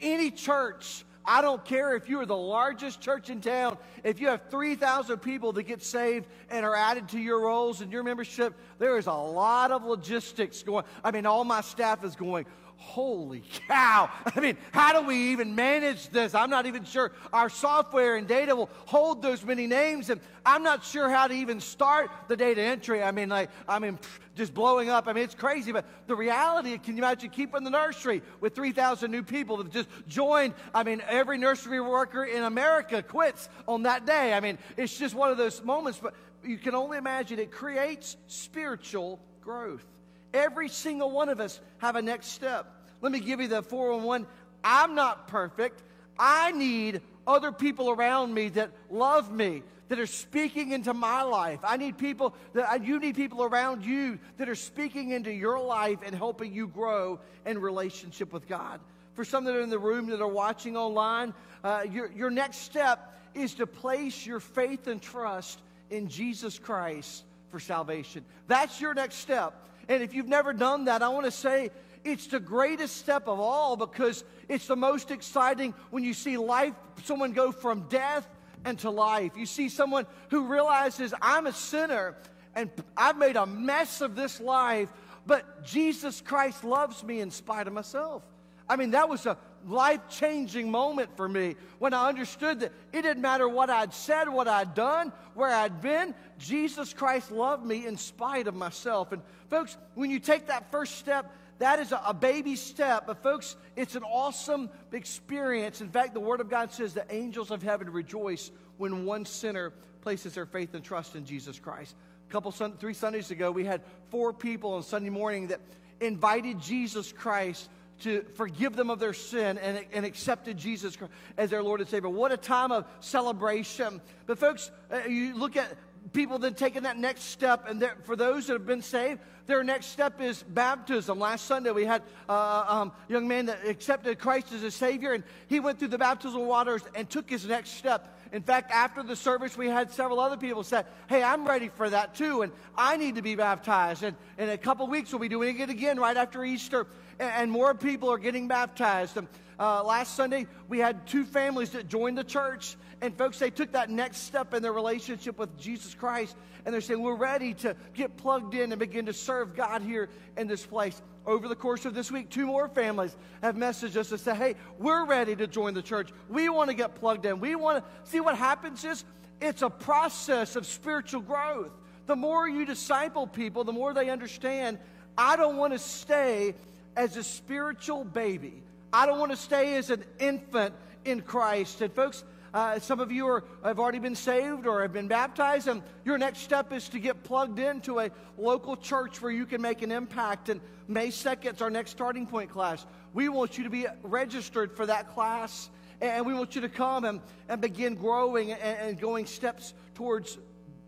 any 0.01 0.31
church? 0.31 1.05
I 1.25 1.41
don't 1.41 1.65
care 1.65 1.95
if 1.95 2.09
you 2.09 2.21
are 2.21 2.27
the 2.27 2.37
largest 2.37 3.01
church 3.01 3.31
in 3.31 3.41
town, 3.41 3.79
if 4.03 4.21
you 4.21 4.29
have 4.29 4.51
3,000 4.51 5.19
people 5.19 5.53
that 5.53 5.63
get 5.63 5.83
saved 5.83 6.27
and 6.51 6.67
are 6.67 6.75
added 6.75 7.09
to 7.11 7.19
your 7.19 7.43
rolls 7.43 7.81
and 7.81 7.93
your 7.93 8.03
membership, 8.03 8.55
there 8.79 8.99
is 8.99 9.07
a 9.07 9.13
lot 9.13 9.71
of 9.71 9.85
logistics 9.85 10.63
going. 10.63 10.85
I 11.05 11.13
mean, 11.13 11.25
all 11.25 11.45
my 11.45 11.61
staff 11.61 12.05
is 12.05 12.17
going, 12.17 12.47
holy 12.83 13.43
cow. 13.69 14.11
I 14.37 14.41
mean, 14.41 14.57
how 14.73 15.01
do 15.01 15.07
we 15.07 15.33
even 15.33 15.55
manage 15.55 16.09
this? 16.09 16.35
I'm 16.35 16.51
not 16.51 16.67
even 16.67 16.85
sure 16.85 17.13
our 17.33 17.49
software 17.49 18.17
and 18.17 18.27
data 18.27 18.55
will 18.55 18.71
hold 18.87 19.23
those 19.23 19.45
many 19.45 19.67
names, 19.67 20.11
and 20.11 20.21
I'm 20.45 20.63
not 20.63 20.85
sure 20.85 21.09
how 21.09 21.27
to 21.29 21.35
even 21.35 21.61
start 21.61 22.11
the 22.29 22.37
data 22.37 22.61
entry. 22.61 23.03
I 23.03 23.13
mean, 23.13 23.29
like, 23.29 23.51
I 23.69 23.79
mean, 23.79 23.99
just 24.35 24.53
blowing 24.53 24.91
up. 24.91 25.07
I 25.09 25.13
mean, 25.13 25.25
it's 25.25 25.35
crazy, 25.35 25.73
but 25.73 25.87
the 26.07 26.17
reality, 26.17 26.77
can 26.79 26.97
you 26.97 27.03
imagine 27.03 27.31
keeping 27.31 27.65
the 27.65 27.71
nursery 27.71 28.23
with 28.41 28.55
3,000 28.55 29.11
new 29.11 29.23
people 29.23 29.59
that 29.59 29.71
just 29.71 29.89
joined? 30.09 30.55
I 30.75 30.83
mean, 30.83 31.03
every 31.07 31.39
nursery 31.39 31.81
worker 31.81 32.25
in 32.25 32.43
America 32.43 33.03
quits 33.03 33.49
on 33.67 33.85
that 33.85 34.07
day. 34.07 34.35
I 34.35 34.41
mean, 34.41 34.59
it's 34.77 34.99
just 34.99 35.15
one 35.15 35.31
of 35.31 35.39
those 35.39 35.63
moments, 35.63 35.99
but 36.03 36.15
you 36.45 36.59
can 36.59 36.75
only 36.75 36.99
imagine 36.99 37.39
it 37.39 37.53
creates 37.53 38.17
spiritual 38.27 39.21
growth. 39.41 39.87
Every 40.35 40.69
single 40.69 41.11
one 41.11 41.29
of 41.29 41.41
us 41.41 41.61
have 41.79 41.97
a 41.97 42.03
next 42.03 42.29
step. 42.29 42.67
Let 43.01 43.13
me 43.13 43.21
give 43.21 43.41
you 43.41 43.49
the 43.49 43.63
411. 43.63 44.27
I'm 44.65 44.95
not 44.95 45.29
perfect. 45.29 45.83
I 46.19 46.53
need 46.53 47.01
other 47.27 47.53
people 47.53 47.91
around 47.91 48.33
me 48.33 48.49
that 48.51 48.71
love 48.91 49.33
me, 49.33 49.63
that 49.89 49.99
are 49.99 50.07
speaking 50.07 50.73
into 50.73 50.95
my 50.95 51.23
life. 51.23 51.61
I 51.63 51.77
need 51.77 51.99
people 51.99 52.35
that 52.55 52.85
you 52.85 52.99
need 52.99 53.15
people 53.15 53.43
around 53.43 53.85
you 53.85 54.19
that 54.39 54.49
are 54.49 54.55
speaking 54.55 55.11
into 55.11 55.33
your 55.33 55.61
life 55.61 55.99
and 56.05 56.15
helping 56.15 56.53
you 56.53 56.69
grow 56.69 57.21
in 57.45 57.61
relationship 57.61 58.33
with 58.33 58.49
God. 58.49 58.81
For 59.15 59.25
some 59.25 59.45
that 59.45 59.55
are 59.55 59.61
in 59.61 59.71
the 59.71 59.79
room 59.79 60.07
that 60.07 60.21
are 60.21 60.29
watching 60.29 60.77
online, 60.77 61.35
uh, 61.63 61.85
your, 61.91 62.11
your 62.13 62.31
next 62.31 62.59
step 62.59 63.15
is 63.35 63.55
to 63.55 63.67
place 63.67 64.25
your 64.27 64.41
faith 64.41 64.87
and 64.87 65.01
trust 65.01 65.61
in 65.91 66.09
Jesus 66.09 66.59
Christ 66.59 67.25
for 67.51 67.61
salvation. 67.61 68.25
That's 68.47 68.81
your 68.81 68.95
next 68.95 69.17
step. 69.17 69.55
And 69.89 70.03
if 70.03 70.15
you've 70.15 70.29
never 70.29 70.53
done 70.53 70.87
that, 70.87 71.03
I 71.03 71.09
want 71.09 71.27
to 71.27 71.31
say 71.31 71.71
it's 72.05 72.27
the 72.27 72.41
greatest 72.41 72.97
step 72.97 73.29
of 73.29 73.39
all 73.39 73.77
because 73.77 74.25
it's 74.49 74.67
the 74.67 74.77
most 74.77 75.11
exciting 75.11 75.75
when 75.91 76.05
you 76.05 76.15
see 76.15 76.37
life, 76.37 76.75
someone 77.05 77.33
go 77.33 77.53
from 77.53 77.89
death 77.89 78.27
and 78.65 78.79
to 78.81 78.91
life. 78.91 79.37
You 79.37 79.47
see 79.47 79.69
someone 79.69 80.07
who 80.31 80.47
realizes 80.47 81.15
I'm 81.21 81.47
a 81.47 81.53
sinner 81.53 82.17
and 82.55 82.71
I've 82.97 83.17
made 83.17 83.37
a 83.37 83.47
mess 83.47 84.01
of 84.01 84.15
this 84.15 84.41
life, 84.41 84.93
but 85.27 85.65
Jesus 85.65 86.21
Christ 86.21 86.65
loves 86.65 87.03
me 87.03 87.21
in 87.21 87.31
spite 87.31 87.67
of 87.67 87.73
myself. 87.73 88.23
I 88.69 88.77
mean, 88.77 88.93
that 88.93 89.09
was 89.09 89.27
a 89.27 89.37
life 89.67 90.01
changing 90.09 90.71
moment 90.71 91.17
for 91.17 91.29
me 91.29 91.57
when 91.79 91.95
I 91.95 92.09
understood 92.09 92.61
that 92.61 92.73
it 92.93 93.03
didn't 93.03 93.23
matter 93.23 93.49
what 93.49 93.71
I'd 93.71 93.95
said, 93.95 94.29
what 94.29 94.49
I'd 94.49 94.75
done, 94.75 95.13
where 95.35 95.51
I'd 95.51 95.81
been. 95.81 96.15
Jesus 96.39 96.93
Christ 96.93 97.31
loved 97.31 97.65
me 97.65 97.87
in 97.87 97.97
spite 97.97 98.47
of 98.47 98.55
myself. 98.55 99.13
And 99.13 99.23
folks, 99.51 99.77
when 99.95 100.11
you 100.11 100.19
take 100.19 100.47
that 100.47 100.71
first 100.71 100.97
step, 100.97 101.33
that 101.59 101.79
is 101.79 101.93
a, 101.93 102.15
baby 102.15 102.57
step. 102.57 103.07
But 103.07 103.23
folks, 103.23 103.57
it's 103.77 103.95
an 103.95 104.03
awesome 104.03 104.69
experience. 104.91 105.81
In 105.81 105.91
fact, 105.91 106.15
the 106.15 106.21
Word 106.21 106.41
of 106.41 106.51
God 106.51 106.73
says 106.73 106.95
the 106.95 107.07
angels 107.15 107.51
of 107.51 107.63
heaven 107.63 107.91
rejoice 107.91 108.51
when 108.79 109.05
one 109.05 109.25
sinner 109.25 109.73
places 110.01 110.35
their 110.35 110.47
faith 110.47 110.75
and 110.75 110.85
trust 110.85 111.15
in 111.15 111.25
Jesus 111.25 111.59
Christ. 111.59 111.95
A 112.29 112.33
couple, 112.33 112.51
three 112.51 112.95
Sundays 112.95 113.31
ago, 113.31 113.51
we 113.51 113.65
had 113.65 113.83
four 114.11 114.33
people 114.33 114.75
on 114.75 114.83
Sunday 114.83 115.11
morning 115.11 115.49
that 115.49 115.61
invited 116.01 116.61
Jesus 116.61 117.13
Christ 117.13 117.69
to 118.03 118.25
forgive 118.35 118.77
them 118.77 118.91
of 118.91 118.99
their 118.99 119.13
sin 119.13 119.59
and, 119.59 119.85
and 119.93 120.05
accepted 120.05 120.57
Jesus 120.57 120.97
as 121.37 121.51
their 121.51 121.63
Lord 121.63 121.81
and 121.81 121.89
Savior. 121.89 122.09
What 122.09 122.33
a 122.33 122.37
time 122.37 122.73
of 122.73 122.85
celebration. 123.01 124.01
But, 124.27 124.39
folks, 124.39 124.71
uh, 124.91 125.09
you 125.09 125.37
look 125.37 125.57
at 125.57 125.75
people 126.13 126.39
then 126.39 126.55
taking 126.55 126.83
that 126.83 126.99
next 126.99 127.25
step, 127.25 127.69
and 127.69 127.85
for 128.03 128.17
those 128.17 128.47
that 128.47 128.55
have 128.55 128.67
been 128.67 128.83
saved, 128.83 129.21
their 129.47 129.65
next 129.65 129.87
step 129.87 130.21
is 130.21 130.43
baptism. 130.43 131.19
Last 131.19 131.47
Sunday, 131.47 131.71
we 131.71 131.85
had 131.85 132.03
uh, 132.29 132.65
um, 132.69 132.93
a 133.09 133.13
young 133.13 133.27
man 133.27 133.47
that 133.47 133.67
accepted 133.67 134.19
Christ 134.19 134.53
as 134.53 134.63
a 134.63 134.71
Savior, 134.71 135.13
and 135.13 135.25
he 135.49 135.61
went 135.61 135.79
through 135.79 135.89
the 135.89 135.99
baptismal 135.99 136.45
waters 136.45 136.83
and 136.95 137.09
took 137.09 137.29
his 137.29 137.47
next 137.47 137.71
step. 137.71 138.19
In 138.33 138.43
fact, 138.43 138.71
after 138.73 139.03
the 139.03 139.15
service, 139.15 139.57
we 139.57 139.69
had 139.69 139.93
several 139.93 140.19
other 140.19 140.39
people 140.39 140.63
say, 140.63 140.83
Hey, 141.09 141.23
I'm 141.23 141.47
ready 141.47 141.69
for 141.69 141.89
that 141.91 142.15
too, 142.15 142.43
and 142.43 142.51
I 142.77 142.97
need 142.97 143.17
to 143.17 143.23
be 143.23 143.35
baptized. 143.35 144.03
And 144.03 144.17
in 144.39 144.49
a 144.49 144.59
couple 144.59 144.87
weeks, 144.87 145.13
we'll 145.13 145.21
be 145.21 145.29
doing 145.29 145.61
it 145.61 145.69
again 145.69 146.01
right 146.01 146.17
after 146.17 146.43
Easter 146.43 146.87
and 147.19 147.51
more 147.51 147.75
people 147.75 148.11
are 148.11 148.19
getting 148.19 148.49
baptized. 148.49 149.19
Uh, 149.63 149.81
last 149.85 150.17
Sunday, 150.17 150.49
we 150.69 150.81
had 150.81 151.07
two 151.07 151.25
families 151.25 151.71
that 151.71 151.87
joined 151.87 152.19
the 152.19 152.25
church. 152.25 152.75
And 153.01 153.17
folks, 153.17 153.39
they 153.39 153.49
took 153.49 153.71
that 153.73 153.91
next 153.91 154.23
step 154.23 154.55
in 154.55 154.61
their 154.61 154.73
relationship 154.73 155.39
with 155.39 155.57
Jesus 155.57 155.95
Christ. 155.95 156.35
And 156.65 156.75
they're 156.75 156.81
saying, 156.81 157.01
We're 157.01 157.15
ready 157.15 157.55
to 157.55 157.77
get 157.95 158.17
plugged 158.17 158.55
in 158.55 158.73
and 158.73 158.81
begin 158.81 159.07
to 159.07 159.13
serve 159.13 159.55
God 159.55 159.83
here 159.83 160.09
in 160.37 160.49
this 160.49 160.67
place. 160.67 161.01
Over 161.27 161.47
the 161.47 161.55
course 161.55 161.85
of 161.85 161.95
this 161.95 162.11
week, 162.11 162.29
two 162.29 162.45
more 162.45 162.67
families 162.67 163.17
have 163.41 163.55
messaged 163.55 163.97
us 163.97 164.09
to 164.09 164.19
say, 164.19 164.35
Hey, 164.35 164.55
we're 164.81 165.07
ready 165.07 165.37
to 165.37 165.47
join 165.47 165.75
the 165.75 165.83
church. 165.83 166.11
We 166.29 166.49
want 166.49 166.69
to 166.71 166.75
get 166.75 166.97
plugged 166.97 167.25
in. 167.25 167.39
We 167.39 167.55
want 167.55 167.85
to 167.85 168.11
see 168.11 168.19
what 168.19 168.37
happens 168.37 168.85
is 168.85 169.05
it's 169.41 169.63
a 169.63 169.71
process 169.71 170.57
of 170.57 170.67
spiritual 170.67 171.21
growth. 171.21 171.71
The 172.07 172.17
more 172.17 172.49
you 172.49 172.67
disciple 172.67 173.29
people, 173.29 173.63
the 173.63 173.73
more 173.73 173.95
they 173.95 174.11
understand, 174.11 174.81
I 175.17 175.37
don't 175.37 175.57
want 175.57 175.73
to 175.73 175.79
stay 175.79 176.57
as 176.97 177.17
a 177.17 177.23
spiritual 177.23 178.03
baby. 178.03 178.65
I 178.93 179.07
don't 179.07 179.19
want 179.19 179.31
to 179.31 179.37
stay 179.37 179.77
as 179.77 179.89
an 179.89 180.05
infant 180.19 180.75
in 181.05 181.23
Christ. 181.23 181.81
And 181.81 181.93
folks, 181.93 182.25
uh, 182.53 182.79
some 182.79 183.01
of 183.01 183.11
you 183.11 183.27
are, 183.27 183.45
have 183.65 183.81
already 183.81 183.99
been 183.99 184.15
saved 184.15 184.67
or 184.67 184.83
have 184.83 184.93
been 184.93 185.09
baptized, 185.09 185.67
and 185.67 185.83
your 186.05 186.19
next 186.19 186.41
step 186.41 186.73
is 186.73 186.91
to 186.91 186.99
get 186.99 187.25
plugged 187.25 187.59
into 187.59 188.01
a 188.01 188.11
local 188.37 188.77
church 188.77 189.23
where 189.23 189.33
you 189.33 189.47
can 189.47 189.63
make 189.63 189.81
an 189.81 189.91
impact. 189.91 190.51
And 190.51 190.61
May 190.89 191.09
2nd 191.09 191.55
is 191.55 191.63
our 191.63 191.71
next 191.71 191.93
starting 191.93 192.27
point 192.27 192.51
class. 192.51 192.85
we 193.15 193.31
want 193.31 193.57
you 193.57 193.65
to 193.65 193.71
be 193.71 193.87
registered 194.03 194.77
for 194.77 194.85
that 194.85 195.15
class. 195.15 195.71
And 196.03 196.27
we 196.27 196.35
want 196.35 196.55
you 196.55 196.61
to 196.63 196.69
come 196.69 197.05
and, 197.05 197.21
and 197.49 197.61
begin 197.61 197.95
growing 197.95 198.53
and, 198.53 198.61
and 198.61 199.01
going 199.01 199.25
steps 199.25 199.73
towards 199.95 200.37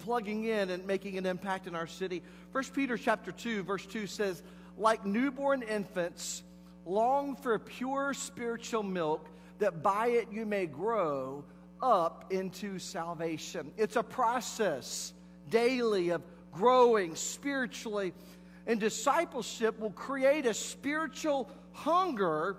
plugging 0.01 0.45
in 0.45 0.71
and 0.71 0.87
making 0.87 1.17
an 1.17 1.25
impact 1.25 1.67
in 1.67 1.75
our 1.75 1.87
city. 1.87 2.23
First 2.53 2.75
Peter 2.75 2.99
chapter 2.99 3.33
2, 3.33 3.63
verse 3.63 3.87
2 3.87 4.07
says, 4.07 4.43
like 4.77 5.07
newborn 5.07 5.63
infants, 5.63 6.43
long 6.87 7.37
for 7.37 7.59
pure 7.59 8.15
spiritual 8.15 8.83
milk, 8.83 9.27
that 9.59 9.83
by 9.83 10.09
it 10.09 10.29
you 10.31 10.47
may 10.47 10.67
grow 10.67 11.45
up 11.83 12.33
into 12.33 12.79
salvation. 12.79 13.71
It's 13.77 13.97
a 13.97 14.03
process 14.03 15.13
daily 15.51 16.11
of 16.11 16.23
growing 16.53 17.15
spiritually, 17.15 18.13
and 18.67 18.81
discipleship 18.81 19.79
will 19.79 19.91
create 19.91 20.47
a 20.47 20.55
spiritual 20.55 21.51
hunger 21.73 22.57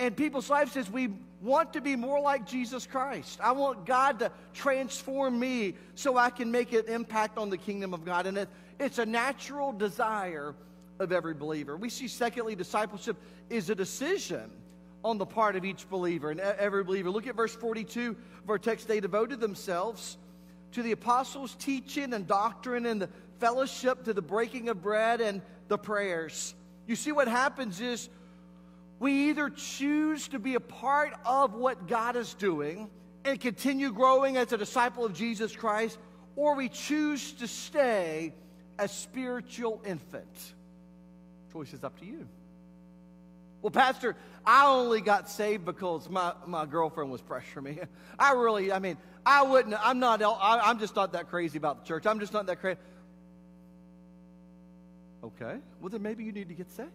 in 0.00 0.14
people's 0.14 0.50
lives 0.50 0.76
as 0.76 0.90
we 0.90 1.08
want 1.40 1.72
to 1.72 1.80
be 1.80 1.94
more 1.94 2.20
like 2.20 2.46
Jesus 2.46 2.86
Christ. 2.86 3.38
I 3.40 3.52
want 3.52 3.86
God 3.86 4.18
to 4.18 4.32
transform 4.52 5.38
me 5.38 5.74
so 5.94 6.16
I 6.16 6.30
can 6.30 6.50
make 6.50 6.72
an 6.72 6.86
impact 6.88 7.38
on 7.38 7.48
the 7.48 7.56
kingdom 7.56 7.94
of 7.94 8.04
God. 8.04 8.26
And 8.26 8.38
it, 8.38 8.48
it's 8.80 8.98
a 8.98 9.06
natural 9.06 9.72
desire 9.72 10.54
of 10.98 11.12
every 11.12 11.34
believer. 11.34 11.76
We 11.76 11.90
see, 11.90 12.08
secondly, 12.08 12.54
discipleship 12.54 13.16
is 13.50 13.70
a 13.70 13.74
decision 13.74 14.50
on 15.04 15.18
the 15.18 15.26
part 15.26 15.56
of 15.56 15.64
each 15.64 15.88
believer 15.88 16.30
and 16.30 16.40
every 16.40 16.82
believer. 16.82 17.10
Look 17.10 17.26
at 17.26 17.36
verse 17.36 17.54
42 17.54 18.16
of 18.42 18.50
our 18.50 18.58
text. 18.58 18.88
They 18.88 19.00
devoted 19.00 19.40
themselves 19.40 20.18
to 20.72 20.82
the 20.82 20.92
apostles' 20.92 21.54
teaching 21.58 22.12
and 22.12 22.26
doctrine 22.26 22.86
and 22.86 23.02
the 23.02 23.08
fellowship, 23.38 24.04
to 24.04 24.12
the 24.12 24.22
breaking 24.22 24.68
of 24.68 24.82
bread 24.82 25.20
and 25.20 25.40
the 25.68 25.78
prayers. 25.78 26.54
You 26.86 26.96
see, 26.96 27.12
what 27.12 27.28
happens 27.28 27.80
is 27.80 28.08
we 28.98 29.30
either 29.30 29.50
choose 29.50 30.28
to 30.28 30.38
be 30.38 30.56
a 30.56 30.60
part 30.60 31.14
of 31.24 31.54
what 31.54 31.86
God 31.86 32.16
is 32.16 32.34
doing 32.34 32.90
and 33.24 33.40
continue 33.40 33.92
growing 33.92 34.36
as 34.36 34.52
a 34.52 34.58
disciple 34.58 35.04
of 35.04 35.14
Jesus 35.14 35.54
Christ, 35.54 35.98
or 36.34 36.56
we 36.56 36.68
choose 36.68 37.32
to 37.34 37.46
stay 37.46 38.32
a 38.78 38.88
spiritual 38.88 39.80
infant. 39.84 40.54
Choice 41.52 41.72
is 41.72 41.84
up 41.84 41.98
to 42.00 42.06
you. 42.06 42.26
Well, 43.62 43.70
Pastor, 43.70 44.16
I 44.46 44.66
only 44.66 45.00
got 45.00 45.28
saved 45.28 45.64
because 45.64 46.08
my, 46.08 46.32
my 46.46 46.64
girlfriend 46.64 47.10
was 47.10 47.20
pressuring 47.20 47.64
me. 47.64 47.78
I 48.18 48.32
really, 48.32 48.70
I 48.72 48.78
mean, 48.78 48.96
I 49.26 49.42
wouldn't, 49.42 49.74
I'm 49.84 49.98
not, 49.98 50.22
I, 50.22 50.70
am 50.70 50.78
just 50.78 50.94
not 50.94 51.12
that 51.12 51.28
crazy 51.28 51.58
about 51.58 51.82
the 51.82 51.88
church. 51.88 52.06
I'm 52.06 52.20
just 52.20 52.32
not 52.32 52.46
that 52.46 52.60
crazy. 52.60 52.78
Okay, 55.24 55.56
well, 55.80 55.90
then 55.90 56.02
maybe 56.02 56.22
you 56.22 56.32
need 56.32 56.48
to 56.48 56.54
get 56.54 56.70
saved. 56.70 56.90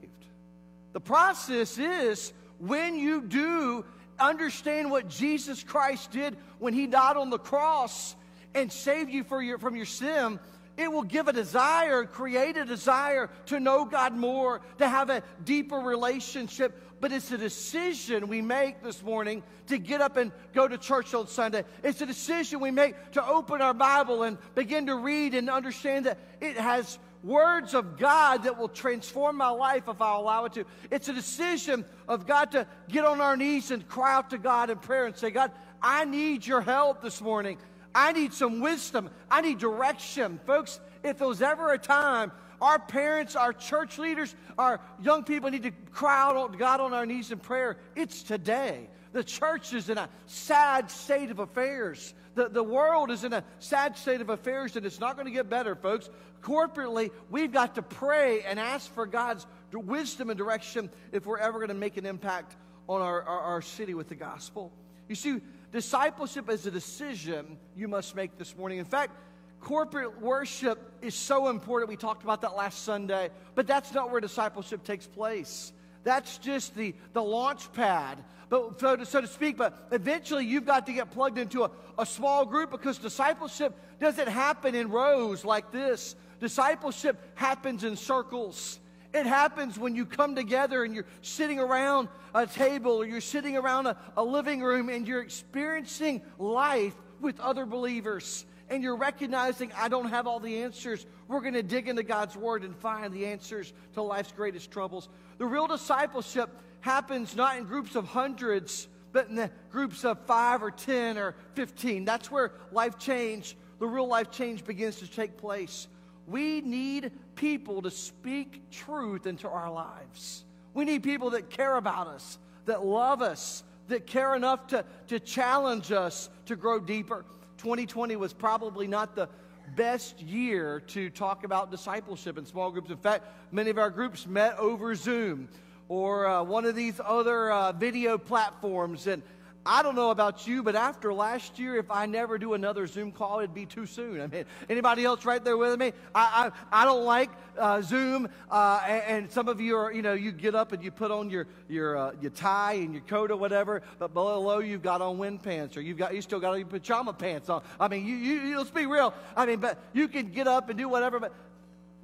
The 0.93 1.01
process 1.01 1.77
is 1.77 2.31
when 2.59 2.95
you 2.95 3.21
do 3.21 3.83
understand 4.19 4.89
what 4.89 5.09
Jesus 5.09 5.63
Christ 5.63 6.11
did 6.11 6.37
when 6.59 6.73
he 6.73 6.87
died 6.87 7.17
on 7.17 7.29
the 7.29 7.39
cross 7.39 8.15
and 8.55 8.71
saved 8.71 9.11
you 9.11 9.23
for 9.23 9.41
your, 9.41 9.57
from 9.57 9.75
your 9.75 9.85
sin, 9.85 10.39
it 10.75 10.91
will 10.91 11.03
give 11.03 11.27
a 11.27 11.33
desire, 11.33 12.03
create 12.05 12.57
a 12.57 12.65
desire 12.65 13.29
to 13.47 13.59
know 13.59 13.85
God 13.85 14.15
more, 14.15 14.61
to 14.79 14.89
have 14.89 15.09
a 15.09 15.21
deeper 15.43 15.77
relationship. 15.77 16.81
But 16.99 17.11
it's 17.11 17.31
a 17.31 17.37
decision 17.37 18.27
we 18.27 18.41
make 18.41 18.81
this 18.81 19.03
morning 19.03 19.43
to 19.67 19.77
get 19.77 20.01
up 20.01 20.17
and 20.17 20.31
go 20.53 20.67
to 20.67 20.77
church 20.77 21.13
on 21.13 21.27
Sunday. 21.27 21.63
It's 21.83 22.01
a 22.01 22.05
decision 22.05 22.59
we 22.59 22.71
make 22.71 23.11
to 23.11 23.25
open 23.25 23.61
our 23.61 23.73
Bible 23.73 24.23
and 24.23 24.37
begin 24.55 24.87
to 24.87 24.95
read 24.95 25.35
and 25.35 25.49
understand 25.49 26.05
that 26.05 26.17
it 26.41 26.57
has 26.57 26.97
words 27.23 27.73
of 27.73 27.97
God 27.97 28.43
that 28.43 28.57
will 28.57 28.69
transform 28.69 29.37
my 29.37 29.49
life 29.49 29.87
if 29.87 30.01
I 30.01 30.15
allow 30.15 30.45
it 30.45 30.53
to. 30.53 30.65
It's 30.91 31.07
a 31.07 31.13
decision 31.13 31.85
of 32.07 32.25
God 32.25 32.51
to 32.51 32.67
get 32.89 33.05
on 33.05 33.21
our 33.21 33.37
knees 33.37 33.71
and 33.71 33.87
cry 33.87 34.15
out 34.15 34.31
to 34.31 34.37
God 34.37 34.69
in 34.69 34.77
prayer 34.77 35.05
and 35.05 35.15
say, 35.15 35.29
God, 35.29 35.51
I 35.81 36.05
need 36.05 36.45
your 36.45 36.61
help 36.61 37.01
this 37.01 37.21
morning. 37.21 37.57
I 37.95 38.11
need 38.11 38.33
some 38.33 38.59
wisdom. 38.59 39.09
I 39.29 39.41
need 39.41 39.59
direction. 39.59 40.39
Folks, 40.45 40.79
if 41.03 41.17
there 41.19 41.27
was 41.27 41.41
ever 41.41 41.73
a 41.73 41.77
time 41.77 42.31
our 42.63 42.79
parents, 42.79 43.35
our 43.35 43.51
church 43.51 43.97
leaders, 43.97 44.33
our 44.57 44.79
young 45.01 45.25
people 45.25 45.49
need 45.49 45.63
to 45.63 45.71
cry 45.91 46.21
out 46.21 46.53
to 46.53 46.57
God 46.57 46.79
on 46.79 46.93
our 46.93 47.05
knees 47.05 47.31
in 47.31 47.39
prayer, 47.39 47.77
it's 47.93 48.23
today. 48.23 48.87
The 49.11 49.23
church 49.23 49.73
is 49.73 49.89
in 49.89 49.97
a 49.97 50.09
sad 50.27 50.89
state 50.89 51.29
of 51.29 51.39
affairs. 51.39 52.13
The, 52.35 52.47
the 52.47 52.63
world 52.63 53.11
is 53.11 53.25
in 53.25 53.33
a 53.33 53.43
sad 53.59 53.97
state 53.97 54.21
of 54.21 54.29
affairs, 54.29 54.77
and 54.77 54.85
it's 54.85 54.99
not 54.99 55.15
going 55.15 55.25
to 55.25 55.31
get 55.31 55.49
better, 55.49 55.75
folks. 55.75 56.09
Corporately, 56.41 57.11
we've 57.29 57.51
got 57.51 57.75
to 57.75 57.81
pray 57.81 58.41
and 58.43 58.59
ask 58.59 58.91
for 58.93 59.05
God's 59.05 59.45
wisdom 59.73 60.29
and 60.29 60.37
direction 60.37 60.89
if 61.11 61.25
we're 61.25 61.37
ever 61.37 61.59
going 61.59 61.67
to 61.67 61.75
make 61.75 61.97
an 61.97 62.05
impact 62.05 62.55
on 62.87 63.01
our, 63.01 63.21
our, 63.23 63.39
our 63.41 63.61
city 63.61 63.93
with 63.93 64.07
the 64.07 64.15
gospel. 64.15 64.71
You 65.09 65.15
see, 65.15 65.41
discipleship 65.73 66.49
is 66.49 66.65
a 66.65 66.71
decision 66.71 67.57
you 67.75 67.89
must 67.89 68.15
make 68.15 68.37
this 68.37 68.55
morning. 68.55 68.77
In 68.77 68.85
fact, 68.85 69.11
corporate 69.59 70.21
worship 70.21 70.79
is 71.01 71.15
so 71.15 71.49
important. 71.49 71.89
We 71.89 71.97
talked 71.97 72.23
about 72.23 72.41
that 72.41 72.55
last 72.55 72.83
Sunday, 72.83 73.29
but 73.55 73.67
that's 73.67 73.93
not 73.93 74.11
where 74.11 74.21
discipleship 74.21 74.83
takes 74.83 75.07
place. 75.07 75.73
That's 76.03 76.37
just 76.37 76.75
the, 76.75 76.93
the 77.13 77.23
launch 77.23 77.71
pad, 77.73 78.23
but 78.49 78.79
so 78.79 78.95
to, 78.95 79.05
so 79.05 79.21
to 79.21 79.27
speak. 79.27 79.57
But 79.57 79.87
eventually, 79.91 80.45
you've 80.45 80.65
got 80.65 80.85
to 80.85 80.93
get 80.93 81.11
plugged 81.11 81.37
into 81.37 81.63
a, 81.63 81.71
a 81.97 82.05
small 82.05 82.45
group 82.45 82.71
because 82.71 82.99
discipleship 82.99 83.75
doesn't 83.99 84.27
happen 84.27 84.75
in 84.75 84.89
rows 84.89 85.43
like 85.43 85.71
this. 85.71 86.15
Discipleship 86.39 87.17
happens 87.35 87.83
in 87.83 87.95
circles. 87.95 88.79
It 89.13 89.25
happens 89.27 89.77
when 89.77 89.95
you 89.95 90.05
come 90.05 90.35
together 90.35 90.83
and 90.83 90.95
you're 90.95 91.05
sitting 91.21 91.59
around 91.59 92.09
a 92.33 92.47
table 92.47 92.93
or 92.93 93.05
you're 93.05 93.21
sitting 93.21 93.55
around 93.55 93.85
a, 93.85 93.95
a 94.17 94.23
living 94.23 94.61
room 94.61 94.89
and 94.89 95.07
you're 95.07 95.21
experiencing 95.21 96.21
life 96.39 96.95
with 97.21 97.39
other 97.39 97.65
believers 97.65 98.45
and 98.69 98.81
you're 98.81 98.95
recognizing 98.95 99.71
I 99.73 99.87
don't 99.87 100.09
have 100.09 100.25
all 100.25 100.39
the 100.39 100.63
answers. 100.63 101.05
We're 101.27 101.41
going 101.41 101.53
to 101.53 101.63
dig 101.63 101.87
into 101.87 102.01
God's 102.01 102.35
Word 102.35 102.63
and 102.63 102.75
find 102.75 103.13
the 103.13 103.27
answers 103.27 103.71
to 103.93 104.01
life's 104.01 104.31
greatest 104.31 104.71
troubles. 104.71 105.09
The 105.37 105.45
real 105.45 105.67
discipleship 105.67 106.49
happens 106.81 107.35
not 107.35 107.57
in 107.57 107.65
groups 107.65 107.95
of 107.95 108.05
hundreds, 108.05 108.87
but 109.11 109.29
in 109.29 109.35
the 109.35 109.51
groups 109.69 110.03
of 110.03 110.19
five 110.25 110.63
or 110.63 110.71
10 110.71 111.19
or 111.19 111.35
15. 111.53 112.03
That's 112.03 112.31
where 112.31 112.51
life 112.71 112.97
change, 112.97 113.55
the 113.79 113.87
real 113.87 114.07
life 114.07 114.31
change 114.31 114.65
begins 114.65 114.97
to 114.97 115.07
take 115.07 115.37
place. 115.37 115.87
We 116.27 116.61
need 116.61 117.11
people 117.35 117.81
to 117.81 117.91
speak 117.91 118.69
truth 118.71 119.27
into 119.27 119.49
our 119.49 119.71
lives. 119.71 120.45
We 120.73 120.85
need 120.85 121.03
people 121.03 121.31
that 121.31 121.49
care 121.49 121.75
about 121.75 122.07
us, 122.07 122.37
that 122.65 122.85
love 122.85 123.21
us, 123.21 123.63
that 123.87 124.07
care 124.07 124.35
enough 124.35 124.67
to, 124.67 124.85
to 125.07 125.19
challenge 125.19 125.91
us 125.91 126.29
to 126.45 126.55
grow 126.55 126.79
deeper. 126.79 127.25
2020 127.57 128.15
was 128.15 128.33
probably 128.33 128.87
not 128.87 129.15
the 129.15 129.27
best 129.75 130.21
year 130.21 130.81
to 130.81 131.09
talk 131.09 131.43
about 131.43 131.71
discipleship 131.71 132.37
in 132.37 132.45
small 132.45 132.71
groups. 132.71 132.89
In 132.89 132.97
fact, 132.97 133.25
many 133.51 133.69
of 133.69 133.77
our 133.77 133.89
groups 133.89 134.25
met 134.25 134.57
over 134.57 134.95
Zoom 134.95 135.49
or 135.89 136.27
uh, 136.27 136.43
one 136.43 136.65
of 136.65 136.75
these 136.75 136.99
other 137.03 137.51
uh, 137.51 137.71
video 137.71 138.17
platforms. 138.17 139.07
And 139.07 139.21
I 139.65 139.81
don't 139.81 139.95
know 139.95 140.09
about 140.09 140.45
you, 140.45 140.61
but 140.61 140.75
after 140.75 141.13
last 141.13 141.57
year, 141.57 141.77
if 141.77 141.89
I 141.89 142.05
never 142.05 142.37
do 142.37 142.53
another 142.53 142.85
Zoom 142.85 143.13
call, 143.13 143.39
it'd 143.39 143.53
be 143.53 143.65
too 143.65 143.85
soon. 143.85 144.19
I 144.19 144.27
mean, 144.27 144.45
anybody 144.69 145.05
else 145.05 145.23
right 145.23 145.43
there 145.43 145.55
with 145.55 145.79
me? 145.79 145.93
I, 146.13 146.51
I, 146.71 146.81
I 146.81 146.85
don't 146.85 147.05
like 147.05 147.29
uh, 147.57 147.81
Zoom, 147.81 148.27
uh, 148.51 148.81
and, 148.85 149.03
and, 149.03 149.31
some 149.31 149.47
of 149.47 149.61
you 149.61 149.77
are, 149.77 149.93
you 149.93 150.01
know, 150.01 150.13
you 150.13 150.33
get 150.33 150.53
up 150.53 150.73
and 150.73 150.83
you 150.83 150.91
put 150.91 151.11
on 151.11 151.29
your 151.29 151.47
your 151.69 151.97
uh, 151.97 152.11
your 152.19 152.31
tie 152.31 152.73
and 152.73 152.93
your 152.93 153.03
coat 153.03 153.31
or 153.31 153.37
whatever, 153.37 153.81
but 153.99 154.13
below 154.13 154.59
you've 154.59 154.81
got 154.81 155.01
on 155.01 155.17
wind 155.17 155.41
pants 155.41 155.77
or 155.77 155.81
you've 155.81 155.97
got 155.97 156.13
you 156.13 156.21
still 156.21 156.39
got 156.39 156.53
your 156.53 156.67
pajama 156.67 157.13
pants 157.13 157.49
on. 157.49 157.63
I 157.79 157.87
mean, 157.87 158.05
you, 158.05 158.15
you 158.15 158.57
let's 158.57 158.69
be 158.69 158.85
real. 158.85 159.13
I 159.35 159.45
mean, 159.45 159.59
but 159.59 159.79
you 159.93 160.07
can 160.07 160.29
get 160.29 160.47
up 160.47 160.69
and 160.69 160.77
do 160.77 160.89
whatever, 160.89 161.19
but 161.19 161.33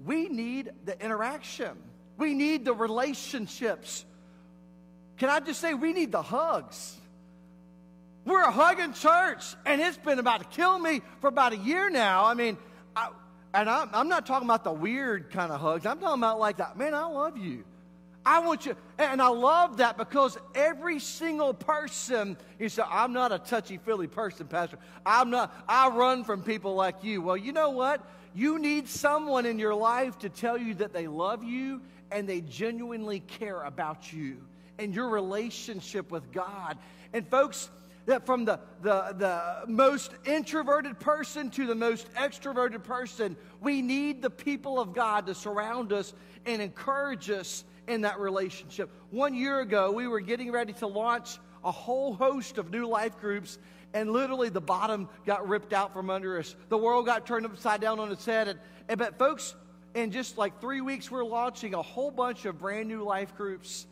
we 0.06 0.30
need 0.30 0.72
the 0.86 1.04
interaction. 1.04 1.72
We 2.18 2.34
need 2.34 2.64
the 2.64 2.74
relationships. 2.74 4.06
Can 5.18 5.30
I 5.30 5.40
just 5.42 5.60
say 5.60 5.74
we 5.74 5.92
need 5.92 6.12
the 6.12 6.22
hugs? 6.22 6.99
We're 8.30 8.44
a 8.44 8.52
hugging 8.52 8.94
church, 8.94 9.56
and 9.66 9.82
it's 9.82 9.98
been 9.98 10.20
about 10.20 10.42
to 10.42 10.46
kill 10.56 10.78
me 10.78 11.02
for 11.20 11.30
about 11.30 11.52
a 11.52 11.58
year 11.58 11.90
now. 11.90 12.26
I 12.26 12.36
mean, 12.36 12.60
I, 12.96 13.10
and 13.56 13.68
I'm, 13.68 13.90
I'm 13.92 14.08
not 14.08 14.28
talking 14.28 14.48
about 14.48 14.64
the 14.64 14.72
weird 14.72 15.32
kind 15.32 15.52
of 15.52 15.60
hugs. 15.60 15.88
I'm 15.88 15.98
talking 15.98 16.22
about 16.22 16.40
like 16.40 16.58
that. 16.58 16.78
Man, 16.78 16.94
I 16.94 17.06
love 17.06 17.40
you. 17.40 17.64
I 18.24 18.38
want 18.46 18.68
you, 18.68 18.76
and 19.00 19.20
I 19.20 19.30
love 19.30 19.78
that 19.78 19.98
because 19.98 20.38
every 20.54 21.00
single 21.00 21.56
person, 21.56 22.38
you 22.60 22.70
say, 22.70 22.84
I'm 22.88 23.14
not 23.14 23.32
a 23.32 23.40
touchy 23.40 23.78
feely 23.78 24.06
person, 24.06 24.46
Pastor. 24.46 24.78
I'm 25.08 25.32
not, 25.32 25.52
I 25.68 25.90
run 25.90 26.24
from 26.24 26.44
people 26.44 26.76
like 26.76 27.04
you. 27.04 27.24
Well, 27.24 27.38
you 27.38 27.52
know 27.52 27.72
what? 27.72 28.08
You 28.36 28.60
need 28.60 28.88
someone 28.88 29.48
in 29.48 29.58
your 29.58 29.74
life 29.74 30.20
to 30.20 30.30
tell 30.30 30.56
you 30.56 30.76
that 30.76 30.94
they 30.94 31.08
love 31.08 31.44
you 31.44 31.82
and 32.12 32.30
they 32.30 32.42
genuinely 32.42 33.22
care 33.22 33.64
about 33.64 34.14
you 34.14 34.38
and 34.78 34.94
your 34.94 35.10
relationship 35.10 36.12
with 36.12 36.32
God. 36.32 36.78
And 37.12 37.28
folks, 37.28 37.72
that 38.06 38.26
from 38.26 38.46
the, 38.46 38.60
the, 38.82 39.14
the 39.18 39.72
most 39.72 40.12
introverted 40.26 41.00
person 41.00 41.50
to 41.52 41.68
the 41.68 41.76
most 41.76 42.12
extroverted 42.14 42.84
person, 42.84 43.36
we 43.62 43.82
need 43.82 44.22
the 44.22 44.30
people 44.30 44.80
of 44.80 44.94
God 44.94 45.28
to 45.28 45.36
surround 45.36 45.94
us 45.94 46.14
and 46.46 46.62
encourage 46.62 47.30
us 47.30 47.64
in 47.88 48.02
that 48.02 48.20
relationship. 48.20 48.90
One 49.12 49.34
year 49.34 49.60
ago, 49.62 49.92
we 49.92 50.08
were 50.08 50.22
getting 50.22 50.52
ready 50.52 50.74
to 50.74 50.88
launch 50.88 51.38
a 51.64 51.72
whole 51.72 52.14
host 52.14 52.58
of 52.58 52.72
new 52.72 52.88
life 52.88 53.20
groups, 53.20 53.60
and 53.94 54.12
literally 54.12 54.50
the 54.50 54.62
bottom 54.62 55.10
got 55.26 55.48
ripped 55.48 55.74
out 55.74 55.94
from 55.94 56.10
under 56.10 56.40
us. 56.40 56.56
The 56.70 56.78
world 56.78 57.06
got 57.06 57.26
turned 57.26 57.46
upside 57.46 57.82
down 57.82 58.00
on 58.00 58.12
its 58.12 58.26
head. 58.26 58.48
And, 58.48 58.60
and 58.88 58.98
but 58.98 59.18
folks, 59.18 59.56
in 59.96 60.12
just 60.12 60.38
like 60.38 60.62
three 60.62 60.82
weeks, 60.82 61.10
we're 61.10 61.26
launching 61.26 61.74
a 61.74 61.82
whole 61.82 62.12
bunch 62.12 62.46
of 62.46 62.60
brand 62.60 62.88
new 62.88 63.04
life 63.04 63.36
groups. 63.36 63.88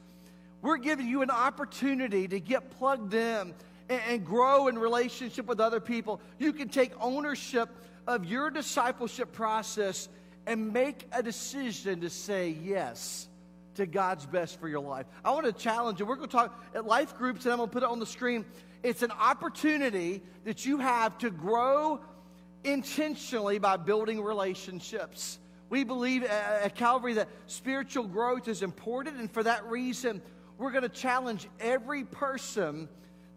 We're 0.62 0.78
giving 0.78 1.08
you 1.08 1.22
an 1.22 1.30
opportunity 1.30 2.28
to 2.28 2.40
get 2.40 2.70
plugged 2.78 3.14
in 3.14 3.54
and, 3.90 4.02
and 4.08 4.26
grow 4.26 4.68
in 4.68 4.78
relationship 4.78 5.46
with 5.46 5.60
other 5.60 5.80
people. 5.80 6.22
You 6.40 6.54
can 6.54 6.70
take 6.70 6.92
ownership 7.00 7.70
of 8.08 8.26
your 8.26 8.50
discipleship 8.50 9.34
process 9.34 10.10
and 10.46 10.72
make 10.72 11.06
a 11.12 11.22
decision 11.22 12.02
to 12.02 12.10
say 12.10 12.50
yes 12.50 13.28
to 13.76 13.86
God's 13.86 14.26
best 14.26 14.60
for 14.60 14.68
your 14.68 14.80
life. 14.80 15.06
I 15.24 15.32
want 15.32 15.46
to 15.46 15.54
challenge 15.54 16.00
you. 16.00 16.06
We're 16.06 16.16
going 16.16 16.30
to 16.30 16.36
talk 16.36 16.64
at 16.74 16.86
life 16.86 17.16
groups, 17.18 17.46
and 17.46 17.52
I'm 17.52 17.58
going 17.58 17.70
to 17.70 17.74
put 17.74 17.84
it 17.84 17.90
on 17.90 18.00
the 18.00 18.06
screen. 18.06 18.46
It's 18.82 19.04
an 19.04 19.12
opportunity 19.12 20.22
that 20.46 20.66
you 20.66 20.80
have 20.80 21.18
to 21.20 21.30
grow 21.30 22.00
intentionally 22.64 23.60
by 23.60 23.78
building 23.78 24.22
relationships. 24.22 25.38
We 25.70 25.84
believe 25.84 26.24
at 26.24 26.76
Calvary 26.76 27.14
that 27.16 27.28
spiritual 27.48 28.06
growth 28.06 28.48
is 28.48 28.64
important, 28.64 29.18
and 29.18 29.30
for 29.30 29.44
that 29.44 29.66
reason, 29.66 30.22
we're 30.58 30.72
going 30.72 30.84
to 30.84 30.90
challenge 30.90 31.48
every 31.60 32.04
person 32.04 32.88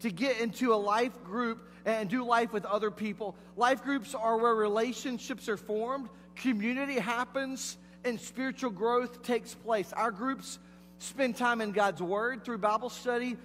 to 0.01 0.11
get 0.11 0.39
into 0.39 0.73
a 0.73 0.75
life 0.75 1.23
group 1.23 1.67
and 1.85 2.09
do 2.09 2.23
life 2.23 2.53
with 2.53 2.65
other 2.65 2.91
people. 2.91 3.35
Life 3.55 3.83
groups 3.83 4.13
are 4.13 4.37
where 4.37 4.55
relationships 4.55 5.49
are 5.49 5.57
formed, 5.57 6.09
community 6.35 6.99
happens, 6.99 7.77
and 8.03 8.19
spiritual 8.19 8.71
growth 8.71 9.23
takes 9.23 9.53
place. 9.53 9.93
Our 9.93 10.11
groups 10.11 10.59
spend 10.99 11.35
time 11.35 11.61
in 11.61 11.71
God's 11.71 12.01
Word 12.01 12.43
through 12.43 12.59
Bible 12.59 12.89
study 12.89 13.37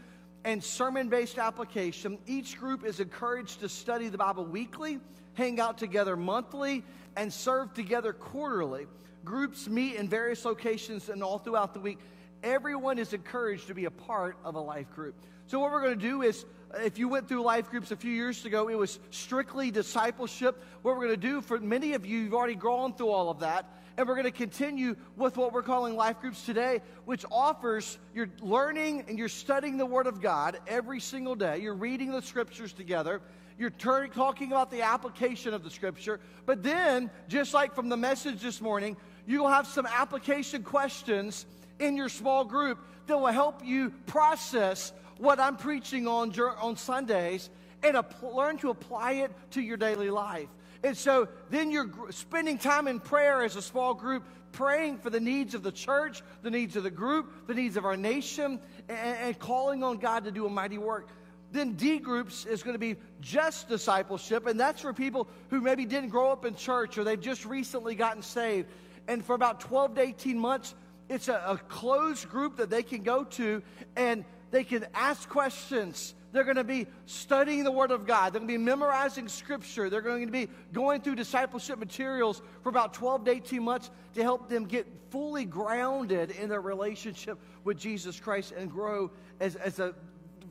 and 0.44 0.62
sermon 0.62 1.08
based 1.08 1.38
application. 1.38 2.18
Each 2.26 2.58
group 2.58 2.84
is 2.84 3.00
encouraged 3.00 3.60
to 3.60 3.68
study 3.68 4.08
the 4.08 4.18
Bible 4.18 4.44
weekly, 4.44 5.00
hang 5.34 5.60
out 5.60 5.78
together 5.78 6.16
monthly, 6.16 6.84
and 7.16 7.32
serve 7.32 7.74
together 7.74 8.12
quarterly. 8.12 8.86
Groups 9.24 9.68
meet 9.68 9.96
in 9.96 10.08
various 10.08 10.44
locations 10.44 11.08
and 11.08 11.22
all 11.22 11.38
throughout 11.38 11.74
the 11.74 11.80
week. 11.80 11.98
Everyone 12.42 12.98
is 12.98 13.12
encouraged 13.12 13.66
to 13.68 13.74
be 13.74 13.84
a 13.86 13.90
part 13.90 14.36
of 14.44 14.54
a 14.54 14.60
life 14.60 14.90
group. 14.94 15.14
So, 15.46 15.60
what 15.60 15.70
we're 15.70 15.82
going 15.82 15.98
to 15.98 16.08
do 16.08 16.22
is, 16.22 16.44
if 16.80 16.98
you 16.98 17.08
went 17.08 17.28
through 17.28 17.42
life 17.42 17.70
groups 17.70 17.90
a 17.90 17.96
few 17.96 18.10
years 18.10 18.44
ago, 18.44 18.68
it 18.68 18.76
was 18.76 18.98
strictly 19.10 19.70
discipleship. 19.70 20.62
What 20.82 20.96
we're 20.96 21.06
going 21.06 21.20
to 21.20 21.28
do 21.28 21.40
for 21.40 21.58
many 21.60 21.94
of 21.94 22.04
you, 22.04 22.18
you've 22.18 22.34
already 22.34 22.56
gone 22.56 22.94
through 22.94 23.10
all 23.10 23.30
of 23.30 23.40
that. 23.40 23.72
And 23.96 24.06
we're 24.06 24.14
going 24.14 24.24
to 24.24 24.30
continue 24.30 24.94
with 25.16 25.38
what 25.38 25.52
we're 25.52 25.62
calling 25.62 25.96
life 25.96 26.20
groups 26.20 26.44
today, 26.44 26.82
which 27.06 27.24
offers 27.30 27.96
you're 28.14 28.28
learning 28.42 29.04
and 29.08 29.18
you're 29.18 29.28
studying 29.28 29.78
the 29.78 29.86
Word 29.86 30.06
of 30.06 30.20
God 30.20 30.58
every 30.66 31.00
single 31.00 31.34
day. 31.34 31.58
You're 31.58 31.74
reading 31.74 32.12
the 32.12 32.20
scriptures 32.20 32.74
together. 32.74 33.22
You're 33.58 33.70
talking 33.70 34.52
about 34.52 34.70
the 34.70 34.82
application 34.82 35.54
of 35.54 35.64
the 35.64 35.70
scripture. 35.70 36.20
But 36.44 36.62
then, 36.62 37.10
just 37.28 37.54
like 37.54 37.74
from 37.74 37.88
the 37.88 37.96
message 37.96 38.42
this 38.42 38.60
morning, 38.60 38.98
you'll 39.26 39.48
have 39.48 39.66
some 39.66 39.86
application 39.86 40.62
questions 40.62 41.46
in 41.78 41.96
your 41.96 42.08
small 42.08 42.44
group 42.44 42.78
that 43.06 43.18
will 43.18 43.26
help 43.26 43.64
you 43.64 43.90
process 44.06 44.92
what 45.18 45.40
I'm 45.40 45.56
preaching 45.56 46.06
on, 46.06 46.38
on 46.60 46.76
Sundays 46.76 47.50
and 47.82 47.96
learn 48.22 48.58
to 48.58 48.70
apply 48.70 49.12
it 49.12 49.32
to 49.52 49.60
your 49.60 49.76
daily 49.76 50.10
life. 50.10 50.48
And 50.82 50.96
so 50.96 51.28
then 51.50 51.70
you're 51.70 51.90
spending 52.10 52.58
time 52.58 52.86
in 52.86 53.00
prayer 53.00 53.42
as 53.42 53.56
a 53.56 53.62
small 53.62 53.94
group, 53.94 54.24
praying 54.52 54.98
for 54.98 55.10
the 55.10 55.20
needs 55.20 55.54
of 55.54 55.62
the 55.62 55.72
church, 55.72 56.22
the 56.42 56.50
needs 56.50 56.76
of 56.76 56.82
the 56.82 56.90
group, 56.90 57.46
the 57.46 57.54
needs 57.54 57.76
of 57.76 57.84
our 57.84 57.96
nation, 57.96 58.60
and, 58.88 58.98
and 59.18 59.38
calling 59.38 59.82
on 59.82 59.98
God 59.98 60.24
to 60.24 60.30
do 60.30 60.46
a 60.46 60.50
mighty 60.50 60.78
work. 60.78 61.08
Then 61.52 61.74
D 61.74 61.98
groups 61.98 62.44
is 62.44 62.62
going 62.62 62.74
to 62.74 62.78
be 62.78 62.96
just 63.20 63.68
discipleship, 63.68 64.46
and 64.46 64.58
that's 64.58 64.82
for 64.82 64.92
people 64.92 65.28
who 65.48 65.60
maybe 65.60 65.84
didn't 65.84 66.10
grow 66.10 66.30
up 66.30 66.44
in 66.44 66.54
church 66.54 66.98
or 66.98 67.04
they've 67.04 67.20
just 67.20 67.44
recently 67.44 67.94
gotten 67.94 68.22
saved. 68.22 68.68
And 69.08 69.24
for 69.24 69.34
about 69.34 69.60
12 69.60 69.94
to 69.94 70.00
18 70.02 70.38
months, 70.38 70.74
it's 71.08 71.28
a, 71.28 71.42
a 71.46 71.58
closed 71.68 72.28
group 72.28 72.56
that 72.56 72.70
they 72.70 72.82
can 72.82 73.02
go 73.02 73.24
to 73.24 73.62
and 73.96 74.24
they 74.50 74.64
can 74.64 74.86
ask 74.94 75.28
questions 75.28 76.14
they're 76.36 76.44
going 76.44 76.56
to 76.56 76.64
be 76.64 76.86
studying 77.06 77.64
the 77.64 77.72
Word 77.72 77.90
of 77.90 78.06
God. 78.06 78.34
They're 78.34 78.40
going 78.40 78.52
to 78.52 78.58
be 78.58 78.62
memorizing 78.62 79.26
Scripture. 79.26 79.88
They're 79.88 80.02
going 80.02 80.26
to 80.26 80.32
be 80.32 80.48
going 80.70 81.00
through 81.00 81.14
discipleship 81.14 81.78
materials 81.78 82.42
for 82.62 82.68
about 82.68 82.92
12 82.92 83.24
to 83.24 83.30
18 83.30 83.62
months 83.62 83.90
to 84.14 84.22
help 84.22 84.46
them 84.46 84.66
get 84.66 84.86
fully 85.08 85.46
grounded 85.46 86.32
in 86.32 86.50
their 86.50 86.60
relationship 86.60 87.38
with 87.64 87.78
Jesus 87.78 88.20
Christ 88.20 88.52
and 88.52 88.70
grow 88.70 89.10
as, 89.40 89.56
as 89.56 89.78
a 89.78 89.94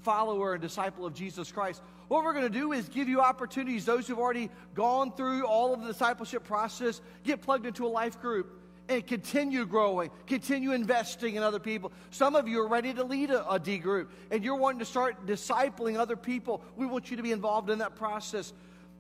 follower 0.02 0.54
and 0.54 0.62
disciple 0.62 1.06
of 1.06 1.14
Jesus 1.14 1.52
Christ. 1.52 1.84
What 2.08 2.24
we're 2.24 2.34
going 2.34 2.52
to 2.52 2.60
do 2.60 2.72
is 2.72 2.90
give 2.90 3.08
you 3.08 3.22
opportunities. 3.22 3.86
Those 3.86 4.08
who've 4.08 4.18
already 4.18 4.50
gone 4.74 5.12
through 5.12 5.46
all 5.46 5.72
of 5.72 5.82
the 5.82 5.88
discipleship 5.88 6.46
process, 6.46 7.00
get 7.24 7.44
plugged 7.44 7.68
into 7.68 7.86
a 7.86 7.90
life 7.90 8.20
group 8.20 8.65
and 8.88 9.06
continue 9.06 9.66
growing, 9.66 10.12
continue 10.28 10.74
investing 10.74 11.36
in 11.36 11.44
other 11.44 11.60
people. 11.60 11.92
Some 12.12 12.36
of 12.36 12.48
you 12.48 12.62
are 12.62 12.68
ready 12.68 12.94
to 12.94 13.04
lead 13.04 13.32
a, 13.32 13.50
a 13.50 13.60
D 13.60 13.78
group 13.78 14.12
and 14.32 14.44
you're 14.44 14.56
wanting 14.56 14.80
to 14.80 14.86
start 14.86 15.26
discipling 15.26 15.98
other 15.98 16.16
people. 16.16 16.62
We 16.76 16.86
want 16.86 17.10
you 17.10 17.18
to 17.18 17.24
be 17.24 17.32
involved 17.32 17.70
in 17.70 17.80
that 17.80 17.96
process. 17.96 18.54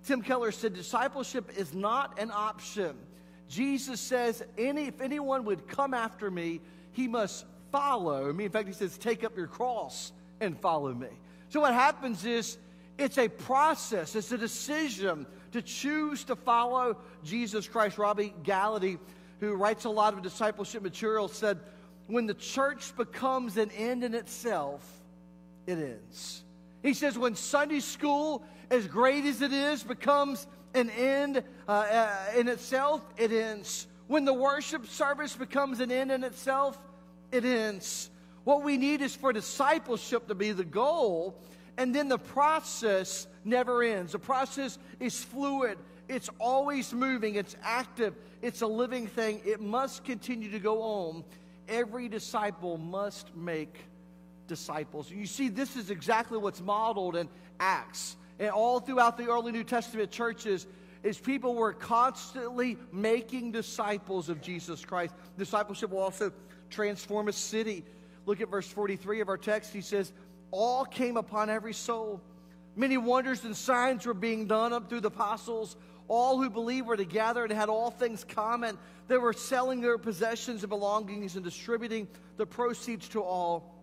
Tim 0.05 0.21
Keller 0.21 0.51
said, 0.51 0.73
Discipleship 0.73 1.51
is 1.57 1.73
not 1.73 2.19
an 2.19 2.31
option. 2.31 2.95
Jesus 3.47 3.99
says, 3.99 4.43
any, 4.57 4.87
if 4.87 5.01
anyone 5.01 5.45
would 5.45 5.67
come 5.67 5.93
after 5.93 6.31
me, 6.31 6.61
he 6.91 7.07
must 7.07 7.45
follow 7.71 8.31
me. 8.33 8.45
In 8.45 8.51
fact, 8.51 8.67
he 8.67 8.73
says, 8.73 8.97
Take 8.97 9.23
up 9.23 9.37
your 9.37 9.47
cross 9.47 10.11
and 10.39 10.59
follow 10.59 10.93
me. 10.93 11.09
So, 11.49 11.61
what 11.61 11.73
happens 11.73 12.25
is 12.25 12.57
it's 12.97 13.17
a 13.17 13.27
process, 13.27 14.15
it's 14.15 14.31
a 14.31 14.37
decision 14.37 15.25
to 15.51 15.61
choose 15.61 16.23
to 16.25 16.35
follow 16.35 16.97
Jesus 17.23 17.67
Christ. 17.67 17.97
Robby 17.97 18.33
Gallaty 18.43 18.97
who 19.39 19.53
writes 19.53 19.85
a 19.85 19.89
lot 19.89 20.13
of 20.13 20.21
discipleship 20.21 20.81
material, 20.83 21.27
said, 21.27 21.59
When 22.07 22.25
the 22.25 22.33
church 22.33 22.95
becomes 22.95 23.57
an 23.57 23.71
end 23.71 24.03
in 24.03 24.13
itself, 24.13 24.87
it 25.67 25.77
ends. 25.77 26.43
He 26.81 26.93
says, 26.93 27.17
When 27.17 27.35
Sunday 27.35 27.79
school, 27.79 28.43
as 28.69 28.87
great 28.87 29.25
as 29.25 29.41
it 29.41 29.51
is, 29.51 29.83
becomes 29.83 30.47
an 30.73 30.89
end 30.89 31.43
uh, 31.67 31.71
uh, 31.71 32.09
in 32.37 32.47
itself, 32.47 33.01
it 33.17 33.31
ends. 33.31 33.87
When 34.07 34.25
the 34.25 34.33
worship 34.33 34.85
service 34.85 35.35
becomes 35.35 35.79
an 35.79 35.91
end 35.91 36.11
in 36.11 36.23
itself, 36.23 36.77
it 37.31 37.43
ends. 37.43 38.09
What 38.43 38.63
we 38.63 38.77
need 38.77 39.01
is 39.01 39.15
for 39.15 39.33
discipleship 39.33 40.27
to 40.27 40.35
be 40.35 40.51
the 40.51 40.63
goal, 40.63 41.35
and 41.77 41.93
then 41.93 42.07
the 42.07 42.19
process 42.19 43.25
never 43.43 43.81
ends. 43.81 44.11
The 44.11 44.19
process 44.19 44.77
is 44.99 45.23
fluid, 45.23 45.77
it's 46.07 46.29
always 46.39 46.93
moving, 46.93 47.35
it's 47.35 47.55
active, 47.63 48.13
it's 48.41 48.61
a 48.61 48.67
living 48.67 49.07
thing. 49.07 49.41
It 49.45 49.61
must 49.61 50.03
continue 50.03 50.51
to 50.51 50.59
go 50.59 50.81
on. 50.81 51.23
Every 51.67 52.07
disciple 52.07 52.77
must 52.77 53.35
make 53.35 53.75
disciples. 54.47 55.09
You 55.09 55.25
see, 55.25 55.49
this 55.49 55.75
is 55.75 55.89
exactly 55.89 56.37
what's 56.37 56.61
modeled 56.61 57.15
in 57.15 57.27
Acts. 57.59 58.17
And 58.39 58.49
all 58.49 58.79
throughout 58.79 59.17
the 59.17 59.27
early 59.27 59.51
New 59.51 59.63
Testament 59.63 60.11
churches, 60.11 60.67
is 61.05 61.19
people 61.19 61.53
were 61.53 61.71
constantly 61.71 62.77
making 62.91 63.51
disciples 63.51 64.27
of 64.27 64.41
Jesus 64.41 64.83
Christ. 64.83 65.13
Discipleship 65.37 65.91
will 65.91 65.99
also 65.99 66.31
transform 66.71 67.27
a 67.27 67.33
city. 67.33 67.85
Look 68.25 68.41
at 68.41 68.49
verse 68.49 68.67
43 68.67 69.21
of 69.21 69.29
our 69.29 69.37
text. 69.37 69.71
He 69.71 69.81
says, 69.81 70.11
All 70.49 70.83
came 70.83 71.15
upon 71.15 71.51
every 71.51 71.73
soul. 71.73 72.21
Many 72.75 72.97
wonders 72.97 73.45
and 73.45 73.55
signs 73.55 74.07
were 74.07 74.15
being 74.15 74.47
done 74.47 74.73
up 74.73 74.89
through 74.89 75.01
the 75.01 75.09
apostles. 75.09 75.77
All 76.07 76.41
who 76.41 76.49
believed 76.49 76.87
were 76.87 76.97
together 76.97 77.43
and 77.43 77.51
had 77.51 77.69
all 77.69 77.91
things 77.91 78.23
common. 78.23 78.77
They 79.07 79.17
were 79.17 79.33
selling 79.33 79.81
their 79.81 79.97
possessions 79.97 80.63
and 80.63 80.69
belongings 80.69 81.35
and 81.35 81.43
distributing 81.43 82.07
the 82.37 82.45
proceeds 82.45 83.07
to 83.09 83.21
all 83.21 83.75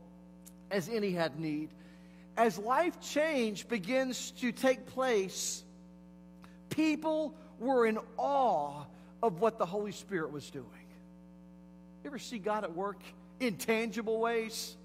as 0.70 0.88
any 0.88 1.12
had 1.12 1.38
need. 1.38 1.70
As 2.36 2.58
life 2.58 3.00
change 3.00 3.68
begins 3.68 4.30
to 4.40 4.52
take 4.52 4.86
place, 4.86 5.62
people 6.70 7.34
were 7.58 7.86
in 7.86 7.98
awe 8.16 8.84
of 9.22 9.40
what 9.40 9.58
the 9.58 9.66
Holy 9.66 9.92
Spirit 9.92 10.32
was 10.32 10.50
doing. 10.50 10.66
You 12.02 12.10
ever 12.10 12.18
see 12.18 12.38
God 12.38 12.64
at 12.64 12.74
work 12.74 13.00
in 13.38 13.56
tangible 13.56 14.18
ways? 14.18 14.76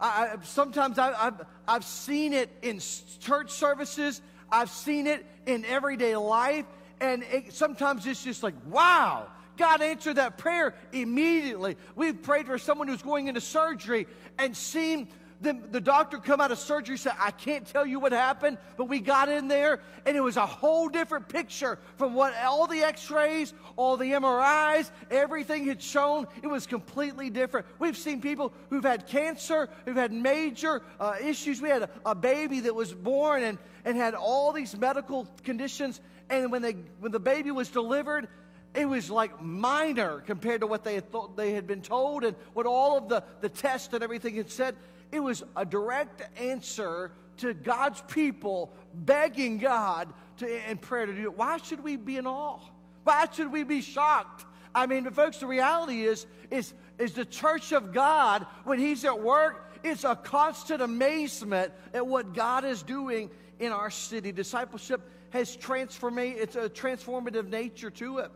I, 0.00 0.36
sometimes 0.44 0.98
I, 0.98 1.12
have 1.12 1.46
I've 1.68 1.84
seen 1.84 2.32
it 2.32 2.48
in 2.62 2.80
church 3.20 3.50
services. 3.50 4.22
I've 4.52 4.70
seen 4.70 5.06
it 5.06 5.24
in 5.46 5.64
everyday 5.64 6.16
life. 6.16 6.66
And 7.00 7.22
it, 7.24 7.52
sometimes 7.52 8.06
it's 8.06 8.22
just 8.22 8.42
like, 8.42 8.54
wow, 8.68 9.26
God 9.56 9.80
answered 9.80 10.16
that 10.16 10.38
prayer 10.38 10.74
immediately. 10.92 11.76
We've 11.96 12.20
prayed 12.20 12.46
for 12.46 12.58
someone 12.58 12.88
who's 12.88 13.02
going 13.02 13.28
into 13.28 13.40
surgery 13.40 14.06
and 14.38 14.56
seen 14.56 15.08
Then 15.42 15.62
the 15.70 15.80
doctor 15.80 16.18
come 16.18 16.40
out 16.40 16.52
of 16.52 16.58
surgery 16.58 16.98
said, 16.98 17.14
I 17.18 17.30
can't 17.30 17.66
tell 17.66 17.86
you 17.86 17.98
what 17.98 18.12
happened, 18.12 18.58
but 18.76 18.84
we 18.90 19.00
got 19.00 19.30
in 19.30 19.48
there 19.48 19.80
and 20.04 20.14
it 20.14 20.20
was 20.20 20.36
a 20.36 20.44
whole 20.44 20.90
different 20.90 21.28
picture 21.28 21.78
from 21.96 22.12
what 22.12 22.34
all 22.36 22.66
the 22.66 22.80
x-rays, 22.80 23.54
all 23.76 23.96
the 23.96 24.12
MRIs, 24.12 24.90
everything 25.10 25.66
had 25.66 25.80
shown. 25.80 26.26
It 26.42 26.46
was 26.46 26.66
completely 26.66 27.30
different. 27.30 27.66
We've 27.78 27.96
seen 27.96 28.20
people 28.20 28.52
who've 28.68 28.84
had 28.84 29.06
cancer, 29.06 29.70
who've 29.86 29.96
had 29.96 30.12
major 30.12 30.82
uh, 30.98 31.14
issues. 31.22 31.62
We 31.62 31.70
had 31.70 31.82
a, 31.82 31.90
a 32.04 32.14
baby 32.14 32.60
that 32.60 32.74
was 32.74 32.92
born 32.92 33.42
and, 33.42 33.58
and 33.84 33.96
had 33.96 34.14
all 34.14 34.52
these 34.52 34.76
medical 34.76 35.26
conditions. 35.44 36.00
And 36.28 36.52
when, 36.52 36.62
they, 36.62 36.76
when 37.00 37.12
the 37.12 37.20
baby 37.20 37.50
was 37.50 37.68
delivered, 37.68 38.28
it 38.74 38.88
was 38.88 39.10
like 39.10 39.42
minor 39.42 40.20
compared 40.20 40.60
to 40.60 40.66
what 40.66 40.84
they 40.84 40.94
had 40.94 41.10
thought 41.10 41.36
they 41.36 41.52
had 41.52 41.66
been 41.66 41.82
told 41.82 42.24
and 42.24 42.36
what 42.52 42.66
all 42.66 42.96
of 42.98 43.08
the, 43.08 43.24
the 43.40 43.48
tests 43.48 43.92
and 43.92 44.02
everything 44.02 44.36
had 44.36 44.50
said. 44.50 44.76
It 45.10 45.20
was 45.20 45.42
a 45.56 45.64
direct 45.64 46.22
answer 46.38 47.10
to 47.38 47.54
God's 47.54 48.02
people 48.02 48.72
begging 48.94 49.58
God 49.58 50.12
to, 50.38 50.70
in 50.70 50.78
prayer 50.78 51.06
to 51.06 51.12
do 51.12 51.22
it. 51.22 51.36
Why 51.36 51.56
should 51.56 51.82
we 51.82 51.96
be 51.96 52.16
in 52.16 52.26
awe? 52.26 52.60
Why 53.02 53.26
should 53.32 53.50
we 53.50 53.64
be 53.64 53.80
shocked? 53.80 54.44
I 54.74 54.86
mean, 54.86 55.10
folks, 55.10 55.38
the 55.38 55.46
reality 55.46 56.04
is, 56.04 56.26
is, 56.50 56.74
is 56.98 57.12
the 57.14 57.24
church 57.24 57.72
of 57.72 57.92
God, 57.92 58.46
when 58.64 58.78
He's 58.78 59.04
at 59.04 59.20
work, 59.20 59.69
it's 59.84 60.04
a 60.04 60.16
constant 60.16 60.82
amazement 60.82 61.72
at 61.94 62.06
what 62.06 62.34
God 62.34 62.64
is 62.64 62.82
doing 62.82 63.30
in 63.58 63.72
our 63.72 63.90
city. 63.90 64.32
Discipleship 64.32 65.00
has 65.30 65.54
transformed, 65.56 66.18
it's 66.18 66.56
a 66.56 66.68
transformative 66.68 67.48
nature 67.48 67.90
to 67.90 68.18
it 68.18 68.30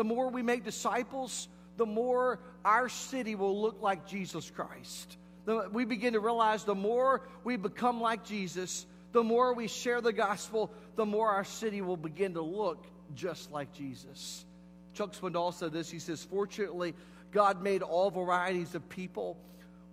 the 0.00 0.04
more 0.04 0.30
we 0.30 0.42
make 0.42 0.64
disciples, 0.64 1.48
the 1.76 1.84
more 1.84 2.40
our 2.64 2.88
city 2.88 3.34
will 3.34 3.60
look 3.60 3.82
like 3.82 4.06
Jesus 4.06 4.50
Christ. 4.50 5.18
The, 5.44 5.68
we 5.70 5.84
begin 5.84 6.14
to 6.14 6.20
realize 6.20 6.64
the 6.64 6.74
more 6.74 7.20
we 7.44 7.56
become 7.56 8.00
like 8.00 8.24
Jesus, 8.24 8.86
the 9.12 9.22
more 9.22 9.52
we 9.52 9.68
share 9.68 10.00
the 10.00 10.14
gospel, 10.14 10.72
the 10.96 11.04
more 11.04 11.28
our 11.28 11.44
city 11.44 11.82
will 11.82 11.98
begin 11.98 12.32
to 12.32 12.40
look 12.40 12.86
just 13.14 13.52
like 13.52 13.74
Jesus. 13.74 14.46
Chuck 14.94 15.12
Swindoll 15.12 15.52
said 15.52 15.70
this. 15.72 15.90
He 15.90 15.98
says, 15.98 16.24
Fortunately, 16.24 16.94
God 17.30 17.62
made 17.62 17.82
all 17.82 18.10
varieties 18.10 18.74
of 18.74 18.88
people 18.88 19.36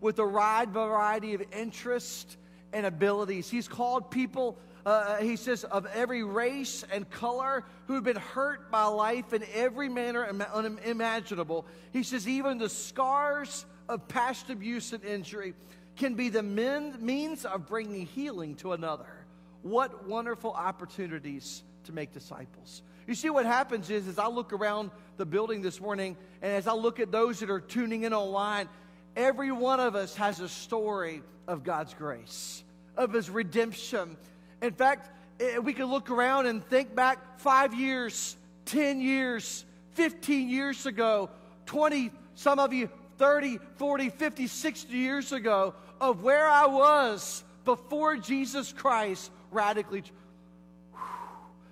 with 0.01 0.19
a 0.19 0.25
wide 0.25 0.71
variety 0.71 1.33
of 1.33 1.43
interests 1.51 2.37
and 2.73 2.85
abilities. 2.85 3.49
He's 3.49 3.67
called 3.67 4.11
people 4.11 4.57
uh, 4.87 5.17
he 5.17 5.35
says, 5.35 5.65
of 5.65 5.85
every 5.87 6.23
race 6.23 6.85
and 6.93 7.09
color 7.09 7.65
who 7.87 7.95
have 7.95 8.05
been 8.05 8.15
hurt 8.15 8.71
by 8.71 8.85
life 8.85 9.33
in 9.33 9.43
every 9.53 9.89
manner 9.89 10.25
unimaginable. 10.53 11.65
He 11.91 12.03
says, 12.03 12.25
even 12.25 12.57
the 12.57 12.69
scars 12.69 13.65
of 13.89 14.07
past 14.07 14.49
abuse 14.49 14.93
and 14.93 15.03
injury 15.03 15.55
can 15.97 16.13
be 16.13 16.29
the 16.29 16.41
men, 16.41 16.95
means 17.01 17.43
of 17.43 17.67
bringing 17.67 18.05
healing 18.05 18.55
to 18.55 18.71
another. 18.71 19.25
What 19.61 20.07
wonderful 20.07 20.53
opportunities 20.53 21.63
to 21.83 21.91
make 21.91 22.13
disciples. 22.13 22.81
You 23.07 23.15
see, 23.15 23.29
what 23.29 23.45
happens 23.45 23.89
is, 23.89 24.07
as 24.07 24.17
I 24.17 24.27
look 24.27 24.53
around 24.53 24.91
the 25.17 25.25
building 25.25 25.61
this 25.61 25.81
morning, 25.81 26.15
and 26.41 26.53
as 26.53 26.65
I 26.65 26.73
look 26.73 27.01
at 27.01 27.11
those 27.11 27.41
that 27.41 27.49
are 27.49 27.59
tuning 27.59 28.03
in 28.03 28.13
online, 28.13 28.69
every 29.17 29.51
one 29.51 29.81
of 29.81 29.95
us 29.95 30.15
has 30.15 30.39
a 30.39 30.47
story 30.47 31.21
of 31.47 31.63
God's 31.63 31.93
grace, 31.93 32.63
of 32.95 33.11
His 33.11 33.29
redemption, 33.29 34.15
in 34.61 34.73
fact, 34.73 35.09
eh, 35.39 35.57
we 35.57 35.73
can 35.73 35.85
look 35.85 36.09
around 36.09 36.45
and 36.45 36.63
think 36.65 36.95
back 36.95 37.39
five 37.39 37.73
years, 37.73 38.37
10 38.65 39.01
years, 39.01 39.65
15 39.93 40.49
years 40.49 40.85
ago, 40.85 41.29
20, 41.65 42.11
some 42.35 42.59
of 42.59 42.73
you 42.73 42.89
30, 43.17 43.59
40, 43.75 44.09
50, 44.09 44.47
60 44.47 44.95
years 44.95 45.31
ago, 45.31 45.73
of 45.99 46.21
where 46.21 46.47
I 46.47 46.67
was 46.67 47.43
before 47.65 48.15
Jesus 48.17 48.71
Christ 48.71 49.31
radically 49.51 50.03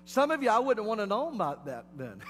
some 0.08 0.30
of 0.30 0.40
you, 0.40 0.48
I 0.48 0.60
wouldn't 0.60 0.86
want 0.86 1.00
to 1.00 1.06
know 1.06 1.28
about 1.28 1.66
that 1.66 1.84
then. 1.96 2.22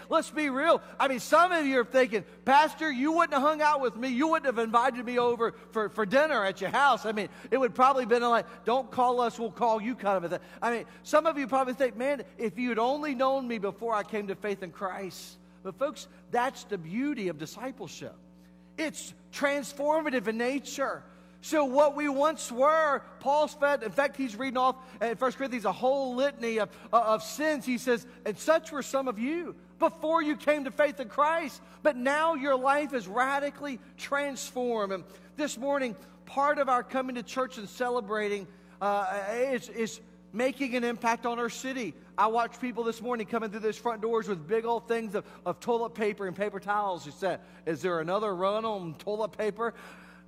Let's 0.10 0.28
be 0.28 0.50
real. 0.50 0.82
I 1.00 1.08
mean, 1.08 1.18
some 1.18 1.50
of 1.50 1.64
you 1.64 1.80
are 1.80 1.84
thinking, 1.84 2.24
Pastor, 2.44 2.92
you 2.92 3.12
wouldn't 3.12 3.32
have 3.32 3.42
hung 3.42 3.62
out 3.62 3.80
with 3.80 3.96
me. 3.96 4.08
You 4.08 4.28
wouldn't 4.28 4.44
have 4.44 4.62
invited 4.62 5.02
me 5.02 5.18
over 5.18 5.54
for, 5.70 5.88
for 5.88 6.04
dinner 6.04 6.44
at 6.44 6.60
your 6.60 6.68
house. 6.68 7.06
I 7.06 7.12
mean, 7.12 7.30
it 7.50 7.56
would 7.56 7.74
probably 7.74 8.04
been 8.04 8.22
like, 8.22 8.44
don't 8.66 8.90
call 8.90 9.22
us, 9.22 9.38
we'll 9.38 9.50
call 9.50 9.80
you 9.80 9.94
kind 9.94 10.18
of 10.18 10.24
a 10.24 10.28
thing. 10.28 10.46
I 10.60 10.72
mean, 10.72 10.84
some 11.04 11.24
of 11.24 11.38
you 11.38 11.46
probably 11.46 11.72
think, 11.72 11.96
man, 11.96 12.22
if 12.36 12.58
you'd 12.58 12.78
only 12.78 13.14
known 13.14 13.48
me 13.48 13.56
before 13.56 13.94
I 13.94 14.02
came 14.02 14.26
to 14.26 14.34
faith 14.34 14.62
in 14.62 14.70
Christ. 14.70 15.38
But 15.62 15.78
folks, 15.78 16.08
that's 16.30 16.64
the 16.64 16.76
beauty 16.76 17.28
of 17.28 17.38
discipleship. 17.38 18.14
It's 18.76 19.14
transformative 19.32 20.28
in 20.28 20.36
nature. 20.36 21.02
So, 21.44 21.64
what 21.64 21.96
we 21.96 22.08
once 22.08 22.52
were, 22.52 23.02
Paul's 23.18 23.52
fed, 23.54 23.82
in 23.82 23.90
fact, 23.90 24.16
he's 24.16 24.36
reading 24.36 24.56
off 24.56 24.76
in 25.00 25.16
1 25.16 25.32
Corinthians 25.32 25.64
a 25.64 25.72
whole 25.72 26.14
litany 26.14 26.58
of, 26.58 26.70
of 26.92 27.24
sins. 27.24 27.66
He 27.66 27.78
says, 27.78 28.06
And 28.24 28.38
such 28.38 28.70
were 28.70 28.82
some 28.82 29.08
of 29.08 29.18
you 29.18 29.56
before 29.80 30.22
you 30.22 30.36
came 30.36 30.64
to 30.64 30.70
faith 30.70 31.00
in 31.00 31.08
Christ, 31.08 31.60
but 31.82 31.96
now 31.96 32.34
your 32.34 32.54
life 32.54 32.94
is 32.94 33.08
radically 33.08 33.80
transformed. 33.98 34.92
And 34.92 35.04
this 35.36 35.58
morning, 35.58 35.96
part 36.26 36.58
of 36.58 36.68
our 36.68 36.84
coming 36.84 37.16
to 37.16 37.24
church 37.24 37.58
and 37.58 37.68
celebrating 37.68 38.46
uh, 38.80 39.12
is, 39.32 39.68
is 39.68 40.00
making 40.32 40.76
an 40.76 40.84
impact 40.84 41.26
on 41.26 41.40
our 41.40 41.50
city. 41.50 41.92
I 42.16 42.28
watched 42.28 42.60
people 42.60 42.84
this 42.84 43.02
morning 43.02 43.26
coming 43.26 43.50
through 43.50 43.60
those 43.60 43.76
front 43.76 44.00
doors 44.00 44.28
with 44.28 44.46
big 44.46 44.64
old 44.64 44.86
things 44.86 45.16
of, 45.16 45.24
of 45.44 45.58
toilet 45.58 45.94
paper 45.94 46.28
and 46.28 46.36
paper 46.36 46.60
towels. 46.60 47.04
You 47.04 47.10
said, 47.10 47.40
Is 47.66 47.82
there 47.82 47.98
another 47.98 48.32
run 48.32 48.64
on 48.64 48.94
toilet 48.94 49.36
paper? 49.36 49.74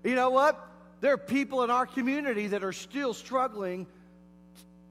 You 0.03 0.17
know 0.17 0.31
what? 0.31 0.73
There 1.01 1.13
are 1.13 1.19
people 1.19 1.65
in 1.65 1.71
our 1.71 1.87
community 1.87 2.49
that 2.49 2.65
are 2.65 2.73
still 2.73 3.15
struggling 3.15 3.87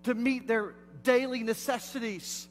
to 0.04 0.14
meet 0.14 0.48
their 0.48 0.76
daily 1.04 1.44
necessities. 1.44 2.48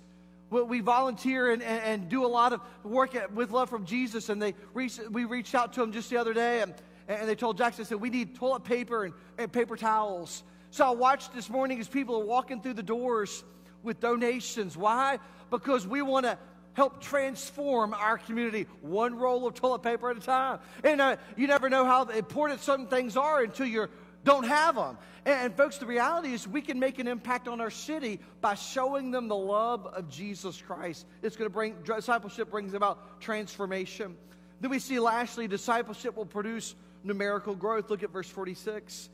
We 0.50 0.80
volunteer 0.80 1.50
and, 1.50 1.62
and, 1.62 1.82
and 1.82 2.08
do 2.08 2.26
a 2.26 2.28
lot 2.28 2.52
of 2.52 2.60
work 2.84 3.14
at, 3.14 3.32
with 3.32 3.50
Love 3.50 3.70
from 3.70 3.86
Jesus, 3.86 4.28
and 4.28 4.42
they 4.42 4.54
reach, 4.74 4.98
we 5.10 5.24
reached 5.24 5.54
out 5.54 5.72
to 5.74 5.80
them 5.80 5.92
just 5.92 6.10
the 6.10 6.18
other 6.18 6.34
day, 6.34 6.60
and, 6.60 6.74
and 7.08 7.28
they 7.28 7.34
told 7.34 7.56
Jackson, 7.56 7.84
said, 7.84 8.00
we 8.00 8.10
need 8.10 8.34
toilet 8.34 8.64
paper 8.64 9.04
and, 9.04 9.14
and 9.38 9.50
paper 9.50 9.76
towels. 9.76 10.42
So 10.70 10.86
I 10.86 10.90
watched 10.90 11.34
this 11.34 11.48
morning 11.48 11.80
as 11.80 11.88
people 11.88 12.20
are 12.20 12.24
walking 12.24 12.60
through 12.60 12.74
the 12.74 12.82
doors 12.82 13.44
with 13.82 14.00
donations. 14.00 14.76
Why? 14.76 15.18
Because 15.50 15.86
we 15.86 16.02
want 16.02 16.26
to 16.26 16.38
help 16.74 17.02
transform 17.02 17.94
our 17.94 18.18
community 18.18 18.66
one 18.80 19.16
roll 19.16 19.46
of 19.46 19.54
toilet 19.54 19.82
paper 19.82 20.10
at 20.10 20.16
a 20.16 20.20
time. 20.20 20.58
And 20.84 21.00
uh, 21.00 21.16
you 21.36 21.46
never 21.46 21.68
know 21.68 21.84
how 21.84 22.04
important 22.04 22.60
certain 22.60 22.86
things 22.86 23.16
are 23.16 23.42
until 23.42 23.66
you 23.66 23.88
don't 24.24 24.46
have 24.46 24.76
them. 24.76 24.98
And, 25.24 25.46
and, 25.46 25.56
folks, 25.56 25.78
the 25.78 25.86
reality 25.86 26.32
is 26.32 26.46
we 26.46 26.62
can 26.62 26.78
make 26.78 26.98
an 26.98 27.08
impact 27.08 27.48
on 27.48 27.60
our 27.60 27.70
city 27.70 28.20
by 28.40 28.54
showing 28.54 29.10
them 29.10 29.28
the 29.28 29.36
love 29.36 29.86
of 29.86 30.08
Jesus 30.08 30.60
Christ. 30.60 31.06
It's 31.22 31.36
going 31.36 31.50
to 31.50 31.52
bring, 31.52 31.76
discipleship 31.84 32.50
brings 32.50 32.74
about 32.74 33.20
transformation. 33.20 34.16
Then 34.60 34.70
we 34.70 34.78
see 34.78 34.98
lastly, 34.98 35.48
discipleship 35.48 36.16
will 36.16 36.26
produce 36.26 36.74
numerical 37.04 37.54
growth. 37.54 37.90
Look 37.90 38.02
at 38.02 38.10
verse 38.10 38.28
46. 38.28 39.08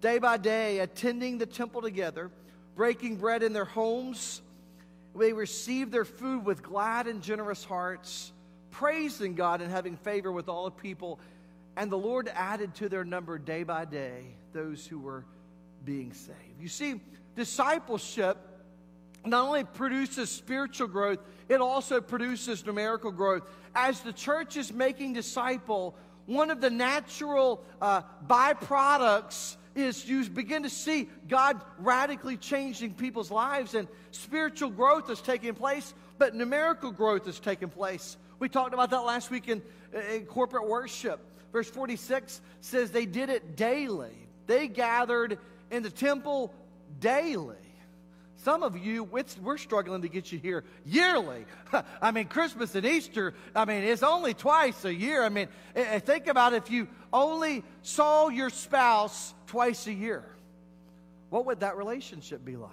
Day 0.00 0.18
by 0.18 0.36
day, 0.36 0.80
attending 0.80 1.38
the 1.38 1.46
temple 1.46 1.82
together, 1.82 2.30
breaking 2.76 3.16
bread 3.16 3.42
in 3.42 3.52
their 3.52 3.64
homes, 3.64 4.42
they 5.16 5.32
received 5.32 5.92
their 5.92 6.04
food 6.04 6.44
with 6.44 6.62
glad 6.62 7.06
and 7.06 7.22
generous 7.22 7.64
hearts, 7.64 8.32
praising 8.70 9.34
God 9.34 9.60
and 9.60 9.70
having 9.70 9.96
favor 9.96 10.30
with 10.30 10.48
all 10.48 10.64
the 10.64 10.70
people. 10.70 11.18
And 11.76 11.90
the 11.90 11.98
Lord 11.98 12.30
added 12.34 12.74
to 12.76 12.88
their 12.88 13.04
number 13.04 13.38
day 13.38 13.62
by 13.62 13.84
day 13.84 14.34
those 14.52 14.86
who 14.86 14.98
were 14.98 15.24
being 15.84 16.12
saved. 16.12 16.60
You 16.60 16.68
see, 16.68 17.00
discipleship 17.36 18.36
not 19.24 19.46
only 19.46 19.64
produces 19.64 20.30
spiritual 20.30 20.88
growth, 20.88 21.18
it 21.48 21.60
also 21.60 22.00
produces 22.00 22.64
numerical 22.64 23.10
growth. 23.10 23.42
As 23.74 24.00
the 24.00 24.12
church 24.12 24.56
is 24.56 24.72
making 24.72 25.12
disciple, 25.12 25.96
one 26.26 26.50
of 26.50 26.60
the 26.60 26.70
natural 26.70 27.64
uh, 27.80 28.02
byproducts 28.26 29.56
is 29.74 30.08
you 30.08 30.28
begin 30.28 30.62
to 30.64 30.70
see 30.70 31.08
God 31.28 31.60
radically 31.78 32.36
changing 32.36 32.94
people's 32.94 33.30
lives, 33.30 33.74
and 33.74 33.88
spiritual 34.10 34.70
growth 34.70 35.10
is 35.10 35.20
taking 35.20 35.54
place, 35.54 35.94
but 36.18 36.34
numerical 36.34 36.90
growth 36.90 37.28
is 37.28 37.38
taking 37.38 37.68
place. 37.68 38.16
We 38.38 38.48
talked 38.48 38.74
about 38.74 38.90
that 38.90 39.00
last 39.00 39.30
week 39.30 39.48
in, 39.48 39.62
uh, 39.94 39.98
in 39.98 40.26
corporate 40.26 40.68
worship. 40.68 41.20
Verse 41.52 41.70
46 41.70 42.40
says 42.60 42.90
they 42.90 43.06
did 43.06 43.30
it 43.30 43.56
daily. 43.56 44.14
They 44.46 44.68
gathered 44.68 45.38
in 45.70 45.82
the 45.82 45.90
temple 45.90 46.52
daily. 47.00 47.56
Some 48.44 48.62
of 48.62 48.78
you, 48.78 49.02
we're 49.02 49.58
struggling 49.58 50.02
to 50.02 50.08
get 50.08 50.30
you 50.30 50.38
here 50.38 50.62
yearly. 50.86 51.44
I 52.00 52.12
mean, 52.12 52.26
Christmas 52.26 52.72
and 52.76 52.86
Easter, 52.86 53.34
I 53.54 53.64
mean, 53.64 53.82
it's 53.82 54.04
only 54.04 54.32
twice 54.32 54.84
a 54.84 54.94
year. 54.94 55.24
I 55.24 55.28
mean, 55.28 55.48
eh, 55.74 55.84
eh, 55.86 55.98
think 55.98 56.28
about 56.28 56.54
if 56.54 56.70
you 56.70 56.86
only 57.12 57.64
saw 57.82 58.28
your 58.28 58.48
spouse 58.50 59.34
twice 59.48 59.88
a 59.88 59.92
year. 59.92 60.24
What 61.30 61.46
would 61.46 61.60
that 61.60 61.76
relationship 61.76 62.44
be 62.44 62.56
like? 62.56 62.70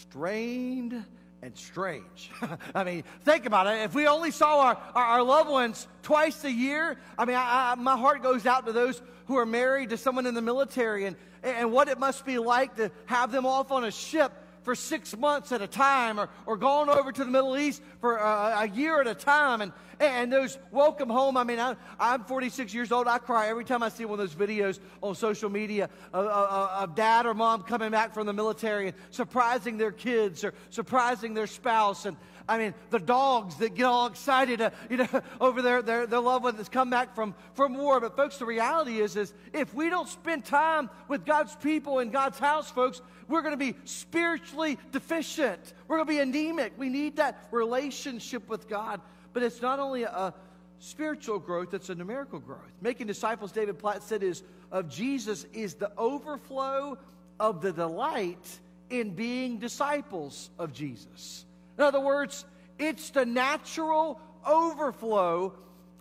Strained 0.00 1.04
and 1.42 1.56
strange. 1.56 2.30
I 2.74 2.84
mean, 2.84 3.04
think 3.22 3.46
about 3.46 3.66
it. 3.66 3.82
If 3.84 3.94
we 3.94 4.06
only 4.06 4.30
saw 4.30 4.60
our, 4.60 4.78
our, 4.94 5.04
our 5.04 5.22
loved 5.22 5.50
ones 5.50 5.86
twice 6.02 6.44
a 6.44 6.52
year, 6.52 6.98
I 7.16 7.24
mean, 7.24 7.36
I, 7.36 7.72
I, 7.72 7.74
my 7.76 7.96
heart 7.96 8.22
goes 8.22 8.46
out 8.46 8.66
to 8.66 8.72
those 8.72 9.00
who 9.26 9.36
are 9.36 9.46
married 9.46 9.90
to 9.90 9.96
someone 9.96 10.26
in 10.26 10.34
the 10.34 10.42
military 10.42 11.04
and, 11.04 11.16
and 11.42 11.70
what 11.70 11.88
it 11.88 11.98
must 11.98 12.24
be 12.24 12.38
like 12.38 12.76
to 12.76 12.90
have 13.06 13.30
them 13.30 13.46
off 13.46 13.70
on 13.70 13.84
a 13.84 13.90
ship 13.90 14.32
for 14.68 14.74
six 14.74 15.16
months 15.16 15.50
at 15.50 15.62
a 15.62 15.66
time 15.66 16.20
or, 16.20 16.28
or 16.44 16.54
gone 16.58 16.90
over 16.90 17.10
to 17.10 17.24
the 17.24 17.30
Middle 17.30 17.56
East 17.56 17.82
for 18.02 18.18
a, 18.18 18.54
a 18.58 18.68
year 18.68 19.00
at 19.00 19.06
a 19.06 19.14
time. 19.14 19.62
And, 19.62 19.72
and 19.98 20.30
those 20.30 20.58
welcome 20.70 21.08
home, 21.08 21.38
I 21.38 21.44
mean, 21.44 21.58
I, 21.58 21.74
I'm 21.98 22.22
46 22.24 22.74
years 22.74 22.92
old. 22.92 23.08
I 23.08 23.16
cry 23.16 23.48
every 23.48 23.64
time 23.64 23.82
I 23.82 23.88
see 23.88 24.04
one 24.04 24.20
of 24.20 24.28
those 24.28 24.34
videos 24.36 24.78
on 25.00 25.14
social 25.14 25.48
media 25.48 25.88
of, 26.12 26.26
of, 26.26 26.90
of 26.90 26.94
dad 26.94 27.24
or 27.24 27.32
mom 27.32 27.62
coming 27.62 27.90
back 27.90 28.12
from 28.12 28.26
the 28.26 28.34
military 28.34 28.88
and 28.88 28.96
surprising 29.08 29.78
their 29.78 29.90
kids 29.90 30.44
or 30.44 30.52
surprising 30.68 31.32
their 31.32 31.46
spouse. 31.46 32.04
And 32.04 32.18
I 32.48 32.56
mean, 32.56 32.74
the 32.88 32.98
dogs 32.98 33.56
that 33.56 33.74
get 33.74 33.84
all 33.84 34.06
excited, 34.06 34.60
uh, 34.60 34.70
you 34.88 34.96
know, 34.96 35.08
over 35.40 35.60
their, 35.60 35.82
their, 35.82 36.06
their 36.06 36.20
loved 36.20 36.44
one 36.44 36.56
that's 36.56 36.70
come 36.70 36.88
back 36.88 37.14
from, 37.14 37.34
from 37.54 37.74
war. 37.74 38.00
But 38.00 38.16
folks, 38.16 38.38
the 38.38 38.46
reality 38.46 39.00
is, 39.00 39.16
is 39.16 39.34
if 39.52 39.74
we 39.74 39.90
don't 39.90 40.08
spend 40.08 40.46
time 40.46 40.88
with 41.08 41.26
God's 41.26 41.54
people 41.56 41.98
in 41.98 42.10
God's 42.10 42.38
house, 42.38 42.70
folks, 42.70 43.02
we're 43.28 43.42
going 43.42 43.52
to 43.52 43.58
be 43.58 43.76
spiritually 43.84 44.78
deficient. 44.92 45.74
We're 45.86 45.96
going 45.98 46.06
to 46.06 46.12
be 46.12 46.20
anemic. 46.20 46.72
We 46.78 46.88
need 46.88 47.16
that 47.16 47.48
relationship 47.50 48.48
with 48.48 48.68
God. 48.68 49.02
But 49.34 49.42
it's 49.42 49.60
not 49.60 49.78
only 49.78 50.04
a 50.04 50.32
spiritual 50.78 51.38
growth, 51.38 51.74
it's 51.74 51.90
a 51.90 51.94
numerical 51.94 52.38
growth. 52.38 52.72
Making 52.80 53.06
disciples, 53.08 53.52
David 53.52 53.78
Platt 53.78 54.02
said, 54.02 54.22
is 54.22 54.42
of 54.72 54.88
Jesus 54.88 55.44
is 55.52 55.74
the 55.74 55.92
overflow 55.98 56.98
of 57.38 57.60
the 57.60 57.72
delight 57.72 58.58
in 58.88 59.10
being 59.10 59.58
disciples 59.58 60.50
of 60.58 60.72
Jesus. 60.72 61.44
In 61.78 61.84
other 61.84 62.00
words, 62.00 62.44
it's 62.78 63.10
the 63.10 63.24
natural 63.24 64.20
overflow 64.44 65.54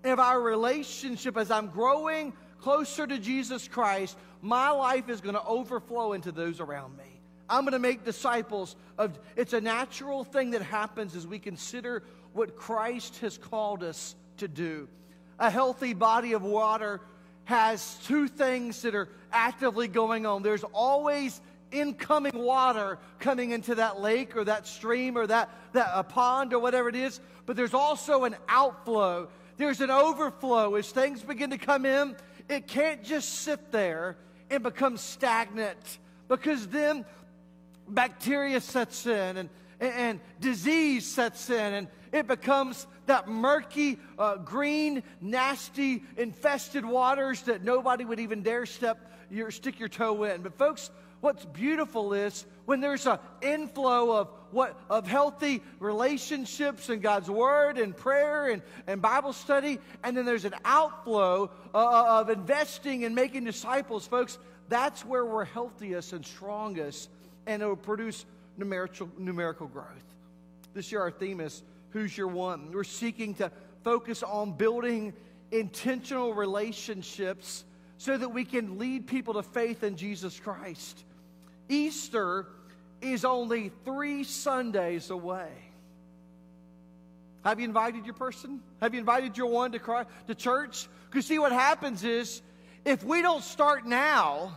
of 0.04 0.20
our 0.20 0.42
relationship 0.42 1.38
as 1.38 1.52
I'm 1.52 1.68
growing 1.68 2.34
closer 2.60 3.06
to 3.06 3.20
Jesus 3.20 3.68
Christ. 3.68 4.18
My 4.42 4.72
life 4.72 5.10
is 5.10 5.22
going 5.22 5.36
to 5.36 5.44
overflow 5.46 6.14
into 6.14 6.32
those 6.32 6.60
around 6.60 6.98
me. 6.98 7.22
I'm 7.50 7.62
going 7.62 7.74
to 7.74 7.80
make 7.80 8.04
disciples 8.04 8.76
of 8.98 9.18
it's 9.36 9.54
a 9.54 9.62
natural 9.62 10.24
thing 10.24 10.52
that 10.52 10.62
happens 10.62 11.16
as 11.16 11.26
we 11.26 11.40
consider 11.40 12.04
what 12.34 12.56
Christ 12.58 13.18
has 13.20 13.38
called 13.38 13.84
us 13.84 14.16
to 14.38 14.48
do. 14.48 14.90
A 15.40 15.50
healthy 15.50 15.94
body 15.94 16.34
of 16.34 16.44
water 16.44 17.00
has 17.46 17.98
two 18.06 18.28
things 18.28 18.82
that 18.82 18.96
are 18.96 19.08
actively 19.32 19.88
going 19.88 20.26
on. 20.26 20.44
There's 20.44 20.66
always 20.66 21.40
incoming 21.72 22.38
water 22.38 22.98
coming 23.20 23.52
into 23.52 23.76
that 23.76 24.00
lake 24.00 24.36
or 24.36 24.44
that 24.44 24.68
stream 24.68 25.18
or 25.18 25.28
that, 25.28 25.50
that 25.74 25.90
a 25.94 26.04
pond 26.04 26.54
or 26.54 26.60
whatever 26.60 26.90
it 26.90 26.96
is, 26.96 27.20
but 27.46 27.56
there's 27.56 27.74
also 27.74 28.24
an 28.24 28.36
outflow. 28.48 29.28
There's 29.58 29.82
an 29.82 29.92
overflow. 29.92 30.76
As 30.76 30.90
things 30.90 31.24
begin 31.24 31.50
to 31.50 31.58
come 31.58 31.86
in, 31.86 32.16
it 32.50 32.68
can't 32.68 33.04
just 33.04 33.30
sit 33.42 33.72
there 33.72 34.18
and 34.50 34.64
become 34.64 34.98
stagnant 34.98 36.00
because 36.28 36.68
then 36.68 37.06
bacteria 37.88 38.62
sets 38.62 39.06
in 39.06 39.38
and, 39.38 39.50
and, 39.80 39.94
and 39.94 40.20
disease 40.40 41.06
sets 41.06 41.50
in 41.50 41.74
and 41.74 41.88
it 42.12 42.28
becomes 42.28 42.88
that 43.08 43.28
murky, 43.28 44.00
uh, 44.18 44.38
green, 44.38 45.04
nasty, 45.20 46.04
infested 46.16 46.86
waters 46.86 47.42
that 47.44 47.64
nobody 47.64 48.06
would 48.06 48.20
even 48.20 48.44
dare 48.44 48.66
step 48.66 49.12
your, 49.30 49.52
stick 49.52 49.80
your 49.80 49.90
toe 49.90 50.24
in. 50.24 50.42
But 50.42 50.58
folks, 50.58 50.90
what's 51.22 51.46
beautiful 51.46 52.14
is 52.14 52.46
when 52.66 52.80
there's 52.80 53.06
an 53.08 53.20
inflow 53.42 54.12
of 54.12 54.30
what 54.52 54.80
of 54.90 55.08
healthy 55.08 55.62
relationships 55.80 56.90
and 56.90 57.02
God's 57.02 57.30
word 57.30 57.78
and 57.78 57.96
prayer 57.96 58.50
and, 58.50 58.62
and 58.88 59.02
Bible 59.02 59.34
study, 59.34 59.80
and 60.04 60.16
then 60.16 60.26
there's 60.26 60.46
an 60.46 60.56
outflow 60.64 61.50
uh, 61.74 61.78
uh, 61.78 62.22
of 62.22 62.30
investing 62.30 63.04
and 63.04 63.14
making 63.14 63.44
disciples, 63.44 64.08
folks. 64.08 64.38
That's 64.70 65.04
where 65.06 65.26
we're 65.26 65.46
healthiest 65.46 66.14
and 66.14 66.26
strongest, 66.26 67.10
and 67.46 67.62
it 67.62 67.66
will 67.66 67.76
produce 67.76 68.26
numerical 68.58 69.10
numerical 69.18 69.68
growth. 69.68 69.88
This 70.74 70.92
year, 70.92 71.02
our 71.02 71.12
theme 71.12 71.40
is 71.42 71.64
"Who's 71.98 72.16
Your 72.16 72.28
One." 72.28 72.72
We're 72.72 72.84
seeking 72.84 73.34
to 73.36 73.52
focus 73.84 74.22
on 74.22 74.54
building 74.54 75.14
intentional 75.52 76.34
relationships 76.34 77.64
so 77.98 78.16
that 78.16 78.30
we 78.30 78.46
can 78.46 78.78
lead 78.78 79.08
people 79.08 79.34
to 79.34 79.44
faith 79.44 79.84
in 79.84 79.96
Jesus 79.96 80.40
Christ. 80.40 81.04
Easter 81.68 82.46
is 83.02 83.26
only 83.26 83.72
three 83.84 84.24
Sundays 84.24 85.10
away. 85.10 85.50
Have 87.44 87.60
you 87.60 87.66
invited 87.66 88.06
your 88.06 88.14
person? 88.14 88.62
Have 88.82 88.94
you 88.94 89.00
invited 89.00 89.38
your 89.38 89.48
one 89.48 89.72
to, 89.72 90.06
to 90.28 90.36
church? 90.36 90.88
Because 91.10 91.26
see, 91.26 91.40
what 91.40 91.52
happens 91.52 92.04
is 92.04 92.42
if 92.86 93.04
we 93.04 93.22
don't 93.22 93.44
start 93.44 93.86
now, 93.86 94.56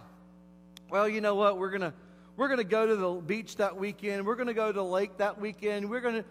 well, 0.91 1.09
you 1.09 1.21
know 1.21 1.37
what? 1.37 1.57
We're 1.57 1.71
gonna 1.71 1.95
we're 2.37 2.49
gonna 2.49 2.65
go 2.65 2.87
to 2.87 2.97
the 2.97 3.11
beach 3.13 3.57
that 3.57 3.77
weekend. 3.77 4.27
We're 4.27 4.37
gonna 4.37 4.55
go 4.55 4.67
to 4.67 4.73
the 4.73 4.85
lake 4.85 5.19
that 5.19 5.41
weekend. 5.41 5.89
We're 5.89 6.01
gonna. 6.01 6.25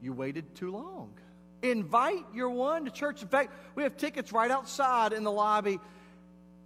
You 0.00 0.12
waited 0.12 0.54
too 0.54 0.70
long. 0.70 1.12
Invite 1.62 2.24
your 2.34 2.50
one 2.50 2.86
to 2.86 2.90
church. 2.90 3.22
In 3.22 3.28
fact, 3.28 3.52
we 3.74 3.82
have 3.82 3.96
tickets 3.96 4.32
right 4.32 4.50
outside 4.50 5.12
in 5.12 5.24
the 5.24 5.30
lobby. 5.30 5.78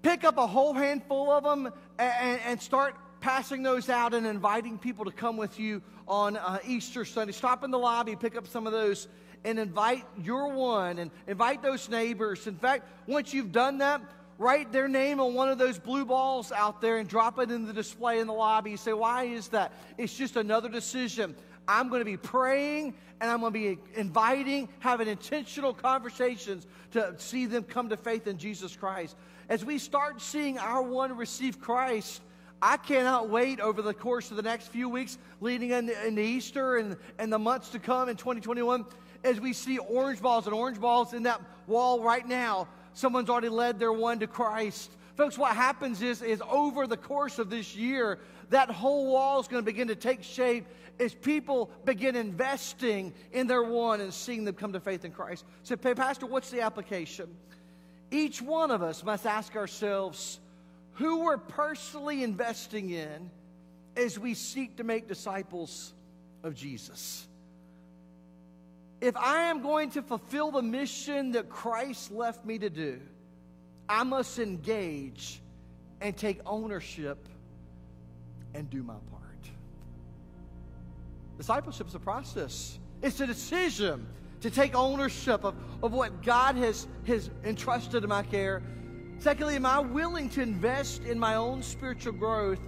Pick 0.02 0.22
up 0.22 0.38
a 0.38 0.46
whole 0.46 0.72
handful 0.72 1.30
of 1.30 1.42
them 1.42 1.72
and, 1.98 2.40
and 2.46 2.62
start 2.62 2.94
passing 3.20 3.62
those 3.62 3.88
out 3.88 4.14
and 4.14 4.26
inviting 4.26 4.78
people 4.78 5.06
to 5.06 5.10
come 5.10 5.36
with 5.36 5.58
you 5.58 5.82
on 6.06 6.36
uh, 6.36 6.58
Easter 6.66 7.04
Sunday. 7.04 7.32
Stop 7.32 7.64
in 7.64 7.70
the 7.70 7.78
lobby, 7.78 8.14
pick 8.14 8.36
up 8.36 8.46
some 8.46 8.66
of 8.66 8.72
those, 8.72 9.08
and 9.44 9.58
invite 9.58 10.04
your 10.22 10.48
one 10.48 10.98
and 10.98 11.10
invite 11.26 11.62
those 11.62 11.88
neighbors. 11.88 12.46
In 12.46 12.56
fact, 12.56 12.86
once 13.06 13.32
you've 13.32 13.50
done 13.50 13.78
that, 13.78 14.02
write 14.38 14.72
their 14.72 14.88
name 14.88 15.20
on 15.20 15.34
one 15.34 15.48
of 15.48 15.58
those 15.58 15.78
blue 15.78 16.04
balls 16.04 16.52
out 16.52 16.80
there 16.80 16.98
and 16.98 17.08
drop 17.08 17.38
it 17.38 17.50
in 17.50 17.66
the 17.66 17.72
display 17.72 18.20
in 18.20 18.26
the 18.26 18.32
lobby. 18.32 18.72
You 18.72 18.76
say, 18.76 18.92
Why 18.92 19.24
is 19.24 19.48
that? 19.48 19.72
It's 19.96 20.14
just 20.14 20.36
another 20.36 20.68
decision. 20.68 21.34
I'm 21.66 21.88
going 21.88 22.00
to 22.00 22.04
be 22.04 22.16
praying 22.16 22.94
and 23.20 23.30
I'm 23.30 23.40
going 23.40 23.52
to 23.52 23.58
be 23.58 23.78
inviting, 23.94 24.68
having 24.80 25.08
intentional 25.08 25.72
conversations 25.72 26.66
to 26.92 27.14
see 27.18 27.46
them 27.46 27.62
come 27.62 27.88
to 27.88 27.96
faith 27.96 28.26
in 28.26 28.38
Jesus 28.38 28.76
Christ. 28.76 29.16
As 29.48 29.64
we 29.64 29.78
start 29.78 30.20
seeing 30.20 30.58
our 30.58 30.82
one 30.82 31.16
receive 31.16 31.60
Christ, 31.60 32.22
I 32.60 32.76
cannot 32.76 33.28
wait 33.28 33.60
over 33.60 33.82
the 33.82 33.94
course 33.94 34.30
of 34.30 34.36
the 34.36 34.42
next 34.42 34.68
few 34.68 34.88
weeks 34.88 35.18
leading 35.40 35.70
into, 35.70 36.06
into 36.06 36.22
Easter 36.22 36.76
and, 36.76 36.96
and 37.18 37.32
the 37.32 37.38
months 37.38 37.70
to 37.70 37.78
come 37.78 38.08
in 38.08 38.16
2021 38.16 38.86
as 39.22 39.40
we 39.40 39.52
see 39.52 39.78
orange 39.78 40.20
balls 40.20 40.46
and 40.46 40.54
orange 40.54 40.80
balls 40.80 41.12
in 41.12 41.24
that 41.24 41.40
wall 41.66 42.02
right 42.02 42.26
now. 42.26 42.68
Someone's 42.92 43.28
already 43.28 43.48
led 43.48 43.78
their 43.78 43.92
one 43.92 44.20
to 44.20 44.26
Christ. 44.26 44.90
Folks, 45.16 45.38
what 45.38 45.54
happens 45.54 46.02
is, 46.02 46.22
is 46.22 46.42
over 46.48 46.86
the 46.86 46.96
course 46.96 47.38
of 47.38 47.48
this 47.48 47.76
year, 47.76 48.18
that 48.50 48.70
whole 48.70 49.12
wall 49.12 49.40
is 49.40 49.48
going 49.48 49.62
to 49.62 49.66
begin 49.66 49.88
to 49.88 49.96
take 49.96 50.22
shape 50.22 50.66
as 50.98 51.14
people 51.14 51.70
begin 51.84 52.16
investing 52.16 53.12
in 53.32 53.46
their 53.46 53.62
one 53.62 54.00
and 54.00 54.12
seeing 54.12 54.44
them 54.44 54.54
come 54.54 54.72
to 54.72 54.80
faith 54.80 55.04
in 55.04 55.12
Christ. 55.12 55.44
So, 55.62 55.76
Pastor, 55.76 56.26
what's 56.26 56.50
the 56.50 56.60
application? 56.62 57.28
Each 58.10 58.40
one 58.42 58.70
of 58.70 58.82
us 58.82 59.02
must 59.02 59.26
ask 59.26 59.56
ourselves 59.56 60.40
who 60.94 61.24
we're 61.24 61.38
personally 61.38 62.22
investing 62.22 62.90
in 62.90 63.30
as 63.96 64.18
we 64.18 64.34
seek 64.34 64.76
to 64.76 64.84
make 64.84 65.08
disciples 65.08 65.92
of 66.42 66.54
Jesus. 66.54 67.26
If 69.00 69.16
I 69.16 69.44
am 69.44 69.62
going 69.62 69.90
to 69.90 70.02
fulfill 70.02 70.50
the 70.50 70.62
mission 70.62 71.32
that 71.32 71.48
Christ 71.48 72.12
left 72.12 72.44
me 72.44 72.58
to 72.58 72.70
do, 72.70 73.00
I 73.88 74.02
must 74.02 74.38
engage 74.38 75.40
and 76.00 76.16
take 76.16 76.40
ownership 76.46 77.28
and 78.54 78.68
do 78.70 78.82
my 78.82 78.94
part. 79.10 79.22
Discipleship 81.36 81.88
is 81.88 81.94
a 81.94 82.00
process, 82.00 82.78
it's 83.02 83.20
a 83.20 83.26
decision 83.26 84.06
to 84.40 84.50
take 84.50 84.74
ownership 84.74 85.44
of, 85.44 85.54
of 85.82 85.92
what 85.92 86.22
God 86.22 86.56
has, 86.56 86.86
has 87.06 87.30
entrusted 87.44 88.02
in 88.02 88.10
my 88.10 88.22
care. 88.22 88.62
Secondly, 89.18 89.56
am 89.56 89.64
I 89.64 89.78
willing 89.78 90.28
to 90.30 90.42
invest 90.42 91.02
in 91.04 91.18
my 91.18 91.36
own 91.36 91.62
spiritual 91.62 92.12
growth 92.12 92.60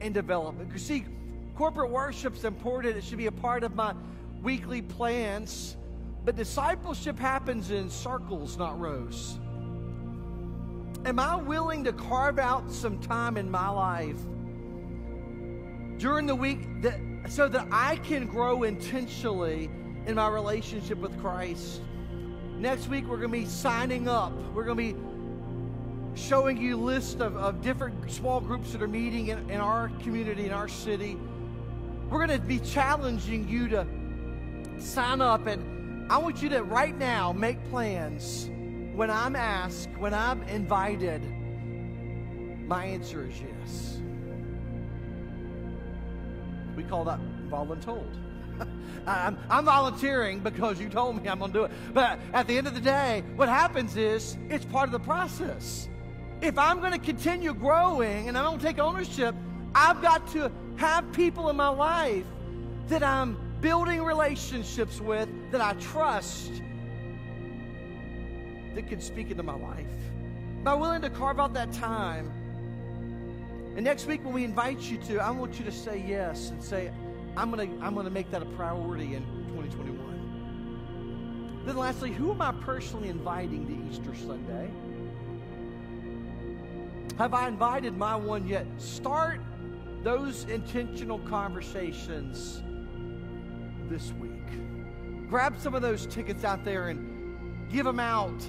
and 0.00 0.12
development? 0.12 0.68
Because, 0.68 0.84
see, 0.84 1.06
corporate 1.54 1.90
worship 1.90 2.36
is 2.36 2.44
important, 2.44 2.96
it 2.96 3.04
should 3.04 3.18
be 3.18 3.26
a 3.26 3.32
part 3.32 3.64
of 3.64 3.74
my 3.74 3.94
weekly 4.42 4.82
plans. 4.82 5.76
But 6.24 6.36
discipleship 6.36 7.18
happens 7.18 7.70
in 7.70 7.88
circles, 7.88 8.58
not 8.58 8.78
rows. 8.78 9.38
Am 11.06 11.20
I 11.20 11.36
willing 11.36 11.84
to 11.84 11.92
carve 11.92 12.40
out 12.40 12.72
some 12.72 12.98
time 12.98 13.36
in 13.36 13.48
my 13.48 13.68
life 13.68 14.18
during 15.98 16.26
the 16.26 16.34
week 16.34 16.82
that 16.82 16.98
so 17.28 17.48
that 17.48 17.68
I 17.70 17.96
can 17.98 18.26
grow 18.26 18.64
intentionally 18.64 19.70
in 20.06 20.16
my 20.16 20.28
relationship 20.28 20.98
with 20.98 21.16
Christ. 21.20 21.80
Next 22.56 22.88
week, 22.88 23.06
we're 23.06 23.18
going 23.18 23.30
to 23.30 23.38
be 23.38 23.46
signing 23.46 24.08
up. 24.08 24.32
We're 24.52 24.64
going 24.64 24.94
to 24.94 24.94
be 24.94 26.20
showing 26.20 26.56
you 26.56 26.76
a 26.76 26.82
list 26.82 27.20
of, 27.20 27.36
of 27.36 27.62
different 27.62 28.10
small 28.10 28.40
groups 28.40 28.72
that 28.72 28.82
are 28.82 28.88
meeting 28.88 29.28
in, 29.28 29.50
in 29.50 29.60
our 29.60 29.90
community, 30.00 30.46
in 30.46 30.52
our 30.52 30.68
city. 30.68 31.16
we're 32.08 32.26
going 32.26 32.40
to 32.40 32.44
be 32.44 32.58
challenging 32.60 33.48
you 33.48 33.68
to 33.68 33.86
sign 34.78 35.20
up. 35.20 35.46
And 35.46 36.10
I 36.10 36.18
want 36.18 36.42
you 36.42 36.48
to 36.48 36.62
right 36.62 36.96
now 36.96 37.32
make 37.32 37.62
plans 37.70 38.48
when 38.96 39.10
I'm 39.10 39.36
asked, 39.36 39.90
when 39.98 40.14
I'm 40.14 40.42
invited. 40.44 41.22
My 42.66 42.86
answer 42.86 43.28
is 43.28 43.34
yes. 43.38 43.98
We 46.74 46.82
call 46.82 47.04
that 47.04 47.20
voluntold. 47.50 48.10
I'm, 49.06 49.38
I'm 49.50 49.66
volunteering 49.66 50.40
because 50.40 50.80
you 50.80 50.88
told 50.88 51.22
me 51.22 51.28
I'm 51.28 51.38
going 51.38 51.52
to 51.52 51.58
do 51.58 51.64
it. 51.64 51.72
But 51.92 52.18
at 52.32 52.46
the 52.46 52.56
end 52.56 52.66
of 52.66 52.74
the 52.74 52.80
day, 52.80 53.22
what 53.36 53.50
happens 53.50 53.98
is 53.98 54.38
it's 54.48 54.64
part 54.64 54.88
of 54.88 54.92
the 54.92 55.00
process. 55.00 55.90
If 56.40 56.58
I'm 56.58 56.80
going 56.80 56.92
to 56.92 56.98
continue 56.98 57.52
growing 57.52 58.28
and 58.28 58.38
I 58.38 58.42
don't 58.42 58.60
take 58.60 58.78
ownership, 58.78 59.34
I've 59.74 60.00
got 60.00 60.26
to 60.28 60.50
have 60.76 61.12
people 61.12 61.50
in 61.50 61.56
my 61.56 61.68
life 61.68 62.24
that 62.88 63.02
I'm 63.02 63.36
building 63.60 64.02
relationships 64.02 65.02
with, 65.02 65.28
that 65.50 65.60
I 65.60 65.74
trust, 65.74 66.62
that 68.76 68.86
can 68.86 69.00
speak 69.00 69.30
into 69.30 69.42
my 69.42 69.56
life. 69.56 69.86
Am 70.60 70.68
I 70.68 70.74
willing 70.74 71.02
to 71.02 71.10
carve 71.10 71.40
out 71.40 71.52
that 71.54 71.72
time? 71.72 72.30
And 73.74 73.84
next 73.84 74.06
week, 74.06 74.24
when 74.24 74.32
we 74.32 74.44
invite 74.44 74.80
you 74.80 74.98
to, 74.98 75.18
I 75.18 75.30
want 75.30 75.58
you 75.58 75.64
to 75.64 75.72
say 75.72 76.04
yes 76.06 76.50
and 76.50 76.62
say, 76.62 76.92
I'm 77.36 77.50
going 77.50 77.78
to 77.78 77.84
I'm 77.84 77.94
to 77.94 78.10
make 78.10 78.30
that 78.30 78.42
a 78.42 78.46
priority 78.46 79.14
in 79.14 79.22
2021. 79.48 81.62
Then, 81.66 81.76
lastly, 81.76 82.12
who 82.12 82.30
am 82.30 82.40
I 82.40 82.52
personally 82.52 83.08
inviting 83.08 83.66
to 83.66 83.90
Easter 83.90 84.14
Sunday? 84.14 84.70
Have 87.18 87.34
I 87.34 87.48
invited 87.48 87.96
my 87.96 88.14
one 88.14 88.46
yet? 88.46 88.66
Start 88.78 89.40
those 90.02 90.44
intentional 90.44 91.18
conversations 91.20 92.62
this 93.88 94.12
week. 94.12 94.32
Grab 95.28 95.58
some 95.58 95.74
of 95.74 95.82
those 95.82 96.06
tickets 96.06 96.44
out 96.44 96.64
there 96.64 96.88
and 96.88 97.68
give 97.70 97.84
them 97.84 98.00
out 98.00 98.48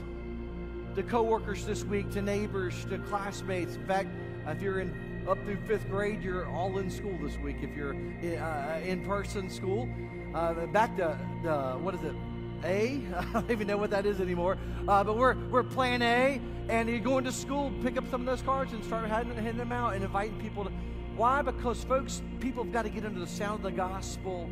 to 0.97 1.03
coworkers 1.03 1.63
this 1.63 1.83
week, 1.83 2.09
to 2.09 2.23
neighbors, 2.23 2.83
to 2.85 2.97
classmates. 2.97 3.75
In 3.75 3.85
fact, 3.85 4.09
if 4.47 4.63
you're 4.63 4.79
in 4.79 5.23
up 5.29 5.37
through 5.43 5.57
fifth 5.67 5.87
grade, 5.89 6.23
you're 6.23 6.47
all 6.47 6.79
in 6.79 6.89
school 6.89 7.15
this 7.21 7.37
week. 7.37 7.57
If 7.61 7.75
you're 7.75 7.93
in, 7.93 8.39
uh, 8.39 8.81
in 8.83 9.05
person 9.05 9.47
school, 9.47 9.87
uh, 10.33 10.65
back 10.67 10.97
to 10.97 11.15
the 11.43 11.73
what 11.73 11.93
is 11.93 12.01
it? 12.01 12.15
A? 12.63 12.99
I 13.15 13.31
don't 13.31 13.51
even 13.51 13.67
know 13.67 13.77
what 13.77 13.91
that 13.91 14.07
is 14.07 14.19
anymore. 14.19 14.57
Uh, 14.87 15.03
but 15.03 15.17
we're 15.17 15.35
we're 15.51 15.61
Plan 15.61 16.01
A, 16.01 16.41
and 16.67 16.89
you're 16.89 16.97
going 16.97 17.25
to 17.25 17.31
school. 17.31 17.71
Pick 17.83 17.97
up 17.97 18.09
some 18.09 18.21
of 18.21 18.25
those 18.25 18.41
cards 18.41 18.73
and 18.73 18.83
start 18.83 19.07
handing, 19.07 19.35
handing 19.35 19.57
them 19.57 19.71
out 19.71 19.93
and 19.93 20.03
inviting 20.03 20.39
people 20.39 20.63
to. 20.63 20.71
Why? 21.15 21.43
Because 21.43 21.83
folks, 21.83 22.23
people 22.39 22.63
have 22.63 22.73
got 22.73 22.83
to 22.83 22.89
get 22.89 23.05
under 23.05 23.19
the 23.19 23.27
sound 23.27 23.57
of 23.57 23.71
the 23.71 23.71
gospel. 23.71 24.49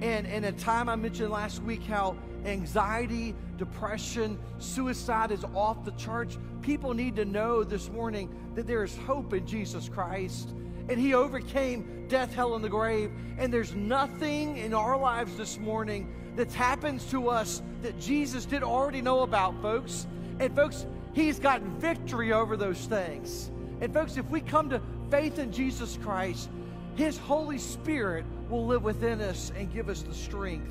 And 0.00 0.26
in 0.26 0.44
a 0.44 0.52
time 0.52 0.88
I 0.88 0.96
mentioned 0.96 1.30
last 1.30 1.62
week 1.62 1.82
how 1.82 2.16
anxiety, 2.44 3.34
depression, 3.56 4.38
suicide 4.58 5.30
is 5.30 5.44
off 5.54 5.84
the 5.84 5.92
charts. 5.92 6.38
People 6.62 6.94
need 6.94 7.16
to 7.16 7.24
know 7.24 7.64
this 7.64 7.90
morning 7.90 8.34
that 8.54 8.66
there 8.66 8.84
is 8.84 8.96
hope 9.06 9.32
in 9.32 9.46
Jesus 9.46 9.88
Christ. 9.88 10.50
And 10.88 10.98
he 10.98 11.14
overcame 11.14 12.06
death, 12.08 12.34
hell, 12.34 12.54
and 12.54 12.64
the 12.64 12.68
grave. 12.68 13.10
And 13.38 13.52
there's 13.52 13.74
nothing 13.74 14.58
in 14.58 14.74
our 14.74 14.98
lives 14.98 15.36
this 15.36 15.58
morning 15.58 16.14
that 16.36 16.52
happens 16.52 17.04
to 17.10 17.28
us 17.28 17.62
that 17.82 17.98
Jesus 17.98 18.44
did 18.44 18.62
already 18.62 19.00
know 19.00 19.20
about, 19.20 19.60
folks. 19.62 20.06
And, 20.40 20.54
folks, 20.54 20.86
he's 21.14 21.38
got 21.38 21.62
victory 21.62 22.32
over 22.32 22.56
those 22.56 22.84
things. 22.86 23.50
And, 23.80 23.94
folks, 23.94 24.16
if 24.16 24.28
we 24.28 24.40
come 24.40 24.68
to 24.70 24.82
faith 25.10 25.38
in 25.38 25.52
Jesus 25.52 25.98
Christ, 26.02 26.50
his 26.96 27.18
Holy 27.18 27.58
Spirit 27.58 28.24
will 28.48 28.66
live 28.66 28.82
within 28.82 29.20
us 29.20 29.52
and 29.56 29.72
give 29.72 29.88
us 29.88 30.02
the 30.02 30.14
strength 30.14 30.68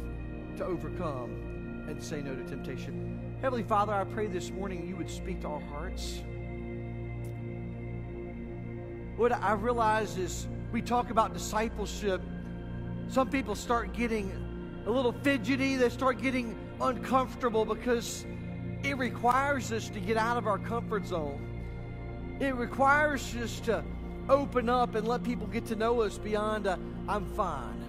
to 0.58 0.66
overcome 0.66 1.86
and 1.88 2.02
say 2.02 2.22
no 2.22 2.36
to 2.36 2.44
temptation. 2.44 3.38
Heavenly 3.42 3.64
Father, 3.64 3.94
I 3.94 4.04
pray 4.04 4.28
this 4.28 4.52
morning 4.52 4.88
you 4.88 4.96
would 4.96 5.10
speak 5.10 5.42
to 5.42 5.48
our 5.48 5.60
hearts. 5.60 6.22
What 9.18 9.32
I 9.32 9.54
realize 9.54 10.18
is 10.18 10.48
we 10.72 10.82
talk 10.82 11.10
about 11.10 11.34
discipleship. 11.34 12.22
Some 13.08 13.30
people 13.30 13.56
start 13.56 13.94
getting 13.94 14.32
a 14.86 14.90
little 14.90 15.12
fidgety, 15.12 15.76
they 15.76 15.90
start 15.90 16.22
getting 16.22 16.58
uncomfortable 16.82 17.66
because 17.66 18.26
it 18.84 18.98
requires 18.98 19.72
us 19.72 19.90
to 19.90 20.00
get 20.00 20.18
out 20.18 20.38
of 20.38 20.48
our 20.48 20.58
comfort 20.58 21.06
zone. 21.06 22.38
It 22.40 22.56
requires 22.56 23.36
us 23.36 23.60
to 23.62 23.84
open 24.30 24.70
up 24.70 24.96
and 24.96 25.08
let 25.08 25.24
people 25.24 25.48
get 25.48 25.66
to 25.68 25.76
know 25.76 26.02
us 26.02 26.18
beyond 26.18 26.68
i 26.68 26.78
I'm 27.08 27.26
fine. 27.26 27.84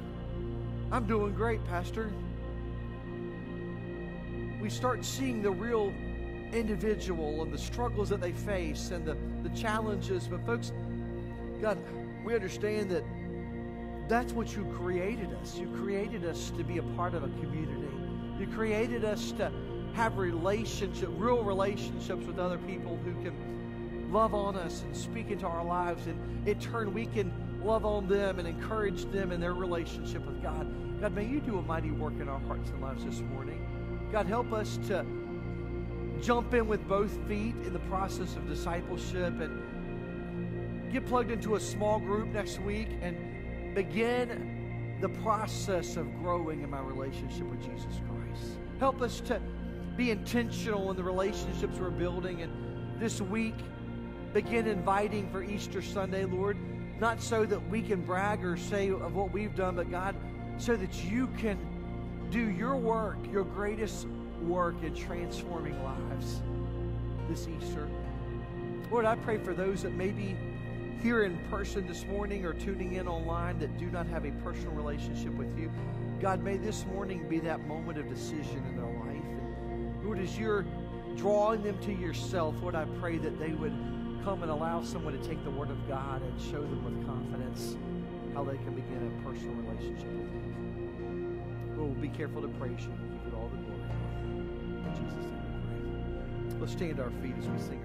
I'm 0.91 1.07
doing 1.07 1.35
great, 1.35 1.65
Pastor. 1.67 2.13
We 4.61 4.69
start 4.69 5.05
seeing 5.05 5.41
the 5.43 5.51
real 5.51 5.93
individual 6.53 7.43
and 7.43 7.53
the 7.53 7.59
struggles 7.59 8.09
that 8.09 8.21
they 8.21 8.33
face 8.33 8.91
and 8.91 9.05
the, 9.05 9.17
the 9.43 9.55
challenges. 9.55 10.27
But, 10.27 10.45
folks, 10.45 10.73
God, 11.61 11.79
we 12.25 12.35
understand 12.35 12.91
that 12.91 13.05
that's 14.09 14.33
what 14.33 14.57
you 14.57 14.65
created 14.77 15.33
us. 15.35 15.57
You 15.59 15.69
created 15.83 16.25
us 16.25 16.51
to 16.57 16.65
be 16.65 16.79
a 16.79 16.83
part 16.83 17.15
of 17.15 17.23
a 17.23 17.29
community. 17.41 17.89
You 18.39 18.49
created 18.49 19.05
us 19.05 19.33
to 19.33 19.53
have 19.95 20.19
relationship, 20.19 21.09
real 21.13 21.45
relationships 21.45 22.27
with 22.27 22.39
other 22.39 22.59
people 22.59 22.99
who 23.05 23.13
can 23.23 23.35
love 24.15 24.33
on 24.33 24.57
us 24.57 24.83
and 24.83 24.97
speak 24.97 25.31
into 25.31 25.45
our 25.45 25.65
lives. 25.65 26.07
And 26.07 26.49
in 26.49 26.59
turn, 26.61 26.95
we 26.95 27.07
can 27.07 27.33
love 27.65 27.85
on 27.85 28.07
them 28.07 28.39
and 28.39 28.47
encourage 28.47 29.07
them 29.07 29.33
in 29.33 29.41
their 29.41 29.55
relationship 29.55 30.25
with 30.25 30.41
God. 30.41 31.01
God, 31.01 31.13
may 31.15 31.27
you 31.27 31.41
do 31.41 31.59
a 31.59 31.63
mighty 31.63 31.91
work 31.91 32.15
in 32.21 32.29
our 32.29 32.39
hearts 32.41 32.71
and 32.71 32.81
lives 32.81 33.05
this 33.05 33.21
morning. 33.21 34.09
God, 34.13 34.27
help 34.27 34.53
us 34.53 34.79
to 34.87 35.05
jump 36.23 36.55
in 36.55 36.69
with 36.69 36.87
both 36.87 37.11
feet 37.27 37.57
in 37.67 37.73
the 37.73 37.81
process 37.81 38.37
of 38.37 38.47
discipleship 38.47 39.41
and 39.41 40.93
get 40.93 41.05
plugged 41.07 41.33
into 41.33 41.57
a 41.57 41.61
small 41.61 41.99
group 41.99 42.29
next 42.29 42.61
week 42.61 42.89
and 43.03 43.75
begin 43.75 44.97
the 45.01 45.09
process 45.09 45.97
of 45.97 46.07
growing 46.21 46.63
in 46.63 46.71
my 46.71 46.81
relationship 46.81 47.51
with 47.51 47.61
Jesus 47.61 48.01
Christ. 48.07 48.59
Help 48.79 49.03
us 49.03 49.21
to 49.23 49.41
be 49.97 50.13
intentional 50.13 50.89
in 50.93 50.97
the 50.97 51.03
relationships 51.03 51.79
we're 51.81 51.91
building 51.91 52.43
and 52.43 53.01
this 53.01 53.21
week 53.21 53.57
begin 54.35 54.67
inviting 54.67 55.31
for 55.31 55.45
Easter 55.45 55.81
Sunday, 55.81 56.25
Lord, 56.25 56.57
not 56.99 57.23
so 57.23 57.47
that 57.47 57.69
we 57.71 57.81
can 57.81 58.03
brag 58.03 58.45
or 58.45 58.57
say 58.57 58.91
of 58.91 59.15
what 59.15 59.33
we've 59.33 59.55
done, 59.55 59.77
but 59.77 59.91
God, 59.91 60.17
so 60.59 60.77
that 60.77 61.05
you 61.05 61.29
can 61.39 61.57
do 62.31 62.51
your 62.51 62.75
work, 62.75 63.17
your 63.31 63.45
greatest 63.45 64.09
work 64.43 64.75
in 64.83 64.93
transforming 64.93 65.81
lives 65.85 66.43
this 67.29 67.47
Easter. 67.47 67.89
Lord, 68.91 69.05
I 69.05 69.15
pray 69.15 69.39
for 69.39 69.55
those 69.55 69.83
that 69.83 69.93
may 69.93 70.11
be 70.11 70.37
here 71.01 71.23
in 71.23 71.39
person 71.49 71.87
this 71.87 72.05
morning 72.05 72.45
or 72.45 72.55
tuning 72.55 72.95
in 72.95 73.07
online 73.07 73.59
that 73.61 73.79
do 73.79 73.87
not 73.87 74.07
have 74.09 74.25
a 74.25 74.33
personal 74.43 74.73
relationship 74.73 75.33
with 75.35 75.57
you, 75.57 75.71
God, 76.21 76.43
may 76.43 76.57
this 76.57 76.85
morning 76.87 77.29
be 77.29 77.39
that 77.41 77.67
moment 77.69 77.99
of 77.99 78.09
decision 78.09 78.65
in 78.69 78.77
their 78.77 78.87
life. 78.87 79.25
And 79.71 80.05
Lord, 80.05 80.19
as 80.19 80.37
you're 80.37 80.65
drawing 81.15 81.63
them 81.63 81.79
to 81.83 81.93
yourself, 81.93 82.57
Lord, 82.61 82.75
I 82.75 82.85
pray 83.01 83.19
that 83.19 83.39
they 83.39 83.53
would 83.53 83.73
come 84.25 84.43
and 84.43 84.51
allow 84.51 84.83
someone 84.83 85.13
to 85.13 85.29
take 85.29 85.45
the 85.45 85.51
Word 85.51 85.69
of 85.69 85.77
God 85.87 86.23
and 86.23 86.41
show 86.41 86.63
them 86.63 86.83
with 86.83 87.07
confidence 87.07 87.77
how 88.33 88.43
they 88.43 88.57
can 88.57 88.75
begin 88.75 89.13
a 89.21 89.29
personal 89.29 89.55
relationship 89.57 90.07
with. 90.07 90.33
Lord, 91.77 91.79
oh, 91.79 91.85
we'll 91.85 92.01
be 92.01 92.09
careful 92.09 92.41
to 92.41 92.49
praise 92.49 92.81
you 92.81 92.91
and 92.91 93.23
give 93.23 93.33
you 93.33 93.39
all 93.39 93.51
the 93.51 93.59
glory. 93.59 93.83
In 94.87 94.95
Jesus' 94.95 95.27
name 95.29 96.49
we 96.49 96.53
pray. 96.55 96.61
Let's 96.61 96.73
stand 96.73 97.01
our 97.01 97.11
feet 97.21 97.35
as 97.39 97.47
we 97.47 97.59
sing 97.59 97.84